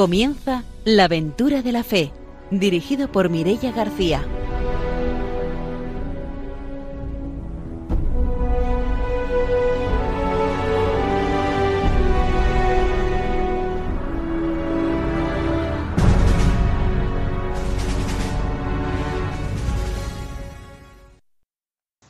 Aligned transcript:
Comienza 0.00 0.64
La 0.86 1.04
aventura 1.04 1.60
de 1.60 1.72
la 1.72 1.84
fe, 1.84 2.10
dirigido 2.50 3.12
por 3.12 3.28
Mirella 3.28 3.70
García. 3.70 4.24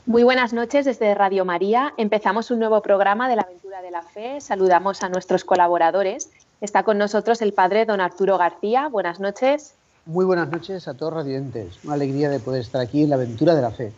Muy 0.06 0.22
buenas 0.22 0.52
noches 0.52 0.84
desde 0.84 1.12
Radio 1.16 1.44
María. 1.44 1.92
Empezamos 1.96 2.52
un 2.52 2.60
nuevo 2.60 2.82
programa 2.82 3.28
de 3.28 3.34
la 3.34 3.42
aventura 3.42 3.82
de 3.82 3.90
la 3.90 4.02
fe. 4.02 4.40
Saludamos 4.40 5.02
a 5.02 5.08
nuestros 5.08 5.42
colaboradores. 5.42 6.30
Está 6.60 6.82
con 6.82 6.98
nosotros 6.98 7.40
el 7.40 7.54
padre 7.54 7.86
don 7.86 8.00
Arturo 8.00 8.36
García. 8.36 8.88
Buenas 8.88 9.18
noches. 9.18 9.74
Muy 10.04 10.24
buenas 10.24 10.50
noches 10.50 10.88
a 10.88 10.94
todos 10.94 11.14
radiantes. 11.14 11.82
Una 11.84 11.94
alegría 11.94 12.28
de 12.28 12.38
poder 12.38 12.60
estar 12.60 12.80
aquí 12.80 13.02
en 13.02 13.10
la 13.10 13.16
aventura 13.16 13.54
de 13.54 13.62
la 13.62 13.70
fe. 13.70 13.92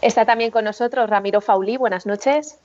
Está 0.00 0.24
también 0.24 0.50
con 0.50 0.64
nosotros 0.64 1.08
Ramiro 1.08 1.40
Faulí. 1.40 1.76
Buenas 1.76 2.06
noches. 2.06 2.58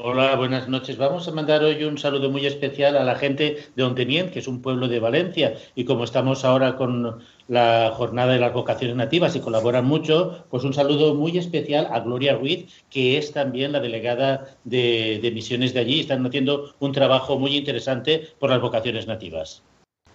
Hola, 0.00 0.36
buenas 0.36 0.68
noches. 0.68 0.96
Vamos 0.96 1.26
a 1.26 1.32
mandar 1.32 1.64
hoy 1.64 1.82
un 1.82 1.98
saludo 1.98 2.30
muy 2.30 2.46
especial 2.46 2.96
a 2.96 3.02
la 3.02 3.16
gente 3.16 3.64
de 3.74 3.82
Ontenien, 3.82 4.30
que 4.30 4.38
es 4.38 4.46
un 4.46 4.62
pueblo 4.62 4.86
de 4.86 5.00
Valencia. 5.00 5.54
Y 5.74 5.86
como 5.86 6.04
estamos 6.04 6.44
ahora 6.44 6.76
con 6.76 7.18
la 7.48 7.90
jornada 7.96 8.32
de 8.32 8.38
las 8.38 8.52
vocaciones 8.52 8.94
nativas 8.94 9.34
y 9.34 9.40
colaboran 9.40 9.86
mucho, 9.86 10.44
pues 10.50 10.62
un 10.62 10.72
saludo 10.72 11.16
muy 11.16 11.36
especial 11.36 11.88
a 11.90 11.98
Gloria 11.98 12.36
Ruiz, 12.36 12.84
que 12.90 13.18
es 13.18 13.32
también 13.32 13.72
la 13.72 13.80
delegada 13.80 14.46
de, 14.62 15.18
de 15.20 15.32
misiones 15.32 15.74
de 15.74 15.80
allí. 15.80 15.98
Están 15.98 16.24
haciendo 16.24 16.74
un 16.78 16.92
trabajo 16.92 17.36
muy 17.36 17.56
interesante 17.56 18.28
por 18.38 18.50
las 18.50 18.60
vocaciones 18.60 19.08
nativas. 19.08 19.64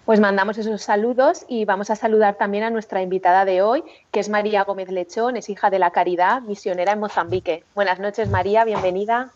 Pues 0.06 0.22
mandamos 0.22 0.58
esos 0.58 0.82
saludos 0.82 1.46
y 1.50 1.66
vamos 1.66 1.90
a 1.90 1.98
saludar 1.98 2.38
también 2.38 2.64
a 2.64 2.70
nuestra 2.70 3.02
invitada 3.02 3.44
de 3.44 3.62
hoy, 3.62 3.84
que 4.12 4.22
es 4.22 4.30
María 4.30 4.64
Gómez 4.64 4.90
Lechón, 4.90 5.36
es 5.36 5.50
hija 5.50 5.70
de 5.70 5.80
la 5.80 5.92
Caridad, 5.92 6.42
misionera 6.42 6.94
en 6.94 7.02
Mozambique. 7.02 7.66
Buenas 7.76 8.00
noches, 8.00 8.30
María, 8.30 8.64
bienvenida. 8.64 9.34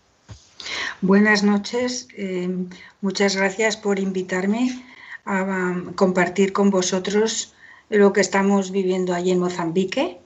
Buenas 1.01 1.43
noches, 1.43 2.07
eh, 2.17 2.49
muchas 3.01 3.35
gracias 3.35 3.77
por 3.77 3.99
invitarme 3.99 4.83
a, 5.25 5.75
compartir 5.95 6.53
con 6.53 6.69
vosotros 6.69 7.53
lo 7.89 8.13
que 8.13 8.21
estamos 8.21 8.71
viviendo 8.71 9.13
allí 9.13 9.31
en 9.31 9.39
Mozambique 9.39 10.19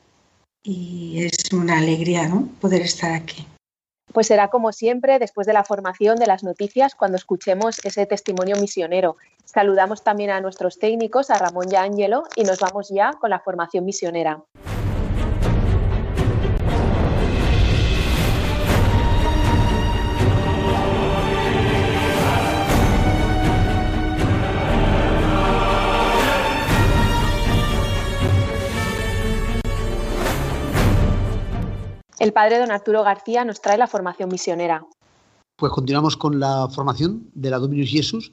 y 0.64 1.25
es 1.25 1.52
una 1.53 1.80
alegría 1.80 2.28
¿no? 2.28 2.50
poder 2.59 2.81
estar 2.81 3.11
aquí. 3.11 3.48
Pues 4.14 4.28
será 4.28 4.50
como 4.50 4.72
siempre 4.73 5.20
después 5.20 5.48
de 5.48 5.53
la 5.53 5.64
formación 5.64 6.17
de 6.17 6.28
las 6.28 6.44
noticias 6.44 6.95
cuando 6.95 7.16
escuchemos 7.16 7.80
ese 7.86 8.05
testimonio 8.05 8.58
misionero. 8.58 9.15
Saludamos 9.45 10.04
también 10.04 10.32
a 10.32 10.42
nuestros 10.42 10.80
técnicos, 10.80 11.30
a 11.30 11.38
Ramón 11.38 11.67
y 11.71 11.76
a 11.76 11.83
Ángelo, 11.83 12.23
y 12.36 12.44
nos 12.44 12.60
vamos 12.60 12.89
ya 12.89 13.14
con 13.14 13.30
la 13.30 13.39
formación 13.39 13.86
misionera. 13.86 14.44
El 32.21 32.33
padre 32.33 32.59
don 32.59 32.70
Arturo 32.70 33.02
García 33.02 33.43
nos 33.45 33.61
trae 33.61 33.80
la 33.80 33.87
formación 33.87 34.30
misionera. 34.30 34.86
Pues 35.55 35.71
continuamos 35.71 36.15
con 36.15 36.39
la 36.39 36.67
formación 36.70 37.32
de 37.33 37.49
la 37.49 37.58
Dominus 37.58 37.89
Jesus 37.89 38.32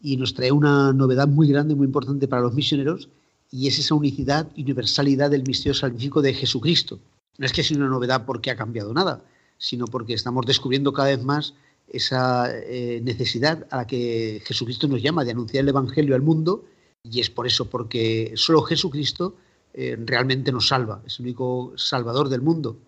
y 0.00 0.16
nos 0.16 0.34
trae 0.34 0.50
una 0.50 0.92
novedad 0.92 1.28
muy 1.28 1.46
grande, 1.46 1.76
muy 1.76 1.86
importante 1.86 2.26
para 2.26 2.42
los 2.42 2.54
misioneros 2.54 3.08
y 3.52 3.68
es 3.68 3.78
esa 3.78 3.94
unicidad 3.94 4.48
y 4.56 4.64
universalidad 4.64 5.30
del 5.30 5.44
misterio 5.46 5.74
salvífico 5.74 6.20
de 6.20 6.34
Jesucristo. 6.34 6.98
No 7.38 7.46
es 7.46 7.52
que 7.52 7.62
sea 7.62 7.76
una 7.76 7.86
novedad 7.86 8.24
porque 8.26 8.50
ha 8.50 8.56
cambiado 8.56 8.92
nada, 8.92 9.22
sino 9.56 9.84
porque 9.84 10.14
estamos 10.14 10.44
descubriendo 10.44 10.92
cada 10.92 11.10
vez 11.10 11.22
más 11.22 11.54
esa 11.86 12.50
eh, 12.52 13.00
necesidad 13.04 13.68
a 13.70 13.76
la 13.76 13.86
que 13.86 14.42
Jesucristo 14.46 14.88
nos 14.88 15.00
llama 15.00 15.24
de 15.24 15.30
anunciar 15.30 15.62
el 15.62 15.68
Evangelio 15.68 16.16
al 16.16 16.22
mundo 16.22 16.64
y 17.04 17.20
es 17.20 17.30
por 17.30 17.46
eso, 17.46 17.70
porque 17.70 18.32
solo 18.34 18.62
Jesucristo 18.62 19.36
eh, 19.74 19.96
realmente 19.96 20.50
nos 20.50 20.66
salva, 20.66 21.02
es 21.06 21.20
el 21.20 21.26
único 21.26 21.72
salvador 21.76 22.30
del 22.30 22.42
mundo. 22.42 22.78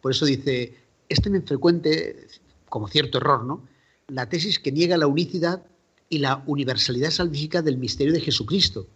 Por 0.00 0.12
eso 0.12 0.26
dice, 0.26 0.74
es 1.08 1.20
también 1.20 1.46
frecuente, 1.46 2.26
como 2.68 2.88
cierto 2.88 3.18
error, 3.18 3.44
¿no? 3.44 3.66
La 4.08 4.28
tesis 4.28 4.58
que 4.58 4.72
niega 4.72 4.96
la 4.96 5.06
unicidad 5.06 5.64
y 6.08 6.18
la 6.18 6.42
universalidad 6.46 7.10
salvífica 7.10 7.62
del 7.62 7.78
misterio 7.78 8.12
de 8.12 8.20
Jesucristo. 8.20 8.86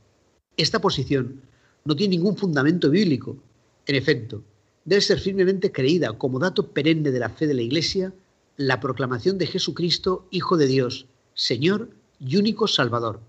Esta 0.56 0.81
posición 0.81 1.43
no 1.84 1.97
tiene 1.97 2.16
ningún 2.16 2.37
fundamento 2.37 2.91
bíblico. 2.91 3.37
En 3.87 3.97
efecto, 3.97 4.43
debe 4.84 5.00
ser 5.00 5.19
firmemente 5.19 5.72
creída 5.72 6.12
como 6.12 6.39
dato 6.39 6.69
perenne 6.69 7.10
de 7.10 7.19
la 7.19 7.31
fe 7.31 7.47
de 7.47 7.55
la 7.55 7.62
Iglesia 7.62 8.12
la 8.56 8.78
proclamación 8.78 9.39
de 9.39 9.47
Jesucristo, 9.47 10.27
Hijo 10.31 10.56
de 10.56 10.66
Dios, 10.66 11.06
Señor 11.34 11.91
y 12.19 12.37
único 12.37 12.69
Salvador, 12.69 13.21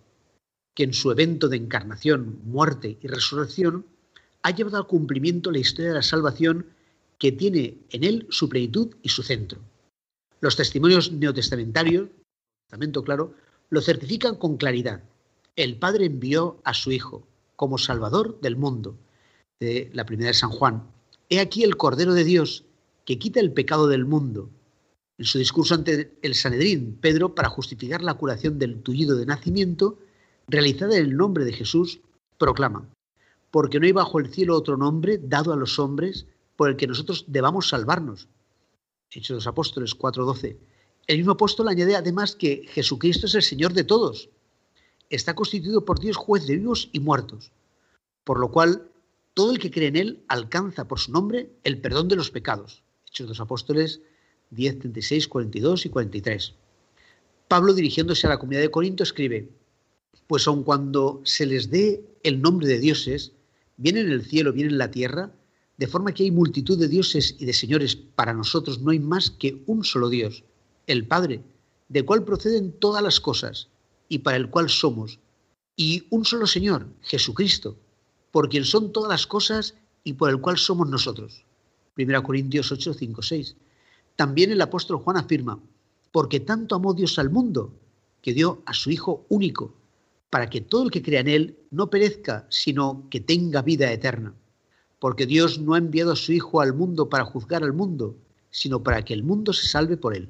que 0.76 0.84
en 0.84 0.94
su 0.94 1.10
evento 1.12 1.48
de 1.48 1.58
encarnación, 1.58 2.42
muerte 2.44 2.98
y 3.02 3.08
resurrección 3.08 3.86
ha 4.44 4.52
llevado 4.52 4.78
al 4.78 4.88
cumplimiento 4.88 5.52
la 5.52 5.60
historia 5.60 5.90
de 5.90 5.96
la 5.96 6.02
salvación 6.02 6.66
que 7.22 7.32
tiene 7.32 7.78
en 7.92 8.04
él 8.04 8.26
su 8.32 8.50
plenitud 8.50 8.96
y 9.04 9.10
su 9.10 9.22
centro. 9.22 9.60
Los 10.40 10.56
testimonios 10.56 11.12
neotestamentarios, 11.12 12.10
testamento 12.66 13.04
claro, 13.04 13.36
lo 13.70 13.80
certifican 13.80 14.38
con 14.38 14.58
claridad. 14.58 15.04
El 15.56 15.78
Padre 15.78 16.06
envió 16.06 16.60
a 16.64 16.74
su 16.74 16.92
Hijo 16.92 17.22
como 17.56 17.78
Salvador 17.78 18.42
del 18.42 18.56
mundo. 18.56 18.98
De 19.60 19.92
la 19.94 20.08
primera 20.08 20.30
de 20.30 20.34
San 20.34 20.50
Juan. 20.50 20.82
He 21.30 21.40
aquí 21.40 21.64
el 21.64 21.78
Cordero 21.78 22.16
de 22.16 22.24
Dios 22.24 22.64
que 23.06 23.20
quita 23.20 23.40
el 23.40 23.52
pecado 23.52 23.88
del 23.88 24.06
mundo. 24.06 24.50
En 25.20 25.26
su 25.26 25.38
discurso 25.38 25.76
ante 25.76 26.18
el 26.24 26.34
Sanedrín, 26.34 26.98
Pedro, 27.00 27.36
para 27.36 27.50
justificar 27.50 28.02
la 28.02 28.16
curación 28.16 28.58
del 28.58 28.82
tullido 28.82 29.16
de 29.16 29.28
nacimiento, 29.28 30.00
realizada 30.48 30.98
en 30.98 31.04
el 31.06 31.18
nombre 31.18 31.46
de 31.46 31.54
Jesús, 31.54 32.00
proclama, 32.40 32.90
porque 33.52 33.80
no 33.80 33.86
hay 33.86 33.92
bajo 33.92 34.18
el 34.18 34.34
cielo 34.34 34.58
otro 34.58 34.76
nombre 34.76 35.20
dado 35.20 35.54
a 35.54 35.56
los 35.56 35.78
hombres 35.78 36.26
por 36.62 36.70
el 36.70 36.78
que 36.78 36.86
nosotros 36.86 37.26
debamos 37.28 37.70
salvarnos. 37.70 38.28
Hechos 39.10 39.30
de 39.30 39.34
los 39.34 39.48
Apóstoles 39.48 39.96
4:12. 39.96 40.60
El 41.08 41.18
mismo 41.18 41.32
apóstol 41.32 41.68
añade 41.68 41.96
además 41.96 42.36
que 42.36 42.68
Jesucristo 42.68 43.26
es 43.26 43.34
el 43.34 43.42
Señor 43.42 43.74
de 43.74 43.84
todos. 43.84 44.30
Está 45.10 45.34
constituido 45.34 45.84
por 45.84 46.00
Dios 46.00 46.18
juez 46.18 46.46
de 46.46 46.58
vivos 46.58 46.90
y 46.92 47.00
muertos, 47.00 47.52
por 48.24 48.40
lo 48.40 48.52
cual 48.52 48.92
todo 49.34 49.50
el 49.50 49.58
que 49.58 49.72
cree 49.72 49.88
en 49.88 49.96
Él 49.96 50.24
alcanza 50.28 50.88
por 50.88 51.00
su 51.00 51.12
nombre 51.12 51.50
el 51.64 51.82
perdón 51.82 52.08
de 52.10 52.18
los 52.18 52.30
pecados. 52.30 52.84
Hechos 53.08 53.26
de 53.26 53.30
los 53.30 53.40
Apóstoles 53.40 54.02
10, 54.52 54.82
36, 54.82 55.28
42 55.30 55.88
y 55.88 55.90
43. 55.90 56.54
Pablo, 57.48 57.74
dirigiéndose 57.74 58.28
a 58.28 58.30
la 58.30 58.38
comunidad 58.38 58.62
de 58.62 58.70
Corinto, 58.70 59.02
escribe, 59.02 59.50
pues 60.28 60.48
aun 60.48 60.64
cuando 60.64 61.22
se 61.24 61.48
les 61.48 61.72
dé 61.72 62.06
el 62.22 62.40
nombre 62.40 62.68
de 62.68 62.78
dioses, 62.78 63.32
bien 63.78 63.98
en 63.98 64.12
el 64.12 64.24
cielo, 64.24 64.54
bien 64.54 64.68
en 64.68 64.78
la 64.78 64.92
tierra, 64.92 65.32
de 65.78 65.88
forma 65.88 66.14
que 66.14 66.24
hay 66.24 66.32
multitud 66.32 66.78
de 66.78 66.88
dioses 66.88 67.36
y 67.40 67.46
de 67.46 67.54
señores, 67.54 67.96
para 67.96 68.34
nosotros 68.34 68.82
no 68.82 68.92
hay 68.92 69.00
más 69.00 69.32
que 69.32 69.64
un 69.66 69.84
solo 69.84 70.10
Dios, 70.10 70.44
el 70.88 71.08
Padre, 71.08 71.44
del 71.90 72.06
cual 72.06 72.24
proceden 72.24 72.72
todas 72.72 73.04
las 73.04 73.20
cosas 73.20 73.70
y 74.08 74.20
para 74.20 74.38
el 74.38 74.50
cual 74.50 74.70
somos, 74.70 75.20
y 75.76 76.06
un 76.10 76.26
solo 76.26 76.46
Señor, 76.46 76.88
Jesucristo, 77.02 77.78
por 78.32 78.50
quien 78.50 78.66
son 78.66 78.92
todas 78.92 79.10
las 79.10 79.26
cosas 79.26 79.76
y 80.04 80.14
por 80.14 80.30
el 80.30 80.40
cual 80.40 80.58
somos 80.58 80.88
nosotros. 80.88 81.46
1 81.98 82.24
Corintios 82.24 82.72
8, 82.72 82.94
5, 82.94 83.22
6. 83.22 83.56
También 84.16 84.52
el 84.52 84.62
apóstol 84.62 84.98
Juan 84.98 85.18
afirma, 85.18 85.60
porque 86.12 86.40
tanto 86.40 86.76
amó 86.76 86.94
Dios 86.94 87.18
al 87.20 87.30
mundo, 87.30 87.74
que 88.22 88.34
dio 88.34 88.62
a 88.66 88.74
su 88.74 88.92
Hijo 88.92 89.26
único, 89.30 89.74
para 90.30 90.50
que 90.50 90.62
todo 90.62 90.84
el 90.84 90.92
que 90.92 91.02
crea 91.02 91.22
en 91.22 91.28
Él 91.28 91.58
no 91.72 91.90
perezca, 91.90 92.46
sino 92.50 93.08
que 93.10 93.20
tenga 93.20 93.62
vida 93.62 93.92
eterna 93.92 94.36
porque 95.02 95.26
Dios 95.26 95.58
no 95.58 95.74
ha 95.74 95.80
enviado 95.80 96.12
a 96.12 96.16
su 96.16 96.32
Hijo 96.32 96.62
al 96.62 96.76
mundo 96.76 97.10
para 97.10 97.26
juzgar 97.26 97.64
al 97.64 97.74
mundo, 97.74 98.16
sino 98.52 98.84
para 98.84 99.04
que 99.04 99.16
el 99.16 99.24
mundo 99.24 99.52
se 99.52 99.68
salve 99.68 99.98
por 99.98 100.16
él. 100.16 100.30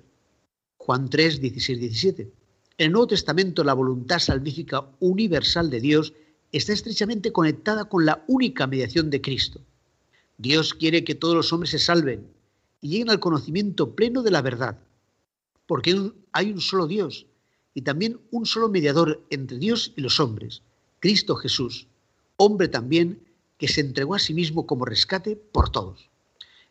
Juan 0.78 1.10
3, 1.10 1.42
16, 1.42 1.78
17. 1.78 2.22
En 2.78 2.86
el 2.86 2.92
Nuevo 2.94 3.08
Testamento 3.08 3.66
la 3.66 3.74
voluntad 3.74 4.20
salvífica 4.20 4.88
universal 5.02 5.70
de 5.70 5.82
Dios 5.82 6.14
está 6.54 6.72
estrechamente 6.72 7.34
conectada 7.34 7.90
con 7.90 8.06
la 8.06 8.24
única 8.28 8.66
mediación 8.66 9.10
de 9.10 9.20
Cristo. 9.20 9.60
Dios 10.38 10.74
quiere 10.74 11.04
que 11.04 11.16
todos 11.16 11.36
los 11.36 11.52
hombres 11.52 11.72
se 11.72 11.80
salven 11.80 12.28
y 12.80 12.92
lleguen 12.92 13.10
al 13.10 13.20
conocimiento 13.20 13.94
pleno 13.94 14.24
de 14.24 14.32
la 14.32 14.42
verdad, 14.42 14.80
porque 15.68 16.14
hay 16.32 16.50
un 16.50 16.62
solo 16.62 16.88
Dios 16.88 17.26
y 17.74 17.82
también 17.82 18.22
un 18.32 18.46
solo 18.46 18.70
mediador 18.70 19.22
entre 19.32 19.58
Dios 19.58 19.92
y 19.98 20.02
los 20.02 20.22
hombres, 20.22 20.62
Cristo 21.02 21.36
Jesús, 21.36 21.88
hombre 22.38 22.70
también, 22.70 23.20
que 23.62 23.68
se 23.68 23.82
entregó 23.82 24.16
a 24.16 24.20
sí 24.20 24.34
mismo 24.34 24.66
como 24.66 24.86
rescate 24.86 25.36
por 25.36 25.70
todos. 25.70 26.10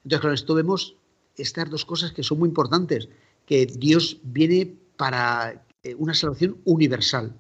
Entonces, 0.03 0.21
con 0.23 0.35
esto 0.35 0.55
vemos 0.57 0.97
estas 1.37 1.71
dos 1.71 1.85
cosas 1.85 2.11
que 2.11 2.25
son 2.25 2.41
muy 2.41 2.49
importantes, 2.49 3.09
que 3.47 3.67
Dios 3.67 4.19
viene 4.25 4.75
para 4.97 5.65
eh, 5.85 5.95
una 5.95 6.15
salvación 6.15 6.57
universal, 6.65 7.33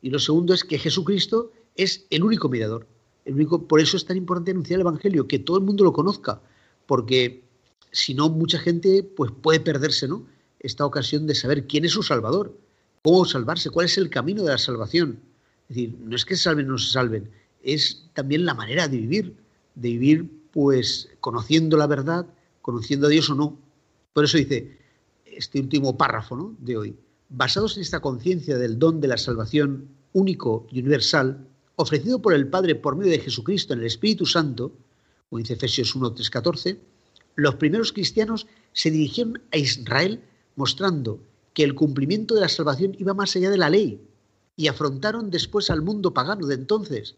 Y 0.00 0.08
lo 0.08 0.18
segundo 0.18 0.54
es 0.54 0.64
que 0.64 0.78
Jesucristo 0.78 1.52
es 1.74 2.06
el 2.08 2.24
único 2.24 2.48
mediador. 2.48 2.86
El 3.26 3.34
único, 3.34 3.68
por 3.68 3.80
eso 3.80 3.98
es 3.98 4.06
tan 4.06 4.16
importante 4.16 4.52
anunciar 4.52 4.76
el 4.78 4.86
Evangelio, 4.86 5.28
que 5.28 5.40
todo 5.40 5.58
el 5.58 5.64
mundo 5.64 5.84
lo 5.84 5.92
conozca, 5.92 6.40
porque 6.86 7.44
si 7.92 8.14
no, 8.14 8.30
mucha 8.30 8.58
gente 8.58 9.02
pues, 9.02 9.30
puede 9.30 9.60
perderse 9.60 10.08
¿no? 10.08 10.26
esta 10.60 10.86
ocasión 10.86 11.26
de 11.26 11.34
saber 11.34 11.66
quién 11.66 11.84
es 11.84 11.92
su 11.92 12.02
Salvador, 12.02 12.56
cómo 13.02 13.26
salvarse, 13.26 13.68
cuál 13.68 13.86
es 13.86 13.98
el 13.98 14.08
camino 14.08 14.42
de 14.42 14.52
la 14.52 14.58
salvación. 14.58 15.20
Es 15.68 15.76
decir, 15.76 15.98
no 16.00 16.16
es 16.16 16.24
que 16.24 16.34
se 16.34 16.44
salven 16.44 16.68
o 16.68 16.72
no 16.72 16.78
se 16.78 16.92
salven, 16.92 17.30
es 17.66 18.04
también 18.14 18.46
la 18.46 18.54
manera 18.54 18.86
de 18.86 18.96
vivir, 18.96 19.36
de 19.74 19.88
vivir 19.88 20.30
pues 20.52 21.08
conociendo 21.20 21.76
la 21.76 21.88
verdad, 21.88 22.26
conociendo 22.62 23.08
a 23.08 23.10
Dios 23.10 23.28
o 23.28 23.34
no. 23.34 23.58
Por 24.12 24.24
eso 24.24 24.38
dice 24.38 24.78
este 25.26 25.60
último 25.60 25.98
párrafo 25.98 26.54
de 26.60 26.76
hoy, 26.76 26.96
basados 27.28 27.76
en 27.76 27.82
esta 27.82 28.00
conciencia 28.00 28.56
del 28.56 28.78
don 28.78 29.00
de 29.00 29.08
la 29.08 29.18
salvación 29.18 29.88
único 30.12 30.66
y 30.70 30.80
universal, 30.80 31.46
ofrecido 31.74 32.22
por 32.22 32.32
el 32.32 32.48
Padre 32.48 32.76
por 32.76 32.96
medio 32.96 33.12
de 33.12 33.18
Jesucristo 33.18 33.74
en 33.74 33.80
el 33.80 33.86
Espíritu 33.86 34.24
Santo, 34.24 34.72
como 35.28 35.40
dice 35.40 35.54
Efesios 35.54 35.94
1, 35.94 36.12
3, 36.14 36.30
14, 36.30 36.80
los 37.34 37.56
primeros 37.56 37.92
cristianos 37.92 38.46
se 38.72 38.90
dirigieron 38.90 39.42
a 39.52 39.58
Israel 39.58 40.22
mostrando 40.54 41.20
que 41.52 41.64
el 41.64 41.74
cumplimiento 41.74 42.34
de 42.34 42.42
la 42.42 42.48
salvación 42.48 42.94
iba 42.98 43.12
más 43.12 43.34
allá 43.34 43.50
de 43.50 43.58
la 43.58 43.70
ley 43.70 44.00
y 44.56 44.68
afrontaron 44.68 45.30
después 45.30 45.68
al 45.68 45.82
mundo 45.82 46.14
pagano 46.14 46.46
de 46.46 46.54
entonces, 46.54 47.16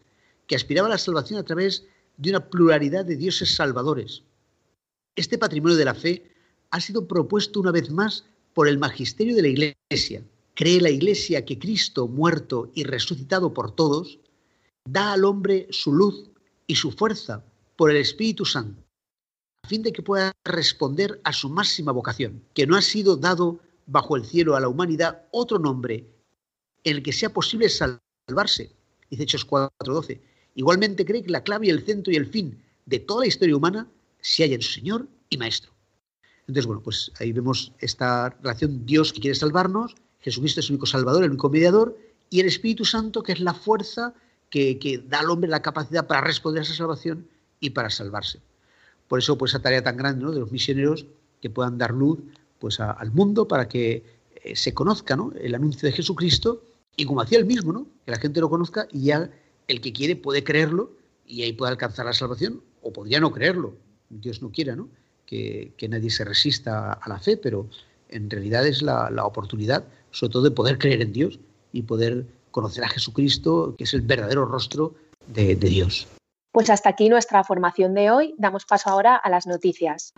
que 0.49 0.55
aspiraba 0.55 0.87
a 0.87 0.91
la 0.91 0.97
salvación 0.97 1.39
a 1.39 1.43
través 1.43 1.85
de 2.17 2.31
una 2.31 2.49
pluralidad 2.49 3.05
de 3.05 3.15
dioses 3.15 3.55
salvadores. 3.55 4.23
Este 5.15 5.37
patrimonio 5.37 5.77
de 5.77 5.85
la 5.85 5.93
fe 5.93 6.31
ha 6.71 6.81
sido 6.81 7.07
propuesto 7.07 7.59
una 7.59 7.71
vez 7.71 7.91
más 7.91 8.25
por 8.55 8.67
el 8.67 8.79
magisterio 8.79 9.35
de 9.35 9.43
la 9.43 9.47
Iglesia. 9.47 10.23
Cree 10.55 10.81
la 10.81 10.89
Iglesia 10.89 11.45
que 11.45 11.59
Cristo, 11.59 12.07
muerto 12.07 12.71
y 12.73 12.83
resucitado 12.83 13.53
por 13.53 13.75
todos, 13.75 14.19
da 14.89 15.13
al 15.13 15.23
hombre 15.23 15.67
su 15.69 15.93
luz 15.93 16.31
y 16.65 16.75
su 16.75 16.91
fuerza 16.91 17.45
por 17.75 17.91
el 17.91 17.97
Espíritu 17.97 18.43
Santo, 18.43 18.83
a 19.63 19.67
fin 19.67 19.83
de 19.83 19.93
que 19.93 20.01
pueda 20.01 20.31
responder 20.43 21.21
a 21.23 21.31
su 21.31 21.49
máxima 21.49 21.91
vocación, 21.91 22.43
que 22.55 22.65
no 22.65 22.75
ha 22.75 22.81
sido 22.81 23.17
dado 23.17 23.59
bajo 23.85 24.15
el 24.15 24.25
cielo 24.25 24.55
a 24.55 24.59
la 24.59 24.67
humanidad 24.67 25.27
otro 25.31 25.59
nombre 25.59 26.09
en 26.83 26.95
el 26.97 27.03
que 27.03 27.13
sea 27.13 27.31
posible 27.31 27.69
salvarse, 27.69 28.75
dice 29.11 29.23
Hechos 29.23 29.47
4.12. 29.47 30.28
Igualmente 30.59 31.05
cree 31.05 31.23
que 31.23 31.31
la 31.31 31.41
clave, 31.41 31.69
el 31.69 31.85
centro 31.85 32.11
y 32.11 32.17
el 32.17 32.25
fin 32.25 32.61
de 32.85 32.99
toda 32.99 33.21
la 33.21 33.27
historia 33.27 33.55
humana 33.55 33.87
se 34.19 34.43
halla 34.43 34.55
en 34.55 34.61
su 34.61 34.73
Señor 34.73 35.07
y 35.29 35.37
Maestro. 35.37 35.71
Entonces, 36.41 36.65
bueno, 36.65 36.81
pues 36.81 37.13
ahí 37.17 37.31
vemos 37.31 37.71
esta 37.79 38.31
relación 38.41 38.85
Dios 38.85 39.13
que 39.13 39.21
quiere 39.21 39.35
salvarnos, 39.35 39.95
Jesucristo 40.19 40.59
es 40.59 40.65
el 40.65 40.73
único 40.73 40.85
Salvador, 40.85 41.23
el 41.23 41.29
único 41.29 41.49
mediador, 41.49 41.97
y 42.29 42.41
el 42.41 42.47
Espíritu 42.47 42.83
Santo 42.83 43.23
que 43.23 43.31
es 43.31 43.39
la 43.39 43.53
fuerza 43.53 44.13
que, 44.49 45.01
da 45.07 45.19
al 45.19 45.29
hombre 45.29 45.49
la 45.49 45.61
capacidad 45.61 46.07
para 46.07 46.19
responder 46.19 46.59
a 46.59 46.63
esa 46.63 46.73
salvación 46.73 47.25
y 47.61 47.69
para 47.69 47.89
salvarse. 47.89 48.41
Por 49.07 49.19
eso, 49.19 49.37
pues 49.37 49.53
esa 49.53 49.61
tarea 49.61 49.81
tan 49.81 49.95
grande 49.95 50.25
de 50.25 50.41
los 50.41 50.51
misioneros 50.51 51.05
que 51.39 51.49
puedan 51.49 51.77
dar 51.77 51.93
luz 51.93 52.19
pues, 52.59 52.81
al 52.81 53.13
mundo 53.13 53.47
para 53.47 53.69
que 53.69 54.03
eh, 54.43 54.57
se 54.57 54.73
conozca 54.73 55.17
el 55.39 55.55
anuncio 55.55 55.87
de 55.87 55.93
Jesucristo 55.93 56.65
y 56.97 57.05
como 57.05 57.21
hacía 57.21 57.39
el 57.39 57.45
mismo, 57.45 57.71
¿no? 57.71 57.87
que 58.03 58.11
la 58.11 58.19
gente 58.19 58.41
lo 58.41 58.49
conozca 58.49 58.89
y 58.91 59.03
ya 59.03 59.31
el 59.69 59.79
que 59.79 59.93
quiere 59.93 60.17
puede 60.17 60.43
creerlo 60.43 60.91
y 61.25 61.43
ahí 61.43 61.53
puede 61.53 61.71
alcanzar 61.71 62.05
la 62.05 62.13
salvación 62.13 62.61
o 62.81 62.91
podría 62.91 63.21
no 63.21 63.31
creerlo. 63.31 63.75
Dios 64.09 64.41
no 64.41 64.51
quiera 64.51 64.75
¿no? 64.75 64.89
Que, 65.25 65.73
nadie 65.89 66.09
se 66.09 66.25
resista 66.25 66.93
a 66.93 67.07
la 67.07 67.19
fe, 67.19 67.37
pero 67.37 67.69
en 68.09 68.29
realidad 68.29 68.65
es 68.65 68.81
la, 68.81 69.09
oportunidad, 69.23 69.85
sobre 70.09 70.33
todo, 70.33 70.43
de 70.43 70.51
poder 70.51 70.79
creer 70.79 71.01
en 71.01 71.13
Dios 71.13 71.39
y 71.71 71.83
poder 71.83 72.25
conocer 72.49 72.83
a 72.83 72.89
Jesucristo, 72.89 73.75
que 73.77 73.83
es 73.83 73.93
el 73.93 74.01
verdadero 74.01 74.45
rostro 74.45 74.95
de 75.27 75.55
Dios. 75.55 76.07
Pues 76.51 76.71
hasta 76.71 76.89
aquí 76.89 77.09
nuestra 77.09 77.43
formación 77.43 77.93
de 77.93 78.09
hoy. 78.09 78.33
Damos 78.39 78.65
paso 78.65 78.89
ahora 78.89 79.15
a 79.15 79.29
las 79.29 79.45
noticias. 79.45 80.13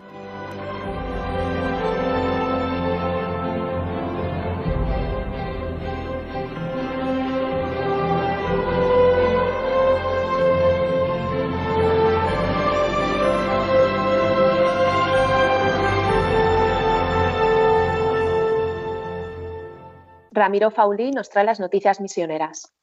Ramiro 20.32 20.72
Fauli 20.72 21.12
nos 21.12 21.30
trae 21.30 21.46
las 21.46 21.60
noticias 21.60 22.00
misioneras. 22.00 22.74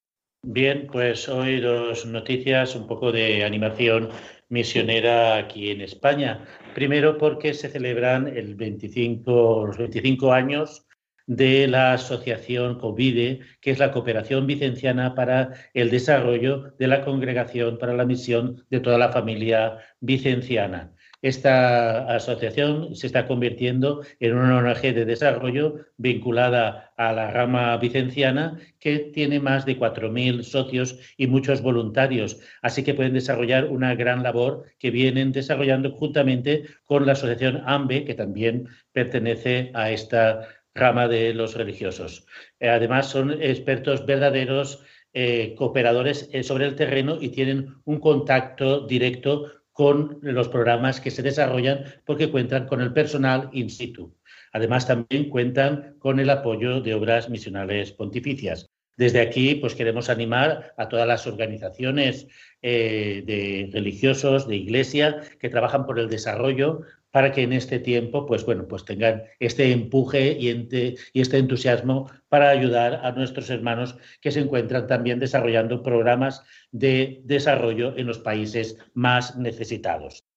Bien, 0.42 0.86
pues 0.92 1.28
hoy 1.28 1.60
dos 1.60 2.06
noticias, 2.06 2.76
un 2.76 2.86
poco 2.86 3.10
de 3.10 3.42
animación 3.42 4.10
misionera 4.50 5.36
aquí 5.36 5.70
en 5.70 5.80
España. 5.80 6.46
Primero 6.74 7.16
porque 7.18 7.54
se 7.54 7.68
celebran 7.68 8.28
el 8.28 8.54
25, 8.54 9.66
los 9.66 9.78
25 9.78 10.32
años 10.32 10.86
de 11.26 11.66
la 11.66 11.94
asociación 11.94 12.78
COVIDE, 12.78 13.40
que 13.60 13.70
es 13.70 13.78
la 13.78 13.92
Cooperación 13.92 14.46
Vicenciana 14.46 15.14
para 15.14 15.52
el 15.74 15.90
Desarrollo 15.90 16.74
de 16.78 16.86
la 16.86 17.04
Congregación 17.04 17.78
para 17.78 17.94
la 17.94 18.06
Misión 18.06 18.64
de 18.70 18.80
toda 18.80 18.96
la 18.96 19.10
Familia 19.10 19.78
Vicenciana. 20.00 20.94
Esta 21.20 22.14
asociación 22.14 22.94
se 22.94 23.08
está 23.08 23.26
convirtiendo 23.26 24.02
en 24.20 24.34
una 24.34 24.58
ONG 24.58 24.82
de 24.94 25.04
desarrollo 25.04 25.86
vinculada 25.96 26.92
a 26.96 27.12
la 27.12 27.30
rama 27.32 27.76
vicenciana 27.76 28.58
que 28.78 28.98
tiene 28.98 29.40
más 29.40 29.66
de 29.66 29.76
4.000 29.76 30.44
socios 30.44 30.98
y 31.16 31.26
muchos 31.26 31.60
voluntarios. 31.60 32.38
Así 32.62 32.84
que 32.84 32.94
pueden 32.94 33.14
desarrollar 33.14 33.64
una 33.64 33.96
gran 33.96 34.22
labor 34.22 34.64
que 34.78 34.92
vienen 34.92 35.32
desarrollando 35.32 35.90
juntamente 35.90 36.64
con 36.84 37.04
la 37.04 37.12
asociación 37.12 37.62
AMBE, 37.66 38.04
que 38.04 38.14
también 38.14 38.68
pertenece 38.92 39.72
a 39.74 39.90
esta 39.90 40.46
rama 40.72 41.08
de 41.08 41.34
los 41.34 41.54
religiosos. 41.54 42.26
Eh, 42.60 42.68
además, 42.68 43.10
son 43.10 43.32
expertos 43.42 44.06
verdaderos 44.06 44.84
eh, 45.14 45.54
cooperadores 45.56 46.28
eh, 46.32 46.42
sobre 46.42 46.66
el 46.66 46.76
terreno 46.76 47.18
y 47.20 47.30
tienen 47.30 47.74
un 47.84 47.98
contacto 47.98 48.86
directo 48.86 49.57
con 49.78 50.18
los 50.22 50.48
programas 50.48 51.00
que 51.00 51.12
se 51.12 51.22
desarrollan 51.22 51.84
porque 52.04 52.32
cuentan 52.32 52.66
con 52.66 52.80
el 52.80 52.92
personal 52.92 53.48
in 53.52 53.70
situ. 53.70 54.12
Además, 54.52 54.88
también 54.88 55.28
cuentan 55.30 55.94
con 56.00 56.18
el 56.18 56.30
apoyo 56.30 56.80
de 56.80 56.94
obras 56.94 57.30
misionales 57.30 57.92
pontificias. 57.92 58.68
Desde 58.96 59.20
aquí, 59.20 59.54
pues 59.54 59.76
queremos 59.76 60.10
animar 60.10 60.74
a 60.76 60.88
todas 60.88 61.06
las 61.06 61.28
organizaciones 61.28 62.26
eh, 62.60 63.22
de 63.24 63.70
religiosos, 63.72 64.48
de 64.48 64.56
iglesia, 64.56 65.20
que 65.38 65.48
trabajan 65.48 65.86
por 65.86 66.00
el 66.00 66.08
desarrollo 66.08 66.80
para 67.10 67.32
que 67.32 67.42
en 67.42 67.52
este 67.52 67.78
tiempo, 67.78 68.26
pues 68.26 68.44
bueno, 68.44 68.68
pues 68.68 68.84
tengan 68.84 69.24
este 69.40 69.72
empuje 69.72 70.32
y, 70.38 70.50
y, 70.50 71.20
este 71.20 71.38
entusiasmo 71.38 72.10
para 72.28 72.50
ayudar 72.50 73.00
a 73.02 73.12
nuestros 73.12 73.48
hermanos 73.50 73.96
que 74.20 74.30
se 74.30 74.40
encuentran 74.40 74.86
también 74.86 75.18
desarrollando 75.18 75.82
programas 75.82 76.42
de 76.70 77.20
desarrollo 77.24 77.96
en 77.96 78.06
los 78.06 78.18
países 78.18 78.76
más 78.94 79.36
necesitados. 79.36 80.27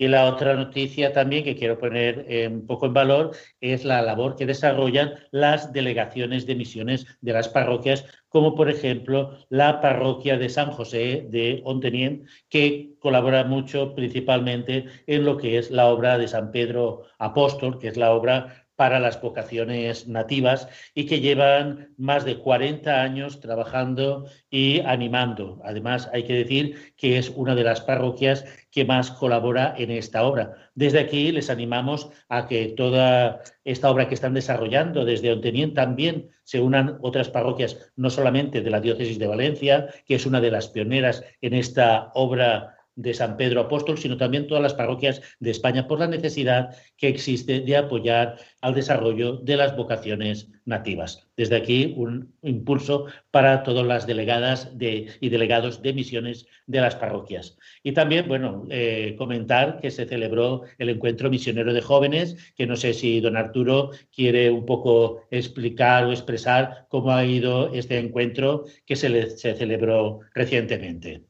Y 0.00 0.08
la 0.08 0.24
otra 0.24 0.54
noticia 0.54 1.12
también 1.12 1.44
que 1.44 1.54
quiero 1.54 1.78
poner 1.78 2.24
eh, 2.26 2.48
un 2.48 2.66
poco 2.66 2.86
en 2.86 2.94
valor 2.94 3.32
es 3.60 3.84
la 3.84 4.00
labor 4.00 4.34
que 4.34 4.46
desarrollan 4.46 5.12
las 5.30 5.74
delegaciones 5.74 6.46
de 6.46 6.54
misiones 6.54 7.06
de 7.20 7.34
las 7.34 7.50
parroquias, 7.50 8.06
como 8.30 8.54
por 8.54 8.70
ejemplo 8.70 9.36
la 9.50 9.82
parroquia 9.82 10.38
de 10.38 10.48
San 10.48 10.70
José 10.70 11.26
de 11.28 11.60
Ontenien, 11.66 12.26
que 12.48 12.94
colabora 12.98 13.44
mucho 13.44 13.94
principalmente 13.94 14.86
en 15.06 15.26
lo 15.26 15.36
que 15.36 15.58
es 15.58 15.70
la 15.70 15.88
obra 15.88 16.16
de 16.16 16.28
San 16.28 16.50
Pedro 16.50 17.02
Apóstol, 17.18 17.78
que 17.78 17.88
es 17.88 17.98
la 17.98 18.12
obra 18.12 18.69
para 18.80 18.98
las 18.98 19.20
vocaciones 19.20 20.08
nativas 20.08 20.66
y 20.94 21.04
que 21.04 21.20
llevan 21.20 21.92
más 21.98 22.24
de 22.24 22.38
40 22.38 23.02
años 23.02 23.38
trabajando 23.38 24.24
y 24.48 24.80
animando. 24.80 25.60
Además, 25.66 26.08
hay 26.14 26.22
que 26.22 26.32
decir 26.32 26.94
que 26.96 27.18
es 27.18 27.28
una 27.28 27.54
de 27.54 27.62
las 27.62 27.82
parroquias 27.82 28.46
que 28.70 28.86
más 28.86 29.10
colabora 29.10 29.74
en 29.76 29.90
esta 29.90 30.24
obra. 30.24 30.54
Desde 30.74 30.98
aquí 30.98 31.30
les 31.30 31.50
animamos 31.50 32.08
a 32.30 32.46
que 32.46 32.68
toda 32.68 33.42
esta 33.64 33.90
obra 33.90 34.08
que 34.08 34.14
están 34.14 34.32
desarrollando 34.32 35.04
desde 35.04 35.30
Ontenien 35.30 35.74
también 35.74 36.30
se 36.44 36.60
unan 36.60 36.96
otras 37.02 37.28
parroquias, 37.28 37.92
no 37.96 38.08
solamente 38.08 38.62
de 38.62 38.70
la 38.70 38.80
diócesis 38.80 39.18
de 39.18 39.26
Valencia, 39.26 39.88
que 40.06 40.14
es 40.14 40.24
una 40.24 40.40
de 40.40 40.52
las 40.52 40.68
pioneras 40.68 41.22
en 41.42 41.52
esta 41.52 42.12
obra 42.14 42.79
de 42.96 43.14
San 43.14 43.36
Pedro 43.36 43.62
Apóstol, 43.62 43.98
sino 43.98 44.16
también 44.16 44.46
todas 44.46 44.62
las 44.62 44.74
parroquias 44.74 45.22
de 45.38 45.50
España 45.50 45.86
por 45.86 45.98
la 45.98 46.06
necesidad 46.06 46.76
que 46.96 47.08
existe 47.08 47.60
de 47.60 47.76
apoyar 47.76 48.36
al 48.60 48.74
desarrollo 48.74 49.36
de 49.36 49.56
las 49.56 49.76
vocaciones 49.76 50.48
nativas. 50.64 51.28
Desde 51.36 51.56
aquí 51.56 51.94
un 51.96 52.34
impulso 52.42 53.06
para 53.30 53.62
todas 53.62 53.86
las 53.86 54.06
delegadas 54.06 54.70
y 54.78 55.28
delegados 55.28 55.82
de 55.82 55.92
misiones 55.92 56.46
de 56.66 56.80
las 56.80 56.96
parroquias. 56.96 57.56
Y 57.82 57.92
también, 57.92 58.28
bueno, 58.28 58.66
eh, 58.70 59.14
comentar 59.16 59.80
que 59.80 59.90
se 59.90 60.06
celebró 60.06 60.62
el 60.78 60.90
encuentro 60.90 61.30
misionero 61.30 61.72
de 61.72 61.80
jóvenes, 61.80 62.52
que 62.56 62.66
no 62.66 62.76
sé 62.76 62.92
si 62.92 63.20
don 63.20 63.36
Arturo 63.36 63.90
quiere 64.14 64.50
un 64.50 64.66
poco 64.66 65.22
explicar 65.30 66.04
o 66.04 66.12
expresar 66.12 66.86
cómo 66.88 67.12
ha 67.12 67.24
ido 67.24 67.72
este 67.72 67.98
encuentro 67.98 68.64
que 68.84 68.96
se, 68.96 69.36
se 69.36 69.54
celebró 69.54 70.20
recientemente. 70.34 71.24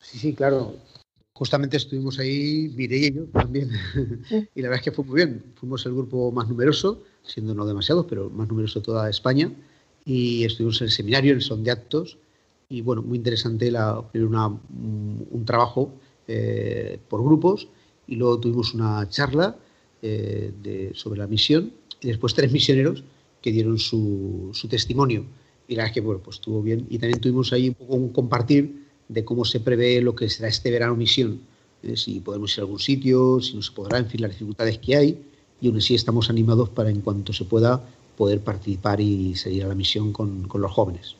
Sí, 0.00 0.18
sí, 0.18 0.34
claro. 0.34 0.74
Justamente 1.36 1.76
estuvimos 1.76 2.20
ahí, 2.20 2.72
Mireia 2.76 3.08
y 3.08 3.14
yo 3.14 3.24
también, 3.24 3.68
y 4.54 4.62
la 4.62 4.68
verdad 4.68 4.78
es 4.78 4.82
que 4.82 4.92
fue 4.92 5.04
muy 5.04 5.16
bien. 5.16 5.42
Fuimos 5.56 5.84
el 5.84 5.92
grupo 5.92 6.30
más 6.30 6.48
numeroso, 6.48 7.02
siendo 7.24 7.56
no 7.56 7.66
demasiados, 7.66 8.06
pero 8.08 8.30
más 8.30 8.46
numeroso 8.46 8.78
de 8.78 8.84
toda 8.84 9.10
España, 9.10 9.52
y 10.04 10.44
estuvimos 10.44 10.80
en 10.80 10.86
el 10.86 10.92
seminario, 10.92 11.32
en 11.32 11.38
el 11.38 11.42
son 11.42 11.64
de 11.64 11.72
actos, 11.72 12.18
y 12.68 12.82
bueno, 12.82 13.02
muy 13.02 13.18
interesante 13.18 13.68
la, 13.72 14.00
una, 14.14 14.46
un 14.46 15.42
trabajo 15.44 15.92
eh, 16.28 17.00
por 17.08 17.24
grupos, 17.24 17.66
y 18.06 18.14
luego 18.14 18.38
tuvimos 18.38 18.72
una 18.72 19.08
charla 19.08 19.56
eh, 20.02 20.52
de, 20.62 20.92
sobre 20.94 21.18
la 21.18 21.26
misión, 21.26 21.72
y 22.00 22.08
después 22.08 22.32
tres 22.34 22.52
misioneros 22.52 23.02
que 23.42 23.50
dieron 23.50 23.78
su, 23.80 24.50
su 24.52 24.68
testimonio. 24.68 25.24
Y 25.66 25.74
la 25.74 25.82
verdad 25.82 25.90
es 25.90 25.94
que 25.94 26.00
bueno, 26.00 26.20
pues 26.22 26.36
estuvo 26.36 26.62
bien, 26.62 26.86
y 26.90 26.98
también 26.98 27.20
tuvimos 27.20 27.52
ahí 27.52 27.70
un 27.70 27.74
poco 27.74 27.94
un 27.96 28.10
compartir 28.10 28.83
de 29.08 29.24
cómo 29.24 29.44
se 29.44 29.60
prevé 29.60 30.00
lo 30.00 30.14
que 30.14 30.28
será 30.28 30.48
este 30.48 30.70
verano 30.70 30.96
misión, 30.96 31.40
eh, 31.82 31.96
si 31.96 32.20
podemos 32.20 32.56
ir 32.56 32.60
a 32.60 32.62
algún 32.62 32.78
sitio, 32.78 33.40
si 33.40 33.54
no 33.54 33.62
se 33.62 33.72
podrá, 33.72 33.98
en 33.98 34.06
fin, 34.06 34.22
las 34.22 34.30
dificultades 34.30 34.78
que 34.78 34.96
hay, 34.96 35.24
y 35.60 35.68
aún 35.68 35.78
así 35.78 35.94
estamos 35.94 36.30
animados 36.30 36.68
para, 36.70 36.90
en 36.90 37.00
cuanto 37.00 37.32
se 37.32 37.44
pueda, 37.44 37.82
poder 38.16 38.40
participar 38.40 39.00
y 39.00 39.34
seguir 39.34 39.64
a 39.64 39.68
la 39.68 39.74
misión 39.74 40.12
con, 40.12 40.48
los 40.52 40.72
jóvenes. 40.72 41.16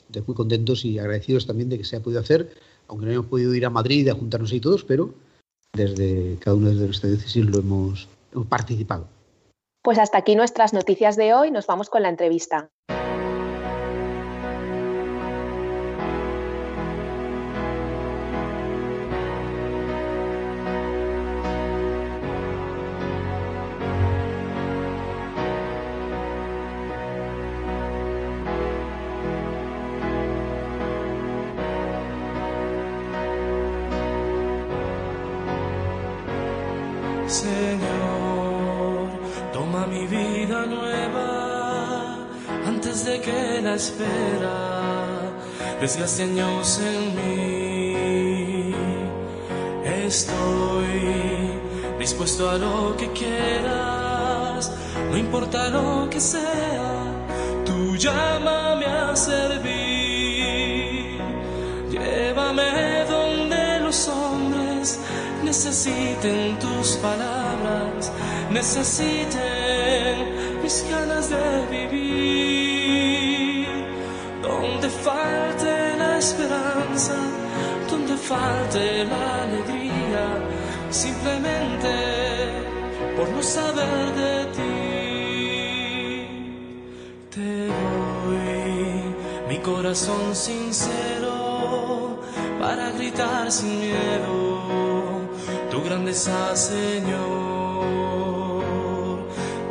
Entonces, 0.00 0.28
muy 0.28 0.36
contentos 0.36 0.84
y 0.84 0.98
agradecidos 0.98 1.46
también 1.46 1.68
de 1.68 1.78
que 1.78 1.84
se 1.84 1.96
haya 1.96 2.04
podido 2.04 2.20
hacer, 2.20 2.52
aunque 2.88 3.06
no 3.06 3.10
hayamos 3.10 3.26
podido 3.26 3.54
ir 3.54 3.64
a 3.64 3.70
Madrid 3.70 4.08
a 4.08 4.14
juntarnos 4.14 4.52
ahí 4.52 4.60
todos, 4.60 4.84
pero 4.84 5.14
desde 5.72 6.36
cada 6.40 6.56
uno 6.56 6.68
de 6.70 6.86
nuestras 6.86 7.12
diócesis 7.12 7.44
lo 7.44 7.58
hemos 7.58 8.08
participado. 8.48 9.08
Pues 9.82 9.98
hasta 9.98 10.18
aquí 10.18 10.34
nuestras 10.34 10.72
noticias 10.72 11.16
de 11.16 11.34
hoy. 11.34 11.50
Nos 11.50 11.66
vamos 11.66 11.90
con 11.90 12.02
la 12.02 12.08
entrevista. 12.08 12.70
Espera, 43.76 45.30
desgaste 45.80 46.22
años 46.22 46.80
en 46.80 47.14
mí. 47.16 48.74
Estoy 50.06 50.86
dispuesto 51.98 52.48
a 52.48 52.56
lo 52.56 52.96
que 52.96 53.10
quieras, 53.12 54.72
no 55.10 55.16
importa 55.18 55.68
lo 55.68 56.08
que 56.08 56.20
sea, 56.20 56.90
tú 57.66 57.96
llámame 57.96 58.86
a 58.86 59.14
servir. 59.14 59.76
Llévame 61.90 63.04
donde 63.08 63.80
los 63.80 64.08
hombres 64.08 64.98
necesiten 65.44 66.58
tus 66.58 66.96
palabras, 66.96 68.10
necesiten 68.50 70.16
mis 70.62 70.84
ganas 70.90 71.28
de 71.28 71.66
vivir 71.70 71.95
esperanza, 76.28 77.14
donde 77.90 78.16
falte 78.16 79.04
la 79.04 79.44
alegría, 79.44 80.24
simplemente 80.90 81.92
por 83.16 83.28
no 83.28 83.42
saber 83.42 84.04
de 84.22 84.34
ti. 84.56 84.70
Te 87.34 87.50
doy 87.66 88.48
mi 89.48 89.58
corazón 89.58 90.34
sincero 90.34 92.18
para 92.60 92.90
gritar 92.90 93.52
sin 93.52 93.78
miedo 93.78 94.40
tu 95.70 95.78
grandeza, 95.82 96.56
Señor. 96.56 97.84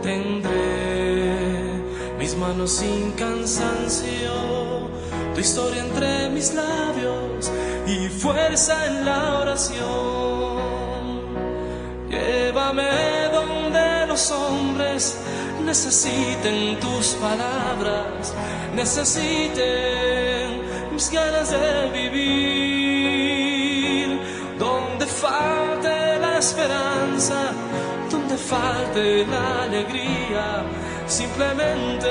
Tendré 0.01 1.33
mis 2.17 2.33
manos 2.38 2.71
sin 2.71 3.12
cansancio 3.13 4.64
tu 5.35 5.41
historia 5.41 5.81
entre 5.83 6.29
mis 6.29 6.53
labios 6.53 7.51
y 7.85 8.07
fuerza 8.07 8.85
en 8.85 9.05
la 9.05 9.39
oración. 9.41 9.85
Llévame 12.09 13.29
donde 13.33 14.07
los 14.07 14.31
hombres 14.31 15.17
necesiten 15.65 16.79
tus 16.79 17.15
palabras, 17.15 18.33
necesiten 18.73 20.61
mis 20.93 21.11
ganas 21.11 21.51
de 21.51 21.89
vivir, 21.99 23.27
donde 24.57 25.05
falte 25.05 26.17
la 26.19 26.37
esperanza, 26.37 27.51
donde 28.09 28.37
falte 28.37 29.25
la 29.27 29.63
alegría, 29.63 30.63
simplemente 31.07 32.09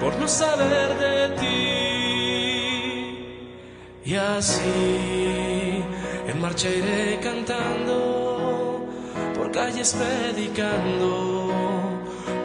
por 0.00 0.16
no 0.16 0.28
saber 0.28 0.96
de 0.98 1.28
ti. 1.40 1.87
Y 4.08 4.14
así 4.14 5.84
en 6.26 6.40
marcha 6.40 6.70
iré 6.70 7.20
cantando, 7.22 8.86
por 9.34 9.52
calles 9.52 9.94
predicando 10.00 11.50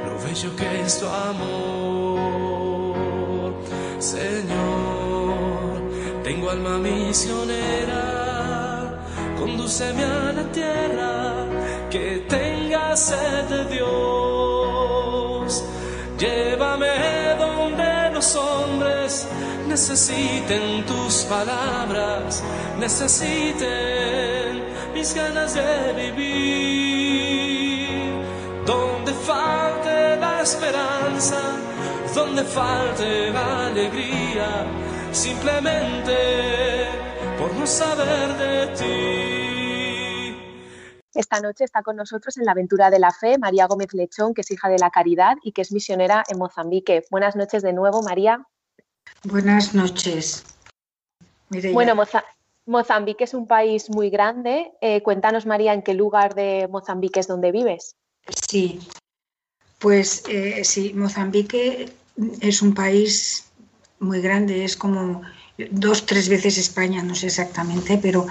lo 0.05 0.20
bello 0.25 0.53
que 0.58 0.82
es 0.82 1.00
tu 1.00 1.08
amor. 1.08 1.53
Señor, 3.98 5.79
tengo 6.25 6.50
alma 6.50 6.79
misionera, 6.79 8.01
condúceme 9.39 10.03
a 10.03 10.34
la 10.34 10.43
tierra 10.51 11.46
que 11.89 12.25
tenga 12.27 12.98
sed 12.98 13.46
de 13.46 13.63
Dios. 13.74 15.63
Llévame 16.20 17.36
donde 17.39 18.10
los 18.13 18.36
hombres 18.36 19.29
necesiten 19.74 20.86
tus 20.86 21.24
palabras, 21.24 22.44
necesiten 22.80 24.62
mis 24.94 25.15
ganas 25.15 25.56
de 25.56 25.94
vivir. 25.94 27.34
Donde 28.68 29.12
falte 29.13 30.15
la 30.18 30.42
esperanza, 30.44 31.42
donde 32.13 32.44
falte 32.44 33.32
la 33.32 33.65
alegría, 33.70 34.68
simplemente 35.12 36.18
por 37.39 37.51
no 37.56 37.65
saber 37.65 38.27
de 38.44 38.68
ti. 38.77 39.34
Esta 41.15 41.39
noche 41.39 41.63
está 41.63 41.82
con 41.82 41.96
nosotros 41.96 42.38
en 42.38 42.46
la 42.46 42.51
aventura 42.51 42.92
de 42.92 43.00
la 43.00 43.10
fe 43.10 43.39
María 43.39 43.65
Gómez 43.65 43.92
Lechón, 43.94 44.36
que 44.36 44.42
es 44.42 44.51
hija 44.51 44.70
de 44.70 44.77
la 44.77 44.92
caridad 44.92 45.38
y 45.42 45.51
que 45.51 45.63
es 45.63 45.72
misionera 45.72 46.24
en 46.30 46.38
Mozambique. 46.38 47.06
Buenas 47.10 47.36
noches 47.36 47.63
de 47.63 47.74
nuevo, 47.74 48.03
María. 48.03 48.48
Buenas 49.25 49.74
noches. 49.74 50.44
bueno, 51.72 51.96
Mozambique 52.65 53.24
es 53.24 53.34
un 53.34 53.48
país 53.48 53.89
muy 53.89 54.10
grande. 54.10 54.72
Eh, 54.82 55.01
cuéntanos, 55.01 55.46
María, 55.46 55.74
en 55.74 55.82
qué 55.82 55.94
lugar 55.94 56.36
de 56.36 56.68
Mozambique 56.70 57.22
es 57.22 57.27
donde 57.27 57.51
vives. 57.51 57.96
Sí, 58.50 58.80
pues 59.80 60.24
eh, 60.27 60.63
sí, 60.65 60.94
Mozambique 60.94 61.94
es 62.42 62.62
un 62.62 62.74
país 62.74 63.46
muy 64.00 64.22
grande, 64.22 64.65
es 64.65 64.75
como 64.75 65.22
dos, 65.72 66.06
tres 66.06 66.27
veces 66.27 66.58
España, 66.58 67.01
no 67.01 67.15
sé 67.15 67.27
exactamente, 67.27 67.98
pero 68.01 68.27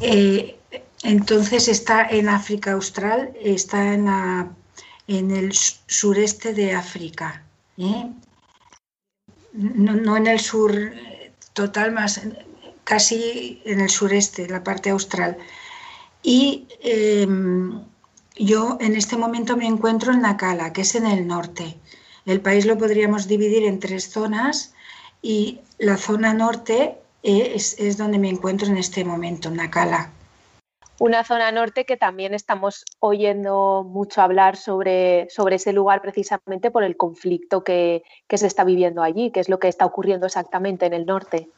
eh, 0.00 0.56
entonces 1.02 1.68
está 1.68 2.06
en 2.06 2.30
África 2.30 2.72
Austral, 2.72 3.34
está 3.42 3.92
en, 3.92 4.08
en 5.06 5.30
el 5.30 5.52
sureste 5.52 6.54
de 6.54 6.72
África 6.72 7.42
no, 9.54 10.16
en 10.16 10.26
el 10.26 10.40
sur 10.40 10.92
total, 11.52 11.92
más 11.92 12.20
casi 12.84 13.62
en 13.64 13.80
el 13.80 13.88
sureste, 13.88 14.48
la 14.48 14.62
parte 14.62 14.90
austral. 14.90 15.38
Y 16.22 16.66
em, 16.80 17.80
yo 18.36 18.76
en 18.80 18.96
este 18.96 19.16
momento 19.16 19.56
me 19.56 19.66
encuentro 19.66 20.12
en 20.12 20.22
Nakala, 20.22 20.72
que 20.72 20.82
es 20.82 20.94
en 20.94 21.06
el 21.06 21.26
norte. 21.26 21.76
El 22.26 22.40
país 22.40 22.66
lo 22.66 22.78
podríamos 22.78 23.28
dividir 23.28 23.64
en 23.64 23.80
tres 23.80 24.10
zonas 24.10 24.74
y 25.22 25.60
la 25.78 25.96
zona 25.96 26.34
norte 26.34 26.98
es, 27.22 27.76
es 27.78 27.96
donde 27.96 28.18
me 28.18 28.28
encuentro 28.28 28.68
en 28.68 28.76
este 28.76 29.04
momento, 29.04 29.50
Nakala 29.50 30.13
una 30.98 31.24
zona 31.24 31.50
norte 31.50 31.84
que 31.84 31.96
también 31.96 32.34
estamos 32.34 32.84
oyendo 33.00 33.84
mucho 33.84 34.22
hablar 34.22 34.56
sobre, 34.56 35.28
sobre 35.30 35.56
ese 35.56 35.72
lugar 35.72 36.00
precisamente 36.00 36.70
por 36.70 36.84
el 36.84 36.96
conflicto 36.96 37.64
que, 37.64 38.02
se 38.30 38.46
está 38.46 38.64
viviendo 38.64 39.02
allí, 39.02 39.30
que 39.30 39.40
es 39.40 39.48
lo 39.48 39.58
que 39.58 39.68
está 39.68 39.86
ocurriendo 39.86 40.26
exactamente 40.26 40.86
en 40.86 40.92
el 40.92 41.06
norte. 41.06 41.48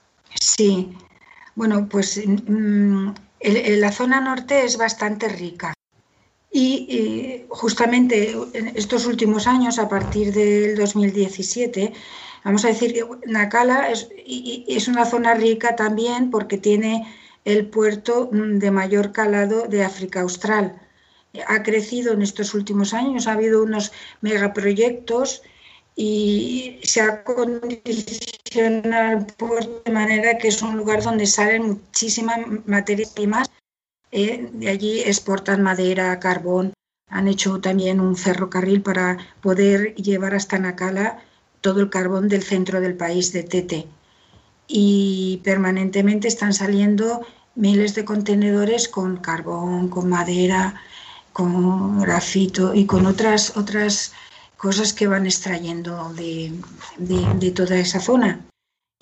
Sí, 0.40 0.92
bueno, 1.54 1.88
pues 1.88 2.20
mm, 2.26 3.10
la 3.78 3.92
zona 3.92 4.20
norte 4.20 4.64
es 4.64 4.76
bastante 4.76 5.28
rica. 5.28 5.74
Y, 6.52 7.44
justamente 7.50 8.34
en 8.54 8.68
estos 8.68 9.04
últimos 9.04 9.46
años, 9.46 9.78
a 9.78 9.88
partir 9.88 10.32
del 10.32 10.76
2017, 10.76 11.92
vamos 12.44 12.64
a 12.64 12.68
decir 12.68 12.94
que 12.94 13.04
Nakala 13.26 13.90
es, 13.90 14.08
es 14.16 14.88
una 14.88 15.04
zona 15.04 15.34
rica 15.34 15.76
también 15.76 16.30
porque 16.30 16.56
tiene 16.56 17.06
el 17.46 17.68
puerto 17.68 18.28
mm, 18.30 18.58
de 18.58 18.70
mayor 18.70 19.12
calado 19.12 19.66
de 19.68 19.84
África 19.84 20.20
Austral. 20.20 20.78
Ha 21.46 21.62
crecido 21.62 22.12
en 22.12 22.22
estos 22.22 22.54
últimos 22.54 22.92
años, 22.92 23.26
ha 23.26 23.32
habido 23.32 23.62
unos 23.62 23.92
megaproyectos 24.20 25.42
y 25.94 26.80
se 26.82 27.00
ha 27.00 27.22
condicionado 27.24 29.18
el 29.18 29.26
puerto 29.26 29.82
de 29.84 29.92
manera 29.92 30.38
que 30.38 30.48
es 30.48 30.60
un 30.60 30.76
lugar 30.76 31.02
donde 31.02 31.26
salen 31.26 31.68
muchísimas 31.68 32.38
materias 32.66 33.10
primas. 33.10 33.48
Eh, 34.10 34.50
de 34.52 34.68
allí 34.68 35.00
exportan 35.00 35.62
madera, 35.62 36.18
carbón. 36.18 36.72
Han 37.08 37.28
hecho 37.28 37.60
también 37.60 38.00
un 38.00 38.16
ferrocarril 38.16 38.82
para 38.82 39.18
poder 39.40 39.94
llevar 39.94 40.34
hasta 40.34 40.58
Nacala 40.58 41.22
todo 41.60 41.80
el 41.80 41.90
carbón 41.90 42.28
del 42.28 42.42
centro 42.42 42.80
del 42.80 42.96
país, 42.96 43.32
de 43.32 43.44
Tete. 43.44 43.86
Y 44.68 45.40
permanentemente 45.44 46.28
están 46.28 46.52
saliendo 46.52 47.22
miles 47.54 47.94
de 47.94 48.04
contenedores 48.04 48.88
con 48.88 49.16
carbón, 49.16 49.88
con 49.88 50.08
madera, 50.08 50.74
con 51.32 52.00
grafito 52.00 52.74
y 52.74 52.86
con 52.86 53.06
otras, 53.06 53.56
otras 53.56 54.12
cosas 54.56 54.92
que 54.92 55.06
van 55.06 55.26
extrayendo 55.26 56.12
de, 56.14 57.52
toda 57.54 57.76
esa 57.76 58.00
zona. 58.00 58.40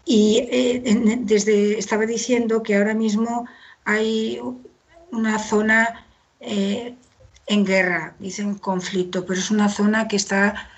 Y 0.04 0.46
eh, 0.50 1.18
desde 1.20 1.78
estaba 1.78 2.06
diciendo 2.06 2.62
que 2.62 2.76
ahora 2.76 2.94
mismo 2.94 3.46
hay 3.84 4.40
una 5.10 5.38
zona 5.38 6.06
eh, 6.40 6.94
en 7.46 7.64
guerra, 7.64 8.14
dicen 8.18 8.58
conflicto, 8.58 9.24
pero 9.24 9.38
es 9.38 9.50
una 9.50 9.68
zona 9.68 10.08
que 10.08 10.16
está 10.16 10.68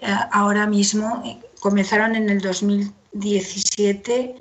eh, 0.00 0.06
ahora 0.32 0.66
mismo, 0.66 1.22
comenzaron 1.60 2.16
en 2.16 2.28
el 2.28 2.40
2017 3.14 4.36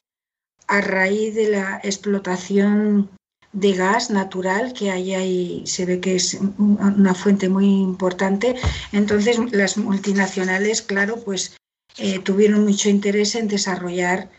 a 0.67 0.81
raíz 0.81 1.35
de 1.35 1.49
la 1.49 1.79
explotación 1.83 3.09
de 3.51 3.73
gas 3.73 4.09
natural 4.09 4.73
que 4.73 4.89
hay 4.89 5.13
ahí, 5.13 5.63
se 5.65 5.85
ve 5.85 5.99
que 5.99 6.15
es 6.15 6.37
una 6.57 7.13
fuente 7.13 7.49
muy 7.49 7.65
importante. 7.65 8.55
Entonces, 8.91 9.37
las 9.51 9.77
multinacionales, 9.77 10.81
claro, 10.81 11.17
pues 11.23 11.55
eh, 11.97 12.19
tuvieron 12.19 12.63
mucho 12.63 12.89
interés 12.89 13.35
en 13.35 13.47
desarrollar 13.47 14.29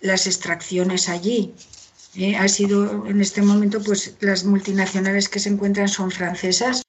las 0.00 0.26
extracciones 0.26 1.08
allí. 1.08 1.52
Eh, 2.14 2.36
ha 2.36 2.46
sido 2.46 3.06
en 3.06 3.20
este 3.20 3.42
momento, 3.42 3.82
pues 3.82 4.14
las 4.20 4.44
multinacionales 4.44 5.28
que 5.28 5.40
se 5.40 5.48
encuentran 5.48 5.88
son 5.88 6.12
francesas. 6.12 6.82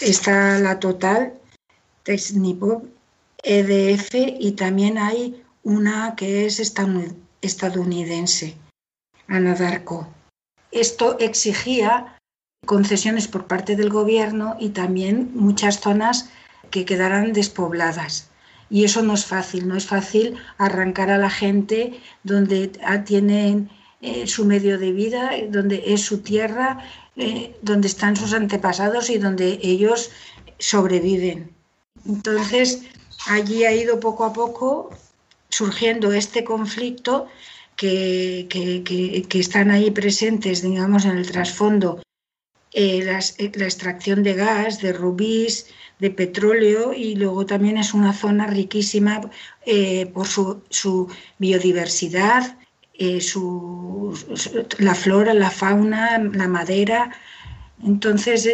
Está 0.00 0.60
la 0.60 0.78
Total, 0.78 1.32
Texnipop, 2.04 2.84
EDF 3.42 4.14
y 4.14 4.52
también 4.52 4.98
hay 4.98 5.42
una 5.68 6.14
que 6.16 6.46
es 6.46 6.60
estadounidense 6.60 8.56
Anadarko. 9.28 10.08
Esto 10.72 11.18
exigía 11.18 12.16
concesiones 12.64 13.28
por 13.28 13.46
parte 13.46 13.76
del 13.76 13.90
gobierno 13.90 14.56
y 14.58 14.70
también 14.70 15.30
muchas 15.34 15.80
zonas 15.80 16.30
que 16.70 16.86
quedaran 16.86 17.34
despobladas. 17.34 18.30
Y 18.70 18.84
eso 18.84 19.02
no 19.02 19.12
es 19.12 19.26
fácil, 19.26 19.68
no 19.68 19.76
es 19.76 19.86
fácil 19.86 20.36
arrancar 20.56 21.10
a 21.10 21.18
la 21.18 21.28
gente 21.28 22.00
donde 22.22 22.72
tienen 23.04 23.70
eh, 24.00 24.26
su 24.26 24.46
medio 24.46 24.78
de 24.78 24.92
vida, 24.92 25.32
donde 25.50 25.82
es 25.86 26.00
su 26.00 26.22
tierra, 26.22 26.78
eh, 27.16 27.54
donde 27.60 27.88
están 27.88 28.16
sus 28.16 28.32
antepasados 28.32 29.10
y 29.10 29.18
donde 29.18 29.58
ellos 29.62 30.10
sobreviven. 30.58 31.54
Entonces, 32.06 32.84
allí 33.26 33.64
ha 33.64 33.74
ido 33.74 34.00
poco 34.00 34.24
a 34.24 34.32
poco 34.32 34.90
surgiendo 35.48 36.12
este 36.12 36.44
conflicto 36.44 37.28
que, 37.76 39.26
están 39.34 39.70
ahí 39.70 39.90
presentes, 39.90 40.62
digamos, 40.62 41.04
en 41.04 41.16
el 41.18 41.30
trasfondo, 41.30 42.02
eh, 42.72 43.00
eh, 43.38 43.52
la 43.54 43.64
extracción 43.64 44.22
de 44.22 44.34
gas, 44.34 44.80
de 44.80 44.92
rubíes, 44.92 45.66
de 45.98 46.10
petróleo 46.10 46.92
y 46.92 47.16
luego 47.16 47.46
también 47.46 47.76
es 47.76 47.94
una 47.94 48.12
zona 48.12 48.46
riquísima 48.46 49.20
eh, 49.66 50.06
por 50.06 50.26
su, 50.26 51.08
biodiversidad, 51.38 52.56
la 54.78 54.94
flora, 54.94 55.34
la 55.34 55.50
fauna, 55.50 56.18
la 56.18 56.48
madera. 56.48 57.12
Entonces, 57.84 58.48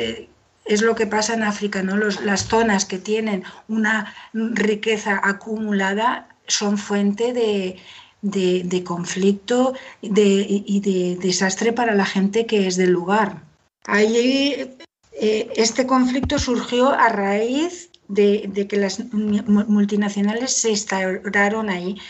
es 0.65 0.83
lo 0.83 0.95
que 0.95 1.07
pasa 1.07 1.35
en 1.35 1.43
África, 1.43 1.83
¿no? 1.83 1.97
las 1.97 2.47
zonas 2.49 2.85
que 2.85 2.99
tienen 2.99 3.45
una 3.69 4.15
riqueza 4.33 5.21
acumulada 5.23 6.34
son 6.47 6.79
fuente 6.79 7.33
de, 7.33 8.85
conflicto 8.85 9.75
y 10.01 10.81
de 10.81 11.17
desastre 11.21 11.73
para 11.73 11.95
la 11.95 12.07
gente 12.07 12.47
que 12.47 12.67
es 12.67 12.77
del 12.77 12.91
lugar. 12.91 13.43
Allí, 13.87 14.77
eh, 15.13 15.53
este 15.57 15.87
conflicto 15.87 16.39
surgió 16.39 16.91
a 16.91 17.09
raíz 17.09 17.91
de, 18.09 18.67
que 18.69 18.77
las 18.77 19.01
multinacionales 19.13 20.53
se 20.55 20.71
instauraron 20.71 21.71
ahí. 21.71 22.01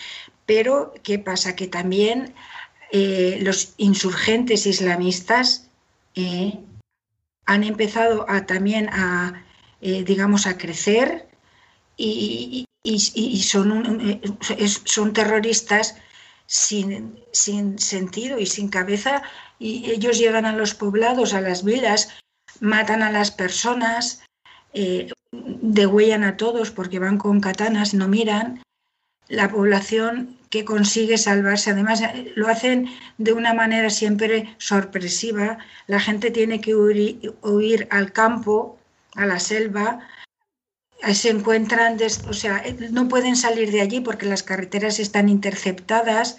Pero, 0.46 0.92
¿qué 1.02 1.18
pasa? 1.18 1.56
Que 1.56 1.66
también 1.66 2.34
eh, 2.92 3.38
los 3.42 3.74
insurgentes 3.76 4.66
islamistas 4.66 5.68
eh, 6.14 6.60
han 7.46 7.64
empezado 7.64 8.26
a, 8.28 8.46
también 8.46 8.88
a, 8.90 9.44
digamos, 9.80 10.46
a 10.46 10.56
crecer 10.56 11.28
y, 11.96 12.66
y, 12.84 13.42
son, 13.42 14.00
eh, 14.02 14.20
son 14.84 15.12
terroristas 15.14 15.96
sin, 16.46 17.18
sin, 17.32 17.78
sentido 17.78 18.38
y 18.38 18.46
sin 18.46 18.68
cabeza 18.68 19.22
y 19.58 19.90
ellos 19.90 20.18
llegan 20.18 20.44
a 20.44 20.52
los 20.52 20.74
poblados, 20.74 21.32
a 21.32 21.40
las 21.40 21.64
villas, 21.64 22.10
matan 22.60 23.02
a 23.02 23.10
las 23.10 23.30
personas, 23.30 24.22
eh, 24.74 25.10
degüellan 25.32 26.24
a 26.24 26.36
todos 26.36 26.70
porque 26.70 26.98
van 26.98 27.18
con 27.18 27.40
katanas, 27.40 27.94
no 27.94 28.06
miran. 28.06 28.62
La 29.28 29.48
población 29.48 30.36
que 30.50 30.66
consigue 30.66 31.16
salvarse, 31.16 31.70
además 31.70 32.02
eh, 32.02 32.32
lo 32.36 32.48
hacen 32.48 32.90
de 33.16 33.32
una 33.32 33.54
manera 33.54 33.88
siempre 33.88 34.54
sorpresiva. 34.58 35.56
La 35.86 36.00
gente 36.00 36.30
tiene 36.30 36.60
que 36.60 36.74
huir 36.74 37.88
al 37.90 38.12
campo, 38.12 38.78
a 39.14 39.24
la 39.24 39.40
selva, 39.40 40.06
se 41.12 41.30
encuentran, 41.30 41.98
o 42.28 42.32
sea, 42.32 42.62
no 42.90 43.08
pueden 43.08 43.36
salir 43.36 43.70
de 43.70 43.80
allí 43.80 44.00
porque 44.00 44.26
las 44.26 44.42
carreteras 44.42 44.98
están 44.98 45.28
interceptadas 45.28 46.38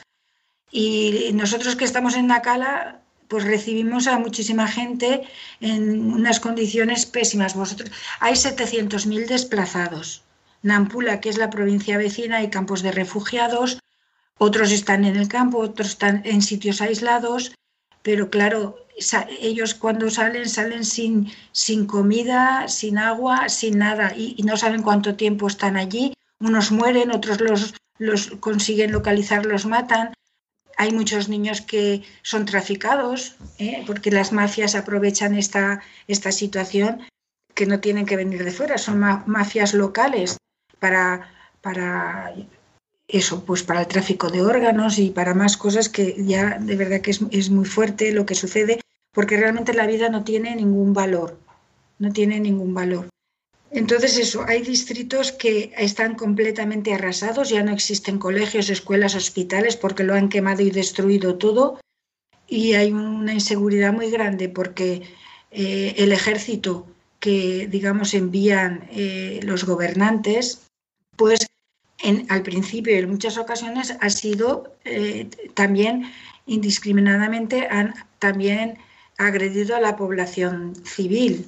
y 0.72 1.32
nosotros 1.34 1.76
que 1.76 1.86
estamos 1.86 2.16
en 2.16 2.28
Nakala, 2.28 3.02
pues 3.28 3.44
recibimos 3.44 4.08
a 4.08 4.20
muchísima 4.20 4.68
gente 4.68 5.28
en 5.60 6.14
unas 6.14 6.40
condiciones 6.40 7.06
pésimas. 7.06 7.56
Vosotros, 7.56 7.92
hay 8.20 8.34
700.000 8.34 9.28
desplazados. 9.28 10.24
Nampula, 10.62 11.20
que 11.22 11.30
es 11.30 11.38
la 11.38 11.50
provincia 11.50 11.98
vecina, 11.98 12.38
hay 12.38 12.50
campos 12.50 12.82
de 12.82 12.92
refugiados, 12.92 13.80
otros 14.38 14.72
están 14.72 15.06
en 15.06 15.16
el 15.16 15.28
campo, 15.28 15.60
otros 15.60 15.90
están 15.90 16.22
en 16.26 16.42
sitios 16.42 16.82
aislados, 16.82 17.54
pero 18.02 18.30
claro, 18.30 18.85
ellos 19.40 19.76
cuando 19.76 20.10
salen, 20.10 20.48
salen 20.48 20.86
sin, 20.86 21.32
sin 21.52 21.86
comida, 21.86 22.68
sin 22.68 22.98
agua, 22.98 23.50
sin 23.50 23.80
nada 23.80 24.14
y, 24.16 24.42
no 24.44 24.58
saben 24.58 24.82
cuánto 24.82 25.16
tiempo 25.16 25.48
están 25.48 25.78
allí. 25.78 26.14
Unos 26.40 26.72
mueren, 26.72 27.12
otros 27.12 27.42
los, 27.42 27.74
los 27.98 28.28
consiguen 28.40 28.92
localizar, 28.92 29.46
los 29.46 29.66
matan. 29.66 30.14
Hay 30.78 30.92
muchos 30.92 31.30
niños 31.30 31.62
que 31.62 32.04
son 32.22 32.46
traficados 32.46 33.36
¿eh? 33.60 33.84
porque 33.88 34.12
las 34.12 34.32
mafias 34.32 34.76
aprovechan 34.76 35.36
esta, 35.36 35.82
esta 36.08 36.32
situación 36.32 37.02
que 37.54 37.66
no 37.66 37.80
tienen 37.80 38.06
que 38.06 38.18
venir 38.18 38.44
de 38.44 38.52
fuera, 38.52 38.78
son 38.78 39.00
mafias 39.00 39.74
locales 39.74 40.38
para, 40.80 41.32
para 41.62 42.34
eso, 43.08 43.44
pues 43.46 43.64
para 43.64 43.82
el 43.82 43.88
tráfico 43.88 44.30
de 44.30 44.42
órganos 44.42 44.98
y 45.00 45.12
para 45.12 45.34
más 45.34 45.58
cosas 45.58 45.90
que 45.90 46.16
ya 46.26 46.58
de 46.60 46.76
verdad 46.76 47.02
que 47.02 47.12
es, 47.12 47.22
es 47.32 47.50
muy 47.50 47.66
fuerte 47.66 48.12
lo 48.12 48.26
que 48.26 48.36
sucede, 48.36 48.82
porque 49.14 49.38
realmente 49.38 49.74
la 49.74 49.88
vida 49.88 50.10
no 50.10 50.24
tiene 50.24 50.56
ningún 50.56 50.94
valor, 50.94 51.38
no 52.00 52.12
tiene 52.12 52.40
ningún 52.40 52.74
valor. 52.74 53.08
Entonces 53.72 54.18
eso, 54.18 54.44
hay 54.48 54.62
distritos 54.62 55.32
que 55.32 55.74
están 55.78 56.16
completamente 56.16 56.94
arrasados, 56.94 57.50
ya 57.50 57.62
no 57.62 57.74
existen 57.74 58.20
colegios, 58.20 58.70
escuelas, 58.70 59.16
hospitales 59.16 59.76
porque 59.76 60.04
lo 60.04 60.14
han 60.14 60.30
quemado 60.30 60.62
y 60.62 60.72
destruido 60.72 61.36
todo 61.36 61.80
y 62.48 62.74
hay 62.74 62.92
una 62.92 63.34
inseguridad 63.34 63.92
muy 63.92 64.10
grande 64.12 64.50
porque 64.50 65.02
eh, 65.52 65.96
el 65.98 66.12
ejército 66.12 66.88
que 67.20 67.68
digamos 67.68 68.14
envían 68.14 68.88
eh, 68.92 69.40
los 69.44 69.66
gobernantes, 69.66 70.68
pues 71.18 71.40
al 72.30 72.44
principio 72.44 72.94
y 72.94 73.00
en 73.00 73.10
muchas 73.10 73.38
ocasiones 73.38 73.96
ha 74.00 74.10
sido 74.10 74.76
eh, 74.84 75.28
también 75.54 76.12
indiscriminadamente 76.46 77.68
han 77.70 77.94
también 78.20 78.78
agredido 79.18 79.76
a 79.76 79.80
la 79.80 79.96
población 79.96 80.76
civil. 80.86 81.46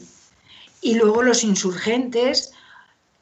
Y 0.81 0.95
luego 0.95 1.21
los 1.23 1.43
insurgentes, 1.43 2.53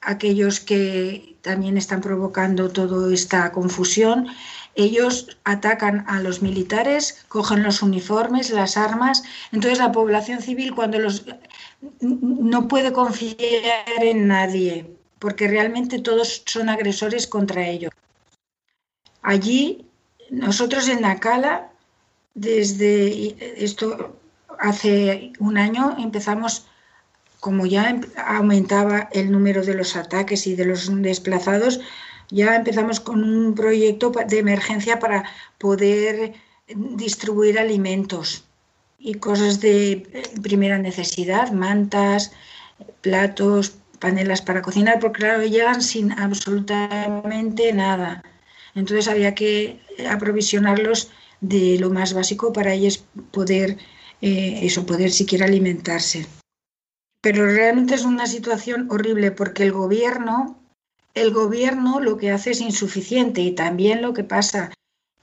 aquellos 0.01 0.59
que 0.59 1.35
también 1.41 1.77
están 1.77 2.01
provocando 2.01 2.69
toda 2.69 3.13
esta 3.13 3.51
confusión, 3.51 4.27
ellos 4.75 5.37
atacan 5.45 6.03
a 6.07 6.21
los 6.21 6.41
militares, 6.41 7.25
cogen 7.27 7.63
los 7.63 7.81
uniformes, 7.81 8.49
las 8.49 8.75
armas, 8.77 9.23
entonces 9.51 9.79
la 9.79 9.91
población 9.91 10.41
civil 10.41 10.75
cuando 10.75 10.99
los 10.99 11.25
no 12.01 12.67
puede 12.67 12.91
confiar 12.91 14.03
en 14.03 14.27
nadie, 14.27 14.94
porque 15.19 15.47
realmente 15.47 15.99
todos 15.99 16.43
son 16.45 16.69
agresores 16.69 17.27
contra 17.27 17.67
ellos. 17.67 17.91
Allí 19.21 19.85
nosotros 20.29 20.87
en 20.87 21.01
Nacala 21.01 21.71
desde 22.33 23.63
esto 23.63 24.17
hace 24.59 25.33
un 25.39 25.57
año 25.57 25.95
empezamos 25.97 26.67
como 27.39 27.67
ya 27.67 28.01
aumentaba 28.25 29.07
el 29.11 29.31
número 29.31 29.63
de 29.63 29.75
los 29.75 29.95
ataques 29.95 30.47
y 30.47 30.55
de 30.55 30.65
los 30.65 30.89
desplazados, 31.01 31.79
ya 32.29 32.55
empezamos 32.55 32.99
con 32.99 33.23
un 33.23 33.53
proyecto 33.53 34.11
de 34.27 34.39
emergencia 34.39 34.97
para 34.97 35.25
poder 35.59 36.33
distribuir 36.67 37.59
alimentos 37.59 38.45
y 38.97 39.13
cosas 39.15 39.61
de 39.61 39.91
eh, 39.91 40.23
primera 40.41 40.79
necesidad, 40.79 41.51
mantas, 41.51 42.31
platos, 43.01 43.77
panelas 43.97 44.41
para 44.41 44.61
cocinar, 44.61 44.99
porque 44.99 45.19
claro, 45.19 45.43
llegan 45.43 45.81
sin 45.81 46.11
absolutamente 46.11 47.73
nada. 47.73 48.23
Entonces 48.75 49.07
había 49.07 49.35
que 49.35 49.79
aprovisionarlos 50.09 51.11
de 51.41 51.77
lo 51.79 51.89
más 51.89 52.13
básico 52.13 52.53
para 52.53 52.73
ellos 52.73 53.05
poder, 53.31 53.77
eh, 54.21 54.59
eso, 54.63 54.85
poder 54.85 55.11
siquiera 55.11 55.45
alimentarse 55.45 56.25
pero 57.25 57.47
realmente 57.47 57.95
es 57.95 58.05
una 58.05 58.27
situación 58.27 58.87
horrible 58.91 59.31
porque 59.31 59.63
el 59.63 59.71
gobierno, 59.71 60.59
el 61.15 61.33
gobierno 61.33 61.99
lo 61.99 62.17
que 62.17 62.29
hace 62.29 62.51
es 62.51 62.61
insuficiente 62.61 63.41
y 63.41 63.55
también 63.55 64.03
lo 64.03 64.13
que 64.13 64.23
pasa, 64.23 64.71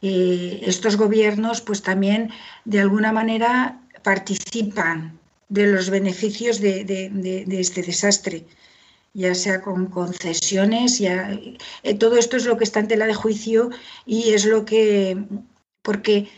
eh, 0.00 0.58
estos 0.64 0.96
gobiernos 0.96 1.60
pues 1.60 1.80
también 1.80 2.30
de 2.64 2.80
alguna 2.80 3.12
manera 3.12 3.80
participan 4.02 5.16
de 5.52 5.66
los 5.66 5.90
beneficios 5.90 6.60
de, 6.60 6.80
este 7.50 7.82
desastre, 7.82 8.46
ya 9.14 9.34
sea 9.34 9.60
con 9.60 9.86
concesiones, 9.86 10.98
ya, 10.98 11.30
eh, 11.82 11.94
todo 11.94 12.16
esto 12.16 12.36
es 12.36 12.46
lo 12.46 12.56
que 12.56 12.64
está 12.64 12.80
en 12.80 12.88
tela 12.88 13.06
de 13.06 13.14
juicio 13.14 13.70
y 14.06 14.32
es 14.32 14.46
lo 14.46 14.64
que, 14.64 15.16
porque 15.82 16.28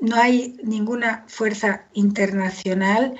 no 0.00 0.16
hay 0.16 0.56
ninguna 0.64 1.24
fuerza 1.28 1.86
internacional 1.94 3.14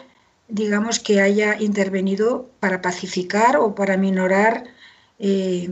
digamos, 0.50 0.98
que 0.98 1.20
haya 1.20 1.61
intervenido 1.61 2.50
para 2.61 2.83
pacificar 2.83 3.57
o 3.57 3.74
para 3.74 3.96
minorar 3.96 4.64
eh, 5.18 5.70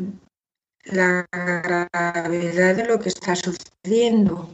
la 0.85 1.27
gravedad 1.33 2.77
de 2.77 2.87
lo 2.87 2.99
que 2.99 3.09
está 3.09 3.35
sucediendo. 3.37 4.49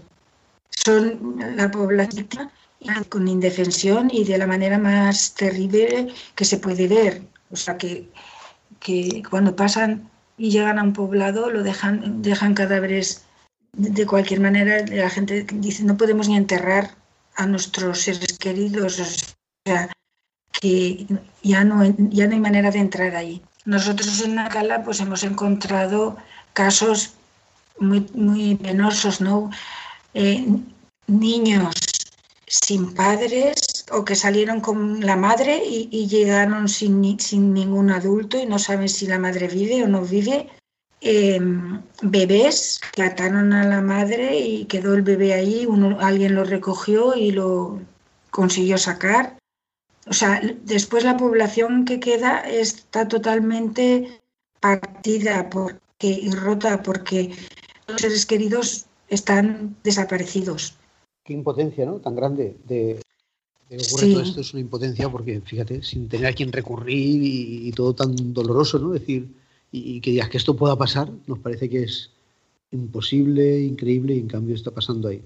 Son 0.71 1.37
la 1.57 1.71
población 1.71 2.51
con 3.09 3.29
indefensión 3.29 4.11
y 4.13 4.25
de 4.25 4.39
la 4.39 4.47
manera 4.47 4.79
más 4.79 5.35
terrible 5.35 6.13
que 6.35 6.45
se 6.45 6.59
puede 6.59 6.89
ver. 6.89 7.23
O 7.51 7.57
sea, 7.57 7.77
que, 7.79 8.09
que 8.81 9.23
cuando 9.29 9.57
pasan 9.57 10.11
y 10.37 10.51
llegan 10.51 10.79
a 10.79 10.83
un 10.83 10.93
poblado 10.93 11.51
lo 11.51 11.63
dejan, 11.63 12.23
dejan 12.23 12.55
cadáveres 12.55 13.25
de 13.73 14.07
cualquier 14.07 14.41
manera. 14.41 14.85
La 14.87 15.11
gente 15.11 15.47
dice, 15.55 15.85
no 15.85 15.97
podemos 15.97 16.29
ni 16.29 16.37
enterrar 16.37 16.95
a 17.37 17.47
nuestros 17.47 18.01
seres 18.01 18.39
queridos. 18.39 19.01
O 19.01 19.05
sea, 19.67 19.91
que 20.61 21.07
ya 21.43 21.65
no, 21.65 21.85
ya 22.11 22.27
no 22.27 22.35
hay 22.35 22.41
manera 22.41 22.71
de 22.71 22.79
entrar 22.79 23.17
ahí. 23.17 23.43
Nosotros 23.65 24.21
en 24.23 24.35
Nacala 24.35 24.85
pues 24.85 25.01
hemos 25.01 25.25
encontrado 25.25 26.17
casos 26.53 27.15
muy, 27.79 28.07
muy 28.15 28.55
penosos, 28.57 29.21
¿no? 29.21 29.51
Eh, 30.13 30.47
niños 31.07 31.75
sin 32.47 32.95
padres 32.95 33.85
o 33.91 34.05
que 34.05 34.15
salieron 34.15 34.61
con 34.61 35.01
la 35.01 35.17
madre 35.17 35.63
y, 35.65 36.07
llegaron 36.07 36.69
sin, 36.69 37.19
sin, 37.19 37.55
ningún 37.55 37.91
adulto 37.91 38.39
y 38.39 38.47
no 38.47 38.59
saben 38.59 38.89
si 38.89 39.07
la 39.07 39.19
madre 39.19 39.49
vive 39.49 39.83
o 39.85 39.89
no 39.89 40.03
vive. 40.03 40.49
Em, 41.01 41.83
bebés 42.03 42.81
que 42.93 43.03
ataron 43.03 43.53
a 43.53 43.65
la 43.65 43.83
madre 43.83 44.39
y 44.39 44.65
quedó 44.65 44.95
el 44.95 45.03
bebé 45.03 45.35
ahí, 45.35 45.67
uno, 45.67 45.99
alguien 46.01 46.35
lo 46.35 46.45
recogió 46.45 47.15
y 47.15 47.31
lo 47.31 47.81
consiguió 48.31 48.79
sacar. 48.79 49.37
O 50.07 50.13
sea, 50.13 50.41
después 50.63 51.05
la 51.05 51.17
población 51.17 51.85
que 51.85 52.01
queda 52.01 52.41
está 52.41 53.07
totalmente 53.09 54.21
partida 54.61 55.51
porque, 55.51 56.09
y 56.09 56.31
rota 56.31 56.83
porque 56.83 57.37
los 57.87 58.01
seres 58.01 58.25
queridos 58.25 58.87
están 59.09 59.77
desaparecidos. 59.85 60.79
Qué 61.25 61.33
impotencia, 61.33 61.87
¿no? 61.87 61.95
Tan 61.95 62.15
grande 62.15 62.57
de, 62.69 63.01
ocurrir 63.71 64.13
todo 64.13 64.23
esto 64.23 64.41
es 64.43 64.53
una 64.53 64.61
impotencia 64.61 65.09
porque, 65.09 65.41
fíjate, 65.41 65.83
sin 65.83 66.07
tener 66.07 66.27
a 66.27 66.35
quien 66.35 66.53
recurrir 66.53 67.21
y, 67.23 67.73
todo 67.73 67.95
tan 67.95 68.35
doloroso, 68.35 68.79
¿no? 68.79 68.95
Es 68.95 69.01
decir, 69.01 69.29
y, 69.73 70.01
que 70.03 70.11
digas 70.11 70.29
que 70.29 70.37
esto 70.37 70.55
pueda 70.55 70.77
pasar, 70.77 71.09
nos 71.27 71.39
parece 71.39 71.71
que 71.71 71.85
es 71.85 72.11
imposible, 72.73 73.61
increíble 73.61 74.17
y 74.17 74.21
en 74.21 74.29
cambio 74.29 74.55
está 74.55 74.71
pasando 74.71 75.09
ahí. 75.09 75.23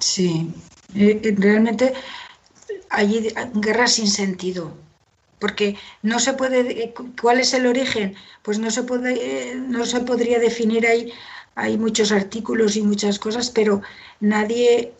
Sí, 0.00 0.50
eh, 0.96 1.20
eh, 1.22 1.34
realmente 1.38 1.94
allí 2.90 3.28
guerra 3.54 3.86
sin 3.86 4.08
sentido, 4.08 4.72
porque 5.38 5.76
no 6.02 6.18
se 6.18 6.32
puede, 6.32 6.92
¿cuál 7.20 7.38
es 7.38 7.54
el 7.54 7.66
origen? 7.66 8.14
Pues 8.42 8.58
no 8.58 8.70
se, 8.72 8.82
puede, 8.82 9.54
no 9.54 9.86
se 9.86 10.00
podría 10.00 10.40
definir 10.40 10.86
ahí, 10.86 11.12
hay 11.54 11.78
muchos 11.78 12.10
artículos 12.10 12.76
y 12.76 12.82
muchas 12.82 13.18
cosas, 13.18 13.50
pero 13.50 13.80
nadie, 14.20 14.92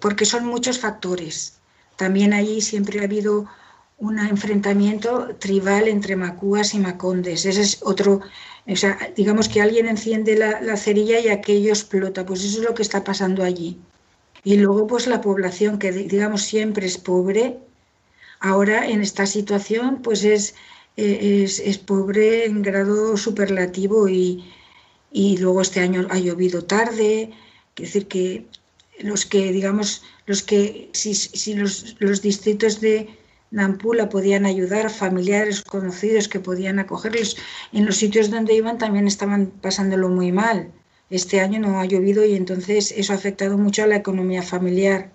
porque 0.00 0.24
son 0.24 0.46
muchos 0.46 0.78
factores. 0.78 1.58
También 1.96 2.32
allí 2.32 2.60
siempre 2.60 3.00
ha 3.00 3.04
habido 3.04 3.46
un 3.98 4.18
enfrentamiento 4.18 5.36
tribal 5.38 5.88
entre 5.88 6.16
macúas 6.16 6.74
y 6.74 6.78
macondes. 6.78 7.44
Ese 7.46 7.60
es 7.60 7.78
otro, 7.82 8.20
o 8.66 8.76
sea, 8.76 8.98
digamos 9.16 9.48
que 9.48 9.62
alguien 9.62 9.86
enciende 9.86 10.36
la, 10.36 10.60
la 10.60 10.76
cerilla 10.76 11.20
y 11.20 11.28
aquello 11.28 11.70
explota, 11.70 12.26
pues 12.26 12.44
eso 12.44 12.58
es 12.58 12.64
lo 12.64 12.74
que 12.74 12.82
está 12.82 13.04
pasando 13.04 13.44
allí. 13.44 13.78
Y 14.44 14.56
luego, 14.56 14.86
pues 14.86 15.06
la 15.06 15.20
población 15.22 15.78
que, 15.78 15.90
digamos, 15.90 16.42
siempre 16.42 16.86
es 16.86 16.98
pobre, 16.98 17.58
ahora 18.40 18.86
en 18.86 19.00
esta 19.00 19.26
situación, 19.26 20.02
pues 20.02 20.22
es, 20.24 20.54
eh, 20.96 21.44
es, 21.44 21.78
pobre 21.78 22.44
en 22.44 22.62
grado 22.62 23.16
superlativo 23.16 24.08
y, 24.08 24.44
luego 25.38 25.62
este 25.62 25.80
año 25.80 26.06
ha 26.10 26.18
llovido 26.18 26.64
tarde, 26.64 27.30
es 27.76 27.82
decir, 27.82 28.06
que 28.06 28.46
los 29.00 29.26
que, 29.26 29.52
digamos, 29.52 30.02
los 30.26 30.42
que, 30.42 30.90
si, 30.92 31.14
si 31.14 31.54
los, 31.54 31.96
los, 31.98 32.22
distritos 32.22 32.80
de 32.80 33.08
Nampula 33.50 34.08
podían 34.08 34.46
ayudar, 34.46 34.90
familiares, 34.90 35.62
conocidos 35.62 36.28
que 36.28 36.40
podían 36.40 36.78
acogerlos, 36.78 37.36
en 37.72 37.86
los 37.86 37.96
sitios 37.96 38.30
donde 38.30 38.54
iban 38.54 38.78
también 38.78 39.06
estaban 39.06 39.46
pasándolo 39.46 40.08
muy 40.08 40.32
mal 40.32 40.72
este 41.10 41.40
año 41.40 41.60
no 41.60 41.80
ha 41.80 41.84
llovido 41.84 42.24
y 42.24 42.34
entonces 42.34 42.92
eso 42.96 43.12
ha 43.12 43.16
afectado 43.16 43.58
mucho 43.58 43.82
a 43.82 43.86
la 43.86 43.96
economía 43.96 44.42
familiar. 44.42 45.12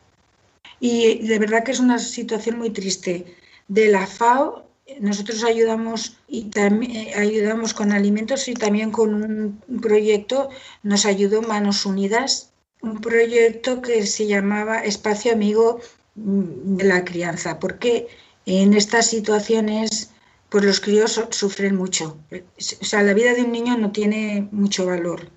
Y 0.79 1.27
de 1.27 1.39
verdad 1.39 1.63
que 1.63 1.71
es 1.71 1.79
una 1.79 1.99
situación 1.99 2.57
muy 2.57 2.69
triste. 2.69 3.25
De 3.67 3.87
la 3.87 4.07
FAO 4.07 4.65
nosotros 5.01 5.43
ayudamos 5.43 6.17
y 6.27 6.45
también 6.45 6.91
eh, 6.91 7.13
ayudamos 7.15 7.73
con 7.73 7.91
alimentos 7.91 8.47
y 8.47 8.53
también 8.53 8.91
con 8.91 9.13
un 9.13 9.81
proyecto 9.81 10.49
nos 10.81 11.05
ayudó 11.05 11.41
Manos 11.43 11.85
Unidas, 11.85 12.48
un 12.81 13.01
proyecto 13.01 13.81
que 13.81 14.05
se 14.05 14.27
llamaba 14.27 14.79
Espacio 14.79 15.33
Amigo 15.33 15.81
de 16.15 16.83
la 16.83 17.03
Crianza, 17.05 17.59
porque 17.59 18.07
en 18.45 18.73
estas 18.73 19.07
situaciones 19.07 20.11
pues 20.49 20.63
los 20.65 20.79
críos 20.79 21.21
sufren 21.29 21.75
mucho. 21.75 22.17
O 22.31 22.85
sea, 22.85 23.03
la 23.03 23.13
vida 23.13 23.33
de 23.33 23.43
un 23.43 23.51
niño 23.51 23.77
no 23.77 23.91
tiene 23.91 24.47
mucho 24.51 24.85
valor 24.85 25.29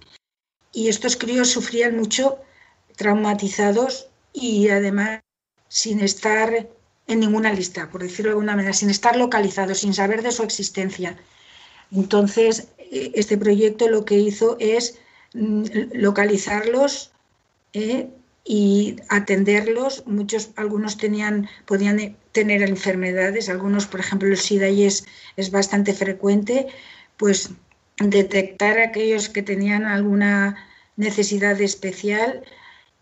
y 0.73 0.89
estos 0.89 1.17
críos 1.17 1.51
sufrían 1.51 1.97
mucho, 1.97 2.39
traumatizados 2.97 4.09
y 4.33 4.69
además 4.69 5.21
sin 5.69 6.01
estar 6.01 6.69
en 7.07 7.21
ninguna 7.21 7.53
lista, 7.53 7.91
por 7.91 8.03
decirlo 8.03 8.31
de 8.31 8.35
alguna 8.35 8.57
manera, 8.57 8.73
sin 8.73 8.91
estar 8.91 9.17
localizados, 9.17 9.79
sin 9.79 9.93
saber 9.93 10.23
de 10.23 10.33
su 10.33 10.43
existencia. 10.43 11.19
Entonces, 11.91 12.69
eh, 12.79 13.13
este 13.15 13.37
proyecto 13.37 13.89
lo 13.89 14.05
que 14.05 14.19
hizo 14.19 14.57
es 14.61 14.99
mm, 15.35 15.65
localizarlos 15.93 17.13
eh, 17.73 18.09
y 18.45 18.97
atenderlos. 19.09 20.05
Muchos, 20.07 20.51
algunos 20.57 20.97
tenían, 20.97 21.49
podían 21.67 22.17
tener 22.33 22.63
enfermedades, 22.63 23.49
algunos, 23.49 23.87
por 23.87 24.01
ejemplo, 24.01 24.29
el 24.29 24.37
SIDA 24.37 24.69
y 24.69 24.85
es, 24.85 25.07
es 25.37 25.51
bastante 25.51 25.93
frecuente, 25.93 26.67
pues 27.17 27.51
detectar 27.99 28.79
a 28.79 28.85
aquellos 28.85 29.29
que 29.29 29.43
tenían 29.43 29.85
alguna 29.85 30.57
necesidad 30.97 31.61
especial 31.61 32.43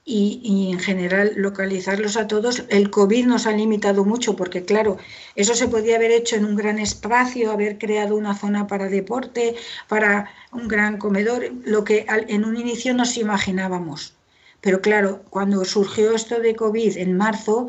y, 0.05 0.71
en 0.73 0.81
general 0.81 1.33
localizarlos 1.37 2.17
a 2.17 2.27
todos. 2.27 2.65
El 2.69 2.91
COVID 2.91 3.27
nos 3.27 3.47
ha 3.47 3.53
limitado 3.53 4.05
mucho 4.05 4.37
porque, 4.37 4.65
claro, 4.65 4.99
eso 5.37 5.55
se 5.55 5.69
podía 5.69 5.97
haber 5.97 6.11
hecho 6.11 6.37
en 6.37 6.45
un 6.45 6.57
gran 6.57 6.79
espacio, 6.79 7.53
haber 7.53 7.79
creado 7.79 8.17
una 8.17 8.35
zona 8.35 8.67
para 8.67 8.89
deporte, 8.89 9.55
para 9.89 10.31
un 10.53 10.69
gran 10.69 10.99
comedor, 10.99 11.53
lo 11.65 11.85
que 11.85 12.07
en 12.09 12.45
un 12.45 12.57
inicio 12.57 12.95
nos 12.95 13.17
imaginábamos. 13.17 14.15
Pero 14.61 14.81
claro, 14.81 15.23
cuando 15.31 15.65
surgió 15.65 16.15
esto 16.15 16.41
de 16.41 16.55
COVID 16.55 16.97
en 16.99 17.17
marzo, 17.17 17.69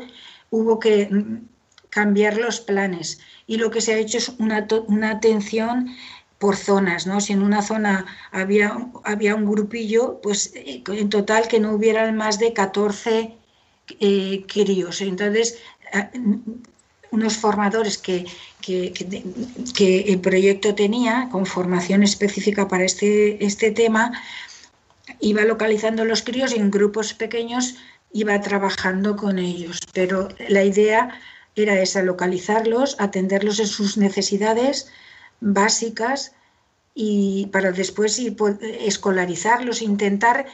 hubo 0.50 0.78
que 0.78 1.08
mm, 1.10 1.46
cambiar 1.90 2.36
los 2.36 2.60
planes 2.60 3.20
y 3.46 3.56
lo 3.56 3.70
que 3.70 3.80
se 3.80 3.94
ha 3.94 3.98
hecho 3.98 4.18
es 4.18 4.30
una, 4.38 4.66
una 4.86 5.10
atención 5.10 5.94
por 6.38 6.56
zonas, 6.56 7.06
¿no? 7.06 7.20
Si 7.20 7.32
en 7.32 7.42
una 7.42 7.62
zona 7.62 8.04
había, 8.32 8.76
había 9.04 9.34
un 9.36 9.46
grupillo, 9.46 10.20
pues 10.22 10.52
eh, 10.56 10.82
en 10.88 11.08
total 11.08 11.46
que 11.46 11.60
no 11.60 11.72
hubieran 11.72 12.16
más 12.16 12.38
de 12.38 12.52
14 12.52 13.36
eh, 14.00 14.44
críos. 14.48 15.00
Entonces, 15.02 15.58
unos 17.12 17.36
formadores 17.36 17.98
que, 17.98 18.24
que, 18.60 18.92
el 20.08 20.20
proyecto 20.20 20.74
tenía, 20.74 21.28
con 21.30 21.46
formación 21.46 22.02
específica 22.02 22.66
para 22.66 22.84
este, 22.84 23.44
este 23.44 23.70
tema, 23.70 24.12
iba 25.20 25.42
localizando 25.42 26.04
los 26.04 26.22
críos 26.22 26.52
en 26.52 26.70
grupos 26.70 27.14
pequeños 27.14 27.76
iba 28.12 28.40
trabajando 28.40 29.16
con 29.16 29.38
ellos. 29.38 29.80
Pero 29.92 30.28
la 30.48 30.64
idea 30.64 31.18
era 31.56 31.80
esa, 31.80 32.02
localizarlos, 32.02 32.96
atenderlos 32.98 33.58
en 33.58 33.66
sus 33.66 33.96
necesidades, 33.96 34.90
básicas 35.40 36.32
y 36.94 37.46
para 37.52 37.72
después 37.72 38.20
escolarizarlos, 38.60 39.82
intentar 39.82 40.46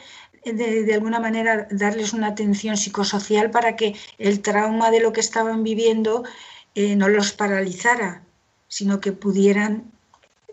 de, 0.45 0.93
alguna 0.93 1.19
manera 1.19 1.67
darles 1.69 2.13
una 2.13 2.27
atención 2.27 2.77
psicosocial 2.77 3.51
para 3.51 3.75
que 3.75 3.95
el 4.17 4.41
trauma 4.41 4.89
de 4.91 5.01
lo 5.01 5.11
que 5.11 5.19
estaban 5.19 5.63
viviendo 5.63 6.23
eh, 6.75 6.95
no 6.95 7.09
los 7.09 7.33
paralizara, 7.33 8.23
sino 8.67 9.01
que 9.01 9.11
pudieran 9.11 9.91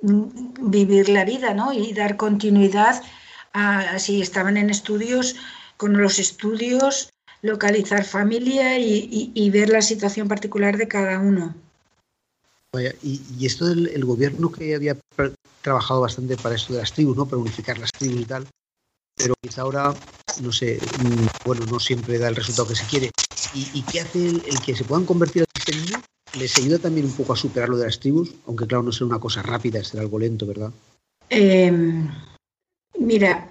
mm, 0.03 0.71
vivir 0.71 1.09
la 1.09 1.25
vida 1.25 1.55
¿no? 1.55 1.73
y 1.73 1.93
dar 1.93 2.17
continuidad 2.17 3.03
a 3.57 3.99
si 3.99 4.21
estaban 4.21 4.57
en 4.57 4.71
estudios, 4.71 5.37
con 5.77 5.97
los 5.97 6.19
estudios, 6.19 7.11
localizar 7.43 8.05
familia 8.05 8.79
y 8.79 9.51
ver 9.51 9.69
la 9.69 9.83
situación 9.83 10.29
particular 10.29 10.77
de 10.77 10.89
cada 10.89 11.19
uno 11.19 11.55
y, 13.03 13.47
esto 13.47 13.67
del 13.67 14.05
gobierno 14.05 14.51
que 14.51 14.75
había 14.75 14.97
trabajado 15.63 16.01
bastante 16.01 16.37
para 16.37 16.55
esto 16.55 16.73
de 16.73 16.81
las 16.81 16.93
tribus, 16.93 17.17
¿no? 17.17 17.27
Para 17.27 17.39
unificar 17.39 17.79
las 17.79 17.93
tribus 17.93 18.21
y 18.21 18.25
tal, 18.25 18.47
pero 19.17 19.35
quizá 19.41 19.63
ahora, 19.63 19.95
no 20.41 20.53
sé, 20.53 20.79
mm, 21.03 21.27
bueno, 21.45 21.65
no 21.67 21.81
siempre 21.81 22.19
da 22.19 22.29
el 22.29 22.37
resultado 22.37 22.69
que 22.69 22.77
se 22.77 22.87
quiere. 22.87 23.11
¿Y, 23.55 23.83
qué 23.83 24.01
hace 24.01 24.29
el, 24.29 24.61
que 24.65 24.77
se 24.77 24.85
puedan 24.85 25.07
convertir 25.07 25.43
en 25.43 25.47
cristianismo? 25.53 26.03
¿Les 26.39 26.59
ayuda 26.59 26.79
también 26.79 27.07
un 27.07 27.13
poco 27.13 27.33
a 27.33 27.37
superar 27.37 27.69
lo 27.69 27.79
de 27.79 27.87
las 27.87 28.01
tribus? 28.01 28.31
Aunque 28.47 28.67
claro, 28.67 28.83
no 28.83 28.93
será 28.93 29.07
una 29.07 29.21
cosa 29.21 29.43
rápida, 29.43 29.83
será 29.83 30.03
algo 30.03 30.19
lento, 30.19 30.47
¿verdad? 30.47 30.71
Em, 31.31 32.11
mira, 32.99 33.49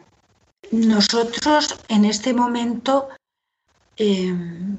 nosotros 0.71 1.75
en 1.87 2.05
este 2.05 2.33
momento 2.33 3.09
em, 3.97 4.77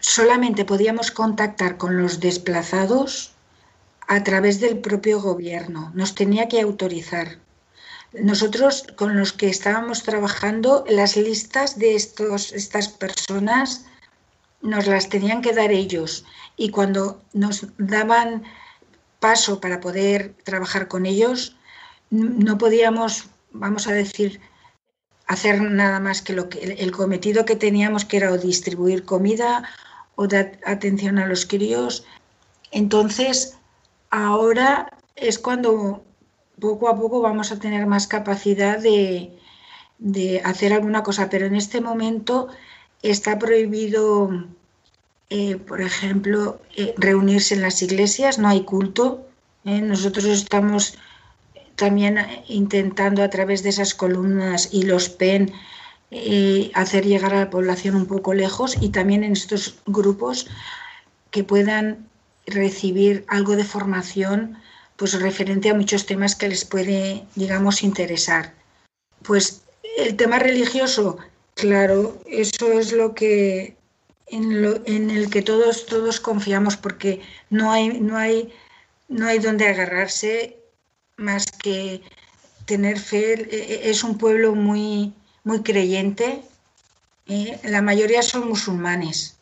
solamente 0.00 0.64
podíamos 0.64 1.10
contactar 1.10 1.76
con 1.78 2.00
los 2.00 2.20
desplazados 2.20 3.32
a 4.08 4.22
través 4.22 4.60
del 4.60 4.78
propio 4.78 5.20
gobierno, 5.20 5.90
nos 5.94 6.14
tenía 6.14 6.48
que 6.48 6.60
autorizar. 6.60 7.38
Nosotros 8.12 8.86
con 8.96 9.16
los 9.18 9.32
que 9.32 9.48
estábamos 9.48 10.02
trabajando, 10.04 10.84
las 10.88 11.16
listas 11.16 11.78
de 11.78 11.96
estos, 11.96 12.52
estas 12.52 12.88
personas 12.88 13.84
nos 14.62 14.86
las 14.86 15.08
tenían 15.08 15.42
que 15.42 15.52
dar 15.52 15.72
ellos 15.72 16.24
y 16.56 16.70
cuando 16.70 17.20
nos 17.32 17.66
daban 17.78 18.44
paso 19.20 19.60
para 19.60 19.80
poder 19.80 20.34
trabajar 20.44 20.88
con 20.88 21.04
ellos, 21.04 21.56
no 22.10 22.58
podíamos, 22.58 23.26
vamos 23.58 23.86
a 23.86 23.92
decir, 23.92 24.40
hacer 25.26 25.60
nada 25.60 26.00
más 26.00 26.22
que 26.22 26.32
lo 26.32 26.48
que 26.48 26.58
el 26.78 26.92
cometido 26.92 27.44
que 27.44 27.56
teníamos, 27.56 28.04
que 28.04 28.18
era 28.18 28.32
o 28.32 28.38
distribuir 28.38 29.04
comida 29.04 29.64
o 30.14 30.26
dar 30.26 30.58
atención 30.64 31.18
a 31.18 31.26
los 31.26 31.46
críos. 31.46 32.04
Entonces, 32.70 33.58
ahora 34.10 34.88
es 35.14 35.38
cuando 35.38 36.04
poco 36.60 36.88
a 36.88 36.96
poco 36.96 37.20
vamos 37.20 37.52
a 37.52 37.58
tener 37.58 37.86
más 37.86 38.06
capacidad 38.06 38.78
de, 38.78 39.32
hacer 40.44 40.72
alguna 40.72 41.02
cosa, 41.02 41.28
pero 41.28 41.46
en 41.46 41.56
este 41.56 41.80
momento 41.80 42.48
está 43.02 43.38
prohibido, 43.38 44.46
eh, 45.30 45.56
por 45.56 45.80
ejemplo, 45.80 46.60
eh, 46.76 46.94
reunirse 46.96 47.54
en 47.54 47.62
las 47.62 47.82
iglesias, 47.82 48.38
no 48.38 48.48
hay 48.48 48.62
culto. 48.64 49.26
¿eh? 49.64 49.80
Nosotros 49.80 50.24
estamos 50.26 50.98
también 51.76 52.18
intentando 52.48 53.22
a 53.22 53.30
través 53.30 53.62
de 53.62 53.68
esas 53.68 53.94
columnas 53.94 54.70
y 54.72 54.82
los 54.82 55.08
PEN 55.08 55.52
hacer 56.74 57.04
llegar 57.04 57.34
a 57.34 57.40
la 57.40 57.50
población 57.50 57.94
un 57.96 58.06
poco 58.06 58.32
lejos 58.32 58.76
y 58.80 58.90
también 58.90 59.24
en 59.24 59.32
estos 59.32 59.78
grupos 59.86 60.46
que 61.30 61.44
puedan 61.44 62.08
recibir 62.46 63.24
algo 63.28 63.56
de 63.56 63.64
formación 63.64 64.58
pues 64.96 65.20
referente 65.20 65.68
a 65.68 65.74
muchos 65.74 66.06
temas 66.06 66.34
que 66.34 66.48
les 66.48 66.64
puede, 66.64 67.24
digamos, 67.34 67.82
interesar. 67.82 68.54
Pues 69.22 69.62
el 69.98 70.16
tema 70.16 70.38
religioso, 70.38 71.18
claro, 71.54 72.18
eso 72.26 72.72
es 72.72 72.92
lo 72.92 73.14
que 73.14 73.76
en, 74.28 74.62
lo, 74.62 74.80
en 74.86 75.10
el 75.10 75.28
que 75.28 75.42
todos 75.42 75.86
todos 75.86 76.20
confiamos 76.20 76.76
porque 76.76 77.20
no 77.50 77.70
hay 77.70 78.00
no 78.00 78.16
hay 78.16 78.52
no 79.08 79.26
hay 79.26 79.38
donde 79.38 79.68
agarrarse 79.68 80.56
más 81.16 81.46
que 81.46 82.02
tener 82.64 82.98
fe. 82.98 83.34
E, 83.34 83.74
e, 83.74 83.90
es 83.90 84.04
un 84.04 84.18
pueblo 84.18 84.54
muy 84.54 85.12
muy 85.46 85.62
creyente. 85.62 86.42
¿eh? 87.28 87.58
La 87.62 87.80
mayoría 87.80 88.20
son 88.22 88.48
musulmanes, 88.48 89.38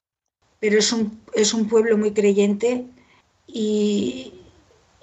pero 0.60 0.78
es 0.78 0.92
un, 0.92 1.18
es 1.32 1.54
un 1.54 1.66
pueblo 1.66 1.96
muy 1.96 2.12
creyente 2.12 2.84
y, 3.46 4.34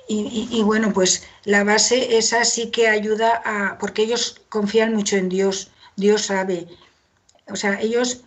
y, 0.08 0.62
bueno, 0.64 0.94
pues 0.94 1.24
la 1.44 1.64
base 1.64 2.18
esa 2.18 2.46
sí 2.46 2.70
que 2.70 2.88
ayuda 2.88 3.42
a, 3.44 3.80
porque 3.80 4.04
ellos 4.04 4.42
confían 4.50 4.94
mucho 4.94 5.18
en 5.18 5.30
Dios, 5.30 5.72
Dios 5.96 6.28
sabe. 6.28 6.68
O 7.48 7.56
sea, 7.56 7.82
ellos 7.82 8.22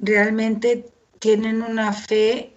realmente 0.00 0.86
tienen 1.18 1.60
una 1.60 1.92
fe 1.92 2.54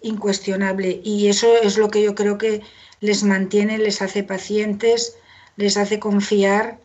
incuestionable 0.00 1.02
y 1.04 1.28
eso 1.28 1.54
es 1.62 1.76
lo 1.76 1.90
que 1.90 2.02
yo 2.02 2.14
creo 2.14 2.38
que 2.38 2.62
les 3.00 3.22
mantiene, 3.22 3.78
les 3.78 4.02
hace 4.02 4.22
pacientes, 4.22 5.16
les 5.56 5.76
hace 5.76 5.98
confiar 5.98 6.78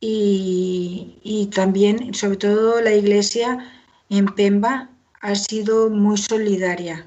y, 0.00 1.48
también, 1.54 2.12
sobre 2.12 2.36
todo 2.36 2.80
la 2.80 2.92
iglesia 2.92 3.58
en 4.10 4.26
Pemba, 4.26 4.90
ha 5.20 5.34
sido 5.34 5.88
muy 5.88 6.18
solidaria. 6.18 7.06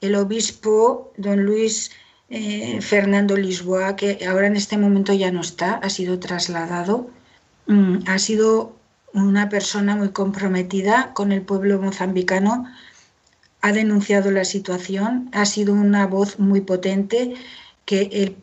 El 0.00 0.16
obispo 0.16 1.12
don 1.16 1.44
Luis 1.44 1.92
eh, 2.28 2.80
Fernando 2.80 3.36
Lisboa, 3.36 3.94
que 3.94 4.18
ahora 4.26 4.48
en 4.48 4.56
este 4.56 4.76
momento 4.76 5.12
ya 5.12 5.30
no 5.30 5.40
está, 5.40 5.74
ha 5.74 5.90
sido 5.90 6.18
trasladado, 6.18 7.08
mm, 7.66 7.98
ha 8.06 8.18
sido 8.18 8.76
una 9.12 9.48
persona 9.48 9.94
muy 9.96 10.10
comprometida 10.10 11.12
con 11.14 11.30
el 11.32 11.42
pueblo 11.42 11.80
mozambicano, 11.80 12.66
ha 13.60 13.72
denunciado 13.72 14.30
la 14.30 14.44
situación, 14.44 15.30
ha 15.32 15.46
sido 15.46 15.74
una 15.74 16.06
voz 16.06 16.38
muy 16.38 16.60
potente 16.60 17.34
que 17.88 18.10
el 18.12 18.36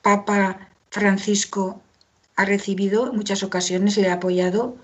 Papa 0.00 0.68
Francisco 0.90 1.82
ha 2.36 2.44
recibido 2.44 3.10
en 3.10 3.16
muchas 3.16 3.42
ocasiones, 3.42 3.96
le 3.96 4.08
ha 4.08 4.14
apoyado 4.14 4.76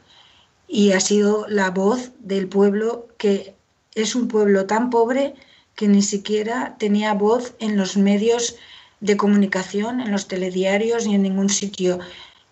y 0.66 0.90
ha 0.90 0.98
sido 0.98 1.46
la 1.48 1.70
voz 1.70 2.10
del 2.18 2.48
pueblo 2.48 3.06
que 3.16 3.54
es 3.94 4.16
un 4.16 4.26
pueblo 4.26 4.66
tan 4.66 4.90
pobre 4.90 5.34
que 5.76 5.86
ni 5.86 6.02
siquiera 6.02 6.74
tenía 6.80 7.14
voz 7.14 7.54
en 7.60 7.76
los 7.76 7.96
medios 7.96 8.56
de 8.98 9.16
comunicación, 9.16 10.00
en 10.00 10.10
los 10.10 10.26
telediarios 10.26 11.06
ni 11.06 11.14
en 11.14 11.22
ningún 11.22 11.48
sitio. 11.48 12.00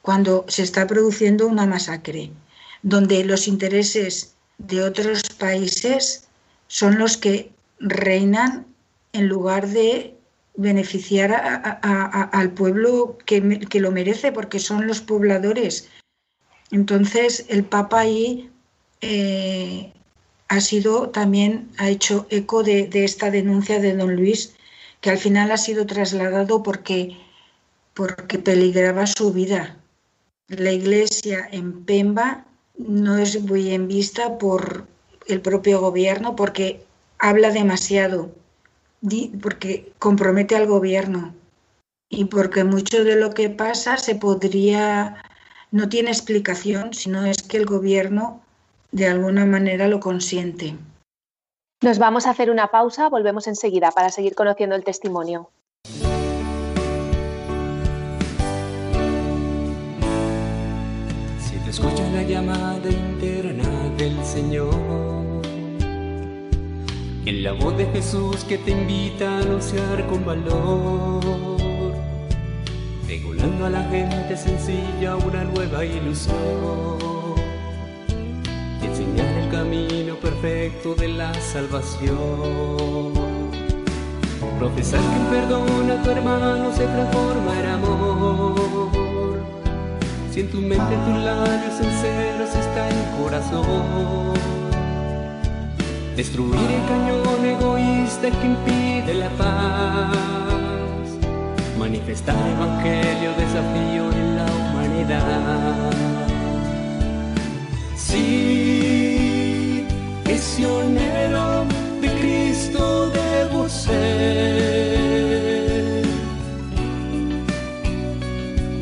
cuando 0.03 0.45
se 0.47 0.63
está 0.63 0.87
produciendo 0.87 1.49
una 1.49 1.67
masacre, 1.67 2.31
donde 2.85 3.25
los 3.25 3.49
intereses 3.49 4.37
de 4.59 4.85
otros 4.85 5.25
países 5.37 6.29
son 6.69 6.97
los 6.97 7.17
que 7.17 7.51
reinan 7.81 8.67
en 9.13 9.27
lugar 9.27 9.67
de 9.67 10.16
beneficiar 10.57 11.33
al 11.83 12.51
pueblo 12.53 13.19
que, 13.27 13.61
que, 13.61 13.81
lo 13.81 13.91
merece, 13.91 14.33
porque 14.33 14.59
son 14.59 14.87
los 14.87 15.01
pobladores. 15.01 15.89
Entonces, 16.71 17.47
el 17.49 17.65
Papa 17.65 18.01
ahí 18.01 18.51
eh, 19.01 19.93
ha 20.49 20.61
sido 20.61 21.11
también, 21.11 21.71
ha 21.79 21.89
hecho 21.89 22.27
eco 22.31 22.63
de, 22.63 22.89
esta 22.93 23.31
denuncia 23.31 23.81
de 23.81 23.97
don 23.97 24.17
Luis, 24.17 24.55
que 25.01 25.11
al 25.11 25.19
final 25.19 25.51
ha 25.51 25.57
sido 25.59 25.87
trasladado 25.87 26.63
porque, 26.63 27.17
porque 27.95 28.39
peligraba 28.39 29.07
su 29.07 29.33
vida. 29.33 29.79
La 30.49 30.73
iglesia 30.73 31.49
en 31.51 31.85
Pemba 31.85 32.47
no 32.79 33.19
es 33.19 33.41
muy 33.43 33.65
bien 33.65 33.89
vista 33.89 34.39
por 34.39 34.87
el 35.27 35.41
propio 35.41 35.81
gobierno 35.81 36.37
porque 36.37 36.85
habla 37.19 37.51
demasiado, 37.51 38.31
porque 39.43 39.93
compromete 39.99 40.57
al 40.57 40.67
gobierno 40.67 41.35
y 42.09 42.27
porque 42.27 42.65
mucho 42.65 43.05
de 43.05 43.17
lo 43.17 43.31
que 43.31 43.51
pasa 43.51 43.97
se 43.99 44.15
podría, 44.15 45.23
no 45.71 45.89
tiene 45.89 46.11
explicación, 46.11 46.95
sino 46.95 47.25
es 47.25 47.43
que 47.43 47.57
el 47.57 47.67
gobierno 47.67 48.43
de 48.93 49.09
alguna 49.09 49.45
manera 49.45 49.89
lo 49.89 50.01
consiente. 50.01 50.77
Nos 51.83 51.99
vamos 51.99 52.27
a 52.27 52.31
hacer 52.31 52.51
una 52.51 52.69
pausa, 52.69 53.09
volvemos 53.09 53.47
enseguida 53.47 53.91
para 53.91 54.09
seguir 54.09 54.35
conociendo 54.35 54.75
el 54.77 54.85
testimonio. 54.85 55.51
Si 61.39 61.57
te 61.65 61.71
escuchas 61.71 62.11
la 62.13 62.23
llamada 62.23 62.89
interna 62.89 63.91
del 63.99 64.25
Señor, 64.25 65.16
en 67.27 67.43
la 67.43 67.53
voz 67.53 67.77
de 67.77 67.87
Jesús 67.87 68.45
que 68.45 68.57
te 68.57 68.71
invita 68.71 69.29
a 69.29 69.41
anunciar 69.41 70.07
con 70.07 70.25
valor, 70.25 71.21
regulando 73.07 73.67
a 73.67 73.71
la 73.71 73.83
gente 73.91 74.37
sencilla 74.37 75.17
una 75.17 75.45
nueva 75.45 75.85
ilusión 75.85 77.27
enseñar 78.81 79.27
el 79.27 79.51
camino 79.51 80.15
perfecto 80.17 80.95
de 80.95 81.09
la 81.09 81.35
salvación. 81.35 83.13
Profesar 84.59 85.01
que 85.01 85.37
perdón 85.37 85.91
a 85.91 86.03
tu 86.03 86.11
hermano 86.11 86.73
se 86.73 86.87
transforma 86.87 87.61
en 87.61 87.67
amor. 87.67 89.43
Si 90.31 90.41
en 90.41 90.51
tu 90.51 90.59
mente, 90.59 90.97
tus 91.07 91.25
labios 91.25 91.75
sinceros 91.79 92.55
está 92.55 92.89
el 92.89 93.23
corazón. 93.23 94.66
Destruir 96.17 96.55
el 96.55 96.83
cañón 96.89 97.45
egoísta 97.45 98.31
que 98.31 98.47
impide 98.47 99.13
la 99.15 99.29
paz. 99.37 100.17
Manifestar 101.79 102.35
el 102.37 102.53
evangelio, 102.53 103.33
desafío 103.37 104.11
en 104.13 104.37
la 104.37 104.47
humanidad. 104.47 105.91
Sí, 107.95 109.85
misionero 110.25 111.67
de 112.01 112.09
Cristo 112.19 113.11
debo 113.11 113.69
ser. 113.69 114.47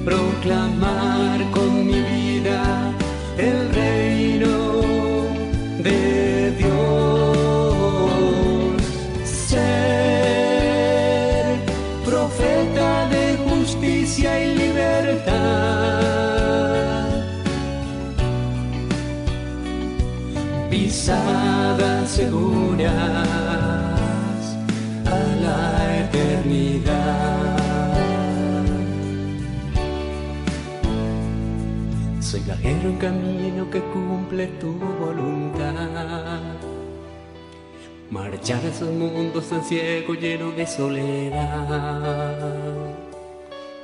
Proclamar 0.04 1.13
pisadas 21.04 22.08
seguras 22.08 22.88
a 25.04 25.18
la 25.44 26.00
eternidad. 26.00 27.58
Soy 32.20 32.40
viajero 32.40 32.88
en 32.88 32.96
camino 32.96 33.70
que 33.70 33.80
cumple 33.80 34.46
tu 34.58 34.72
voluntad. 34.98 36.40
Marchar 38.08 38.64
a 38.64 38.68
esos 38.68 38.88
mundos 38.88 39.50
tan 39.50 39.62
ciego 39.62 40.14
lleno 40.14 40.52
de 40.52 40.66
soledad. 40.66 41.36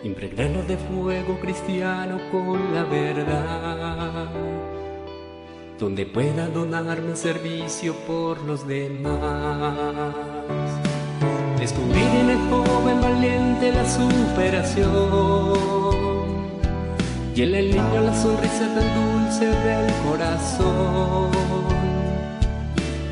Impregnarnos 0.03 0.67
de 0.67 0.79
fuego 0.79 1.39
cristiano 1.39 2.19
con 2.33 2.75
la 2.75 2.85
verdad 2.85 4.50
donde 5.81 6.05
pueda 6.05 6.47
donarme 6.49 7.17
servicio 7.17 7.95
por 8.07 8.43
los 8.43 8.69
demás. 8.69 10.15
Descubrir 11.59 12.05
en 12.05 12.31
el 12.31 12.39
joven 12.51 13.01
valiente 13.01 13.73
la 13.73 13.89
superación 13.89 14.91
y 17.35 17.43
en 17.43 17.55
el 17.55 17.71
niño 17.71 18.03
la 18.03 18.15
sonrisa 18.15 18.69
tan 18.75 18.85
dulce 18.95 19.47
del 19.47 19.91
corazón. 20.07 21.31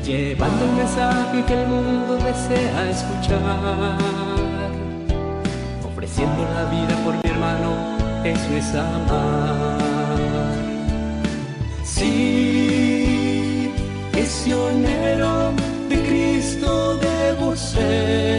Llevando 0.05 0.65
el 0.65 0.71
mensaje 0.73 1.43
que 1.45 1.63
el 1.63 1.67
mundo 1.67 2.17
desea 2.17 2.89
escuchar, 2.89 3.97
ofreciendo 5.91 6.43
la 6.53 6.65
vida 6.69 6.95
por 7.03 7.15
mi 7.15 7.29
hermano, 7.31 7.97
eso 8.23 8.55
es 8.55 8.75
amar. 8.75 9.88
Sí, 11.99 13.69
misionero 14.13 15.51
de 15.89 15.97
Cristo 16.07 16.97
debo 16.97 17.53
ser. 17.57 18.38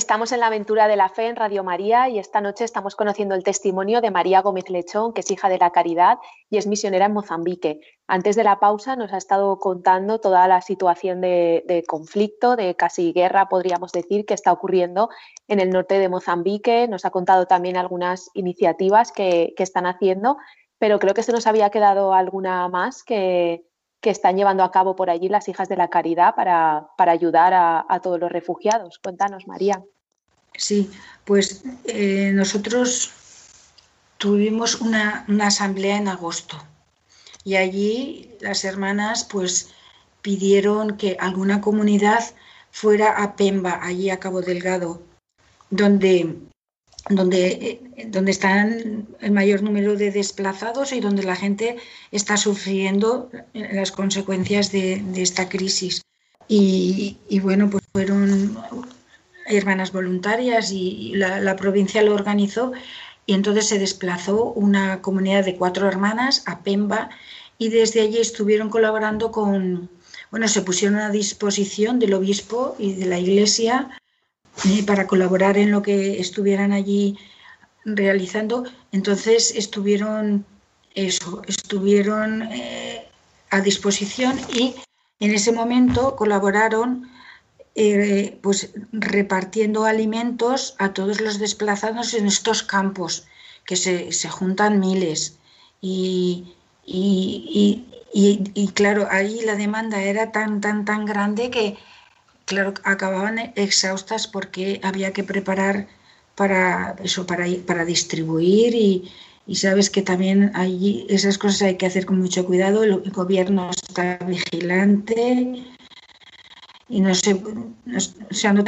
Estamos 0.00 0.32
en 0.32 0.40
la 0.40 0.46
aventura 0.46 0.88
de 0.88 0.96
la 0.96 1.10
fe 1.10 1.26
en 1.26 1.36
Radio 1.36 1.62
María 1.62 2.08
y 2.08 2.18
esta 2.18 2.40
noche 2.40 2.64
estamos 2.64 2.96
conociendo 2.96 3.34
el 3.34 3.44
testimonio 3.44 4.00
de 4.00 4.10
María 4.10 4.40
Gómez 4.40 4.70
Lechón, 4.70 5.12
que 5.12 5.20
es 5.20 5.30
hija 5.30 5.50
de 5.50 5.58
la 5.58 5.72
Caridad 5.72 6.16
y 6.48 6.56
es 6.56 6.66
misionera 6.66 7.04
en 7.04 7.12
Mozambique. 7.12 7.80
Antes 8.06 8.34
de 8.34 8.42
la 8.42 8.58
pausa 8.58 8.96
nos 8.96 9.12
ha 9.12 9.18
estado 9.18 9.58
contando 9.58 10.18
toda 10.18 10.48
la 10.48 10.62
situación 10.62 11.20
de, 11.20 11.84
conflicto, 11.86 12.56
de 12.56 12.76
casi 12.76 13.12
guerra, 13.12 13.50
podríamos 13.50 13.92
decir, 13.92 14.24
que 14.24 14.32
está 14.32 14.52
ocurriendo 14.52 15.10
en 15.48 15.60
el 15.60 15.68
norte 15.68 15.98
de 15.98 16.08
Mozambique. 16.08 16.88
Nos 16.88 17.04
ha 17.04 17.10
contado 17.10 17.44
también 17.44 17.76
algunas 17.76 18.30
iniciativas 18.32 19.12
que, 19.12 19.52
están 19.58 19.84
haciendo, 19.84 20.38
pero 20.78 20.98
creo 20.98 21.12
que 21.12 21.22
se 21.22 21.32
nos 21.32 21.46
había 21.46 21.68
quedado 21.68 22.14
alguna 22.14 22.66
más 22.68 23.04
que, 23.04 23.66
que 24.00 24.10
están 24.10 24.36
llevando 24.36 24.62
a 24.62 24.70
cabo 24.70 24.96
por 24.96 25.10
allí 25.10 25.28
las 25.28 25.48
hijas 25.48 25.68
de 25.68 25.76
la 25.76 25.88
caridad 25.88 26.34
para, 26.34 26.88
ayudar 26.98 27.52
a, 27.54 28.00
todos 28.02 28.18
los 28.18 28.32
refugiados. 28.32 28.98
Cuéntanos, 28.98 29.46
María. 29.46 29.82
Sí, 30.56 30.90
pues 31.24 31.62
eh, 31.84 32.32
nosotros 32.34 33.12
tuvimos 34.18 34.80
una, 34.80 35.24
asamblea 35.40 35.96
en 35.96 36.08
agosto 36.08 36.62
y 37.44 37.56
allí 37.56 38.36
las 38.40 38.64
hermanas 38.64 39.24
pues 39.24 39.70
pidieron 40.22 40.96
que 40.96 41.16
alguna 41.18 41.60
comunidad 41.60 42.22
fuera 42.70 43.22
a 43.22 43.36
Pemba, 43.36 43.80
allí 43.82 44.10
a 44.10 44.20
Cabo 44.20 44.42
Delgado, 44.42 45.02
donde 45.70 46.36
donde, 47.08 47.46
eh, 47.96 48.06
donde 48.08 48.30
están 48.30 49.06
el 49.20 49.32
mayor 49.32 49.62
número 49.62 49.96
de 49.96 50.10
desplazados 50.10 50.92
y 50.92 51.00
donde 51.00 51.22
la 51.22 51.36
gente 51.36 51.76
está 52.12 52.36
sufriendo 52.36 53.30
las 53.54 53.92
consecuencias 53.92 54.70
de, 54.72 55.02
esta 55.16 55.48
crisis. 55.48 56.02
Y, 56.48 57.16
bueno, 57.42 57.70
pues 57.70 57.84
fueron 57.92 58.58
hermanas 59.46 59.92
voluntarias 59.92 60.72
y 60.72 61.12
la, 61.14 61.56
provincia 61.56 62.02
lo 62.02 62.14
organizó 62.14 62.72
y 63.26 63.34
entonces 63.34 63.68
se 63.68 63.78
desplazó 63.78 64.52
una 64.52 65.00
comunidad 65.00 65.44
de 65.44 65.56
cuatro 65.56 65.86
hermanas 65.86 66.42
a 66.46 66.60
Pemba 66.60 67.10
y 67.58 67.68
desde 67.68 68.00
allí 68.00 68.18
estuvieron 68.18 68.68
colaborando 68.68 69.30
con, 69.30 69.88
bueno, 70.30 70.48
se 70.48 70.62
pusieron 70.62 70.98
a 70.98 71.10
disposición 71.10 71.98
del 71.98 72.14
obispo 72.14 72.74
y 72.78 72.94
de 72.94 73.06
la 73.06 73.18
iglesia 73.18 73.99
para 74.86 75.06
colaborar 75.06 75.56
en 75.56 75.70
lo 75.70 75.82
que 75.82 76.20
estuvieran 76.20 76.72
allí 76.72 77.18
realizando. 77.84 78.64
Entonces 78.92 79.52
estuvieron 79.56 80.44
eso, 80.94 81.42
estuvieron 81.46 82.42
eh, 82.42 83.06
a 83.50 83.60
disposición 83.60 84.38
y 84.52 84.74
en 85.20 85.34
ese 85.34 85.52
momento 85.52 86.16
colaboraron 86.16 87.08
eh, 87.74 88.38
pues 88.42 88.70
repartiendo 88.92 89.84
alimentos 89.84 90.74
a 90.78 90.92
todos 90.92 91.20
los 91.20 91.38
desplazados 91.38 92.14
en 92.14 92.26
estos 92.26 92.62
campos, 92.62 93.26
que 93.64 93.76
se, 93.76 94.10
juntan 94.28 94.80
miles. 94.80 95.38
Y, 95.80 96.54
y, 96.84 98.68
claro, 98.74 99.06
ahí 99.10 99.40
la 99.44 99.54
demanda 99.54 100.02
era 100.02 100.32
tan, 100.32 100.60
tan, 100.60 100.84
tan 100.84 101.06
grande 101.06 101.50
que, 101.50 101.78
claro, 102.50 102.74
acababan 102.82 103.38
exhaustas 103.54 104.26
porque 104.26 104.80
había 104.82 105.12
que 105.12 105.22
preparar 105.22 105.86
para 106.34 106.96
eso, 107.04 107.24
para, 107.24 107.44
para 107.64 107.84
distribuir 107.84 108.74
y, 108.74 109.08
y 109.46 109.54
sabes 109.54 109.88
que 109.88 110.02
también 110.02 110.50
allí 110.54 111.06
esas 111.08 111.38
cosas 111.38 111.62
hay 111.62 111.76
que 111.76 111.86
hacer 111.86 112.06
con 112.06 112.18
mucho 112.18 112.44
cuidado. 112.44 112.82
El, 112.82 113.08
gobierno 113.12 113.70
está 113.70 114.18
vigilante 114.26 115.64
y 116.88 117.00
no 117.00 117.14
se, 117.14 117.34
no, 117.34 118.64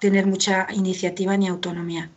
tener 0.00 0.26
mucha 0.26 0.66
iniciativa 0.72 1.36
ni 1.36 1.46
autonomía. 1.46 2.10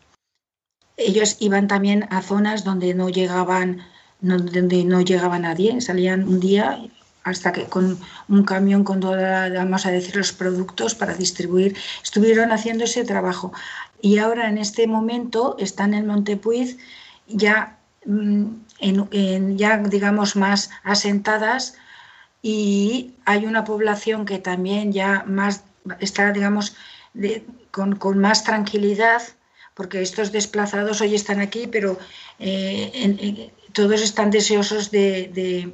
Ellos 0.97 1.37
iban 1.39 1.67
también 1.67 2.07
a 2.09 2.23
zonas 2.23 2.63
donde 2.63 2.95
no 2.95 3.09
llegaban, 3.09 3.83
donde 4.19 4.83
no 4.83 5.01
llegaba 5.01 5.37
nadie, 5.37 5.79
salían 5.79 6.27
un 6.27 6.39
día 6.39 6.89
hasta 7.29 7.51
que 7.51 7.65
con 7.65 7.99
un 8.27 8.43
camión 8.43 8.83
con 8.83 8.99
toda, 8.99 9.49
vamos 9.49 9.85
a 9.85 9.91
decir, 9.91 10.15
los 10.15 10.31
productos 10.31 10.95
para 10.95 11.13
distribuir, 11.13 11.75
estuvieron 12.03 12.51
haciendo 12.51 12.85
ese 12.85 13.03
trabajo. 13.03 13.53
Y 14.01 14.19
ahora 14.19 14.49
en 14.49 14.57
este 14.57 14.87
momento 14.87 15.55
están 15.59 15.93
en 15.93 16.07
Montepuiz 16.07 16.77
ya 17.27 17.77
Mm, 18.07 18.63
en, 18.79 19.57
ya 19.57 19.77
digamos 19.79 20.37
más 20.37 20.69
asentadas 20.83 21.75
y 22.41 23.15
hay 23.25 23.45
una 23.45 23.65
población 23.65 24.25
que 24.25 24.39
también 24.39 24.93
ya 24.93 25.25
más 25.27 25.63
está 25.99 26.31
digamos 26.31 26.75
con, 27.71 28.17
más 28.19 28.45
tranquilidad 28.45 29.21
porque 29.73 30.01
estos 30.01 30.31
desplazados 30.31 31.01
hoy 31.01 31.15
están 31.15 31.41
aquí 31.41 31.67
pero 31.67 31.99
eh, 32.39 33.51
todos 33.73 34.01
están 34.01 34.31
deseosos 34.31 34.89
de, 34.89 35.69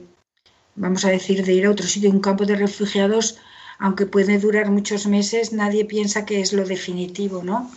vamos 0.76 1.06
a 1.06 1.10
decir 1.10 1.46
de 1.46 1.54
ir 1.54 1.66
a 1.66 1.72
otro 1.72 1.88
sitio 1.88 2.10
un 2.10 2.20
campo 2.20 2.46
de 2.46 2.56
refugiados 2.56 3.38
aunque 3.80 4.06
puede 4.06 4.40
durar 4.40 4.70
muchos 4.72 5.08
meses 5.08 5.54
nadie 5.54 5.86
piensa 5.86 6.26
que 6.26 6.42
es 6.42 6.54
lo 6.54 6.66
definitivo 6.66 7.44
no 7.44 7.70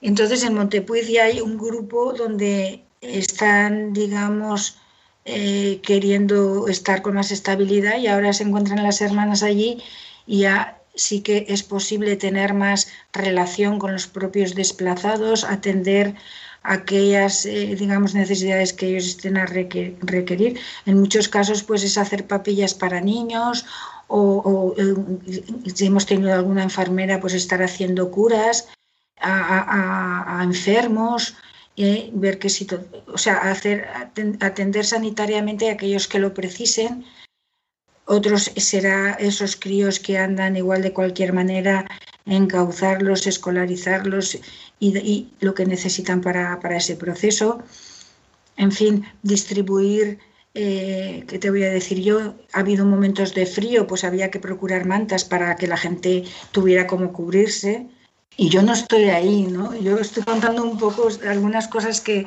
entonces 0.00 0.42
en 0.44 0.54
Montepuiz 0.54 1.08
ya 1.08 1.24
hay 1.24 1.40
un 1.40 1.58
grupo 1.58 2.12
donde 2.14 2.82
están, 3.00 3.92
digamos, 3.92 4.78
eh, 5.24 5.80
queriendo 5.82 6.68
estar 6.68 7.02
con 7.02 7.14
más 7.14 7.30
estabilidad 7.30 7.98
y 7.98 8.06
ahora 8.06 8.32
se 8.32 8.44
encuentran 8.44 8.82
las 8.82 9.00
hermanas 9.00 9.42
allí 9.42 9.82
y 10.26 10.40
ya 10.40 10.80
sí 10.94 11.20
que 11.20 11.46
es 11.48 11.62
posible 11.62 12.16
tener 12.16 12.54
más 12.54 12.88
relación 13.12 13.78
con 13.78 13.92
los 13.92 14.06
propios 14.06 14.54
desplazados, 14.54 15.44
atender 15.44 16.14
aquellas, 16.62 17.46
eh, 17.46 17.74
digamos, 17.78 18.14
necesidades 18.14 18.72
que 18.72 18.88
ellos 18.88 19.06
estén 19.06 19.36
a 19.36 19.46
requerir. 19.46 20.58
En 20.86 21.00
muchos 21.00 21.28
casos, 21.28 21.62
pues 21.62 21.82
es 21.82 21.96
hacer 21.98 22.26
papillas 22.26 22.74
para 22.74 23.00
niños 23.00 23.64
o, 24.08 24.74
eh, 24.76 24.94
si 25.74 25.86
hemos 25.86 26.06
tenido 26.06 26.34
alguna 26.34 26.62
enfermera, 26.62 27.20
pues 27.20 27.34
estar 27.34 27.62
haciendo 27.62 28.10
curas 28.10 28.68
a 29.22 30.40
enfermos 30.42 31.34
ver 32.12 32.38
que 32.38 32.48
si, 32.48 32.66
o 33.06 33.18
sea, 33.18 33.36
hacer, 33.50 33.88
atender 34.40 34.84
sanitariamente 34.84 35.68
a 35.68 35.72
aquellos 35.74 36.08
que 36.08 36.18
lo 36.18 36.34
precisen. 36.34 37.04
Otros 38.10 38.50
será 38.56 39.12
esos 39.20 39.54
críos 39.54 40.00
que 40.00 40.18
andan 40.18 40.56
igual 40.56 40.82
de 40.82 40.92
cualquier 40.92 41.32
manera, 41.32 41.86
encauzarlos, 42.26 43.28
escolarizarlos 43.28 44.36
y, 44.80 45.28
lo 45.38 45.54
que 45.54 45.64
necesitan 45.64 46.20
para, 46.20 46.58
ese 46.76 46.96
proceso. 46.96 47.62
En 48.56 48.72
fin, 48.72 49.06
distribuir 49.22 50.18
eh, 50.54 51.22
¿qué 51.28 51.38
te 51.38 51.50
voy 51.50 51.62
a 51.62 51.70
decir 51.70 52.00
yo? 52.00 52.34
Ha 52.52 52.58
habido 52.58 52.84
momentos 52.84 53.32
de 53.32 53.46
frío, 53.46 53.86
pues 53.86 54.02
había 54.02 54.32
que 54.32 54.40
procurar 54.40 54.86
mantas 54.86 55.24
para 55.24 55.54
que 55.54 55.68
la 55.68 55.76
gente 55.76 56.24
tuviera 56.50 56.88
como 56.88 57.12
cubrirse 57.12 57.86
y 58.36 58.48
yo 58.48 58.60
no 58.62 58.72
estoy 58.72 59.04
ahí, 59.04 59.44
¿no? 59.44 59.72
Yo 59.76 59.98
estoy 59.98 60.24
contando 60.24 60.64
un 60.64 60.78
poco 60.78 61.10
algunas 61.28 61.68
cosas 61.68 62.00
que, 62.00 62.26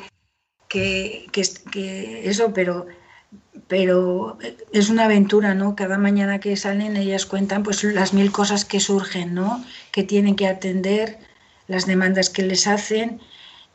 que, 0.69 1.27
eso, 2.23 2.53
pero, 2.53 2.85
pero 3.67 4.37
es 4.71 4.89
una 4.89 5.05
aventura, 5.05 5.53
¿no? 5.53 5.75
Cada 5.75 5.97
mañana 5.97 6.39
que 6.39 6.55
salen 6.57 6.97
ellas 6.97 7.25
cuentan 7.25 7.63
pues 7.63 7.83
las 7.83 8.13
mil 8.13 8.31
cosas 8.31 8.65
que 8.65 8.79
surgen, 8.79 9.33
¿no? 9.33 9.63
Que 9.91 10.03
tienen 10.03 10.35
que 10.35 10.47
atender, 10.47 11.19
las 11.67 11.85
demandas 11.85 12.29
que 12.29 12.43
les 12.43 12.67
hacen. 12.67 13.21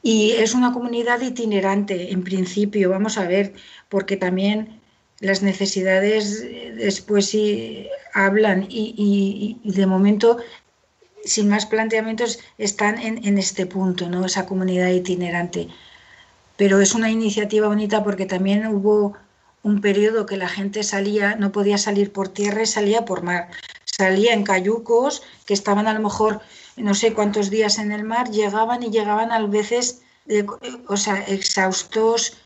Y 0.03 0.33
es 0.33 0.55
una 0.55 0.73
comunidad 0.73 1.21
itinerante, 1.21 2.13
en 2.13 2.23
principio, 2.23 2.91
vamos 2.91 3.19
a 3.19 3.27
ver, 3.27 3.55
porque 3.89 4.17
también 4.17 4.81
las 5.21 5.43
necesidades 5.43 6.43
después 6.77 7.27
sí 7.27 7.89
hablan 8.15 8.67
y, 8.69 9.61
de 9.65 9.87
momento 9.87 10.39
sin 11.25 11.49
más 11.49 11.67
planteamientos, 11.67 12.39
están 12.59 12.99
en, 12.99 13.39
este 13.39 13.67
punto, 13.67 14.09
¿no? 14.09 14.25
esa 14.25 14.47
comunidad 14.47 14.89
itinerante. 14.89 15.69
Pero 16.57 16.81
es 16.81 16.95
una 16.95 17.11
iniciativa 17.11 17.69
bonita 17.69 18.03
porque 18.03 18.25
también 18.25 18.67
hubo 18.67 19.17
un 19.63 19.81
periodo 19.81 20.27
que 20.27 20.37
la 20.37 20.49
gente 20.49 20.83
salía, 20.83 21.37
no 21.37 21.53
podía 21.53 21.79
salir 21.79 22.13
por 22.13 22.29
tierra 22.29 22.63
y 22.63 22.67
salía 22.67 23.05
por 23.05 23.23
mar. 23.23 23.49
Salía 23.85 24.33
en 24.33 24.45
cayucos 24.45 25.23
que 25.45 25.55
estaban 25.55 25.87
a 25.89 25.95
lo 25.95 26.01
mejor 26.01 26.41
no 26.77 26.95
sé 26.95 27.13
cuántos 27.13 27.51
días 27.51 27.79
en 27.79 27.93
el 27.93 28.05
mar, 28.05 28.31
llegaban 28.31 28.83
y 28.83 28.91
llegaban 28.91 29.33
a 29.33 29.45
veces, 29.47 30.03
o 30.87 30.97
sea, 30.97 31.23
exhaustos 31.23 32.37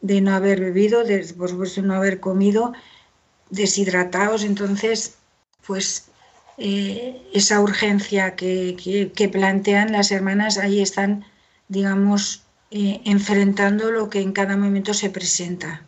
de 0.00 0.20
no 0.20 0.34
haber 0.34 0.60
bebido, 0.60 1.04
de, 1.04 1.24
de 1.24 1.82
no 1.82 1.94
haber 1.94 2.20
comido, 2.20 2.72
deshidratados. 3.50 4.44
Entonces, 4.44 5.16
pues 5.66 6.10
eh, 6.56 7.22
esa 7.32 7.60
urgencia 7.60 8.36
que, 8.36 9.30
plantean 9.32 9.92
las 9.92 10.10
hermanas, 10.10 10.58
ahí 10.58 10.80
están, 10.80 11.24
digamos, 11.68 12.44
eh, 12.70 13.00
enfrentando 13.04 13.90
lo 13.90 14.10
que 14.10 14.20
en 14.20 14.32
cada 14.32 14.56
momento 14.56 14.94
se 14.94 15.10
presenta. 15.10 15.84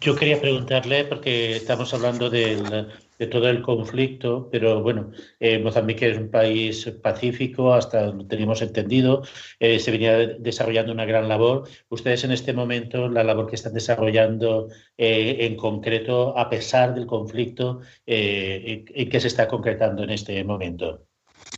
Yo 0.00 0.14
quería 0.14 0.40
preguntarle, 0.40 1.04
porque 1.04 1.56
estamos 1.56 1.92
hablando 1.94 2.28
del, 2.28 2.88
de 3.18 3.26
todo 3.26 3.48
el 3.48 3.62
conflicto, 3.62 4.48
pero 4.52 4.82
bueno, 4.82 5.10
eh, 5.40 5.58
Mozambique 5.58 6.10
es 6.10 6.18
un 6.18 6.30
país 6.30 6.86
pacífico, 7.02 7.72
hasta 7.72 8.08
lo 8.08 8.26
teníamos 8.26 8.60
entendido, 8.60 9.22
eh, 9.58 9.78
se 9.78 9.90
venía 9.90 10.18
desarrollando 10.18 10.92
una 10.92 11.06
gran 11.06 11.28
labor. 11.28 11.68
Ustedes 11.88 12.24
en 12.24 12.32
este 12.32 12.52
momento, 12.52 13.08
la 13.08 13.24
labor 13.24 13.46
que 13.46 13.56
están 13.56 13.72
desarrollando 13.72 14.68
eh, 14.98 15.38
en 15.40 15.56
concreto, 15.56 16.36
a 16.36 16.50
pesar 16.50 16.94
del 16.94 17.06
conflicto, 17.06 17.80
¿en 18.04 19.08
qué 19.08 19.20
se 19.20 19.28
está 19.28 19.48
concretando 19.48 20.02
en 20.02 20.10
este 20.10 20.44
momento? 20.44 21.06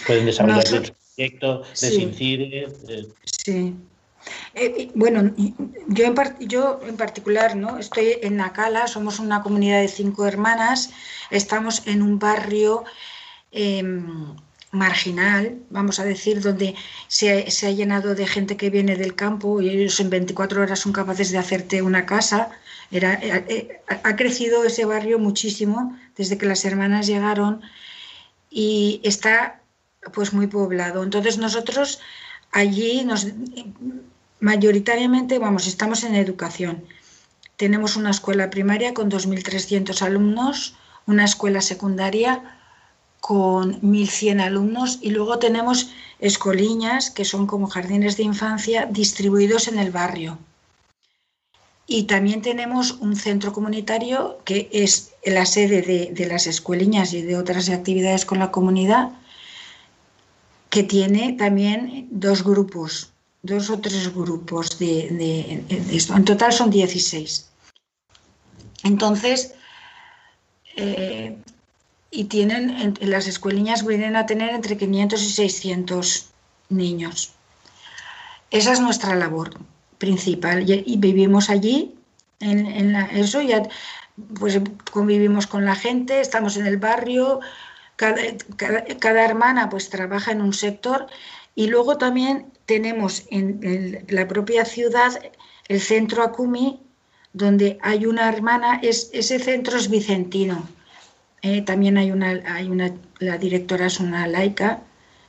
¿Pueden 0.06 0.26
desarrollar 0.26 0.64
el 0.66 0.92
proyecto 1.16 1.62
de 1.62 1.74
sí. 3.24 3.74
Eh, 4.54 4.90
bueno, 4.94 5.34
yo 5.86 6.04
en, 6.04 6.96
particular, 6.96 7.56
¿no? 7.56 7.78
Estoy 7.78 8.18
en 8.22 8.36
Nacala, 8.36 8.86
somos 8.86 9.18
una 9.18 9.42
comunidad 9.42 9.80
de 9.80 9.88
cinco 9.88 10.26
hermanas, 10.26 10.90
estamos 11.30 11.86
en 11.86 12.02
un 12.02 12.18
barrio 12.18 12.84
em, 13.52 14.36
marginal, 14.70 15.58
vamos 15.70 15.98
a 15.98 16.04
decir, 16.04 16.40
donde 16.40 16.74
se, 17.08 17.46
ha 17.66 17.70
llenado 17.70 18.14
de 18.14 18.26
gente 18.26 18.56
que 18.56 18.70
viene 18.70 18.96
del 18.96 19.14
campo 19.14 19.60
y 19.62 19.68
ellos 19.70 19.98
en 20.00 20.10
24 20.10 20.62
horas 20.62 20.80
son 20.80 20.92
capaces 20.92 21.30
de 21.30 21.38
hacerte 21.38 21.82
una 21.82 22.06
casa. 22.06 22.50
Era, 22.90 23.14
eh, 23.14 23.44
eh, 23.48 23.80
ha 23.88 24.16
crecido 24.16 24.64
ese 24.64 24.84
barrio 24.84 25.18
muchísimo 25.18 25.98
desde 26.16 26.38
que 26.38 26.46
las 26.46 26.64
hermanas 26.64 27.06
llegaron 27.06 27.62
y 28.50 29.00
está 29.04 29.60
pues 30.12 30.32
muy 30.32 30.46
poblado. 30.46 31.02
Entonces 31.02 31.38
nosotros 31.38 32.00
allí 32.52 33.04
nos 33.04 33.26
mayoritariamente, 34.40 35.38
vamos, 35.38 35.66
estamos 35.66 36.04
en 36.04 36.14
educación. 36.14 36.84
Tenemos 37.56 37.96
una 37.96 38.10
escuela 38.10 38.50
primaria 38.50 38.94
con 38.94 39.10
2.300 39.10 40.00
alumnos, 40.02 40.76
una 41.06 41.24
escuela 41.24 41.60
secundaria 41.60 42.58
con 43.20 43.80
1.100 43.80 44.40
alumnos 44.40 44.98
y 45.02 45.10
luego 45.10 45.38
tenemos 45.38 45.90
escoliñas, 46.20 47.10
que 47.10 47.24
son 47.24 47.46
como 47.46 47.66
jardines 47.66 48.16
de 48.16 48.22
infancia, 48.22 48.86
distribuidos 48.86 49.68
en 49.68 49.78
el 49.78 49.90
barrio. 49.90 50.38
Y 51.86 52.04
también 52.04 52.42
tenemos 52.42 52.92
un 53.00 53.16
centro 53.16 53.52
comunitario 53.52 54.38
que 54.44 54.68
es 54.72 55.12
la 55.24 55.46
sede 55.46 55.80
de, 56.12 56.26
las 56.26 56.46
escueliñas 56.46 57.14
y 57.14 57.22
de 57.22 57.36
otras 57.36 57.70
actividades 57.70 58.26
con 58.26 58.38
la 58.38 58.50
comunidad, 58.50 59.10
que 60.68 60.82
tiene 60.82 61.32
también 61.32 62.06
dos 62.10 62.44
grupos, 62.44 63.10
dos 63.42 63.70
o 63.70 63.78
tres 63.78 64.12
grupos 64.14 64.78
de, 64.78 65.64
esto. 65.92 66.14
En 66.16 66.24
total 66.24 66.52
son 66.52 66.70
16. 66.70 67.48
Entonces, 68.84 69.54
eh, 70.76 71.36
y 72.10 72.24
tienen, 72.24 72.70
en, 72.70 73.10
las 73.10 73.26
escueliñas 73.26 73.86
vienen 73.86 74.16
a 74.16 74.26
tener 74.26 74.50
entre 74.54 74.76
500 74.76 75.22
y 75.22 75.30
600 75.30 76.26
niños. 76.70 77.32
Esa 78.50 78.72
es 78.72 78.80
nuestra 78.80 79.14
labor 79.14 79.50
principal 79.98 80.68
y, 80.68 80.96
vivimos 80.96 81.50
allí, 81.50 81.94
en, 82.40 82.96
eso, 82.96 83.42
ya 83.42 83.62
pues 84.38 84.60
convivimos 84.90 85.46
con 85.46 85.64
la 85.64 85.74
gente, 85.74 86.20
estamos 86.20 86.56
en 86.56 86.66
el 86.66 86.78
barrio, 86.78 87.40
cada, 87.96 89.24
hermana 89.24 89.68
pues 89.68 89.90
trabaja 89.90 90.30
en 90.32 90.40
un 90.40 90.52
sector 90.52 91.08
y 91.58 91.66
luego 91.66 91.98
también 91.98 92.52
tenemos 92.66 93.24
en, 93.32 94.06
la 94.10 94.28
propia 94.28 94.64
ciudad 94.64 95.20
el 95.66 95.80
centro 95.80 96.22
Acumi, 96.22 96.80
donde 97.32 97.78
hay 97.82 98.06
una 98.06 98.28
hermana, 98.28 98.78
es, 98.80 99.10
ese 99.12 99.40
centro 99.40 99.76
es 99.76 99.90
vicentino. 99.90 100.68
Eh, 101.42 101.62
también 101.62 101.98
hay 101.98 102.12
una, 102.12 102.40
hay 102.46 102.68
una, 102.68 102.94
la 103.18 103.38
directora 103.38 103.86
es 103.86 103.98
una 103.98 104.28
laica, 104.28 104.82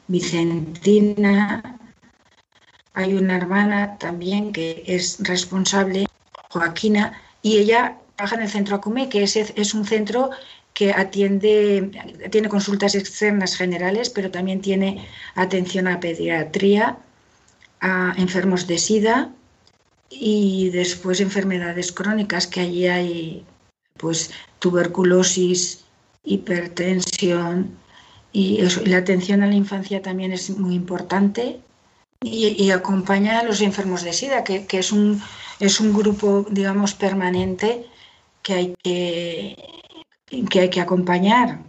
vicentina, 0.08 1.80
hay 2.94 3.16
una 3.16 3.36
hermana 3.36 3.98
también 3.98 4.54
que 4.54 4.84
es 4.86 5.18
responsable, 5.22 6.06
Joaquina, 6.52 7.20
y 7.42 7.58
ella 7.58 7.98
trabaja 8.16 8.36
en 8.36 8.44
el 8.44 8.50
centro 8.50 8.76
ACUME, 8.76 9.10
que 9.10 9.24
es, 9.24 9.36
es 9.36 9.74
un 9.74 9.84
centro 9.84 10.30
que 10.80 10.94
atiende, 10.94 11.92
tiene 12.32 12.48
consultas 12.48 12.96
externas 12.96 13.58
generales, 13.58 14.10
pero 14.10 14.32
también 14.32 14.62
tiene 14.62 15.06
atención 15.36 15.90
a 15.90 16.00
pediatría, 16.00 16.98
a 17.82 18.14
enfermos 18.16 18.66
de 18.66 18.78
SIDA 18.78 19.30
y 20.10 20.70
después 20.70 21.20
enfermedades 21.20 21.92
crónicas, 21.92 22.48
que 22.48 22.62
allí 22.62 22.88
hay 22.88 23.46
pues 23.98 24.32
tuberculosis, 24.60 25.84
hipertensión 26.24 27.78
y, 28.32 28.62
la 28.86 29.00
atención 29.00 29.44
a 29.44 29.48
la 29.48 29.56
infancia 29.56 30.02
también 30.02 30.32
es 30.32 30.50
muy 30.50 30.76
importante 30.76 31.60
y, 32.22 32.72
acompaña 32.72 33.40
a 33.40 33.44
los 33.44 33.60
enfermos 33.60 34.04
de 34.04 34.14
SIDA, 34.14 34.46
que, 34.46 34.66
es, 34.72 34.94
un, 34.94 35.22
es 35.60 35.82
un 35.82 35.92
grupo, 35.94 36.46
digamos, 36.50 36.94
permanente 36.94 37.86
que 38.42 38.54
hay 38.54 38.76
que, 38.82 39.58
que 40.50 40.60
hay 40.60 40.70
que 40.70 40.82
acompañar. 40.82 41.60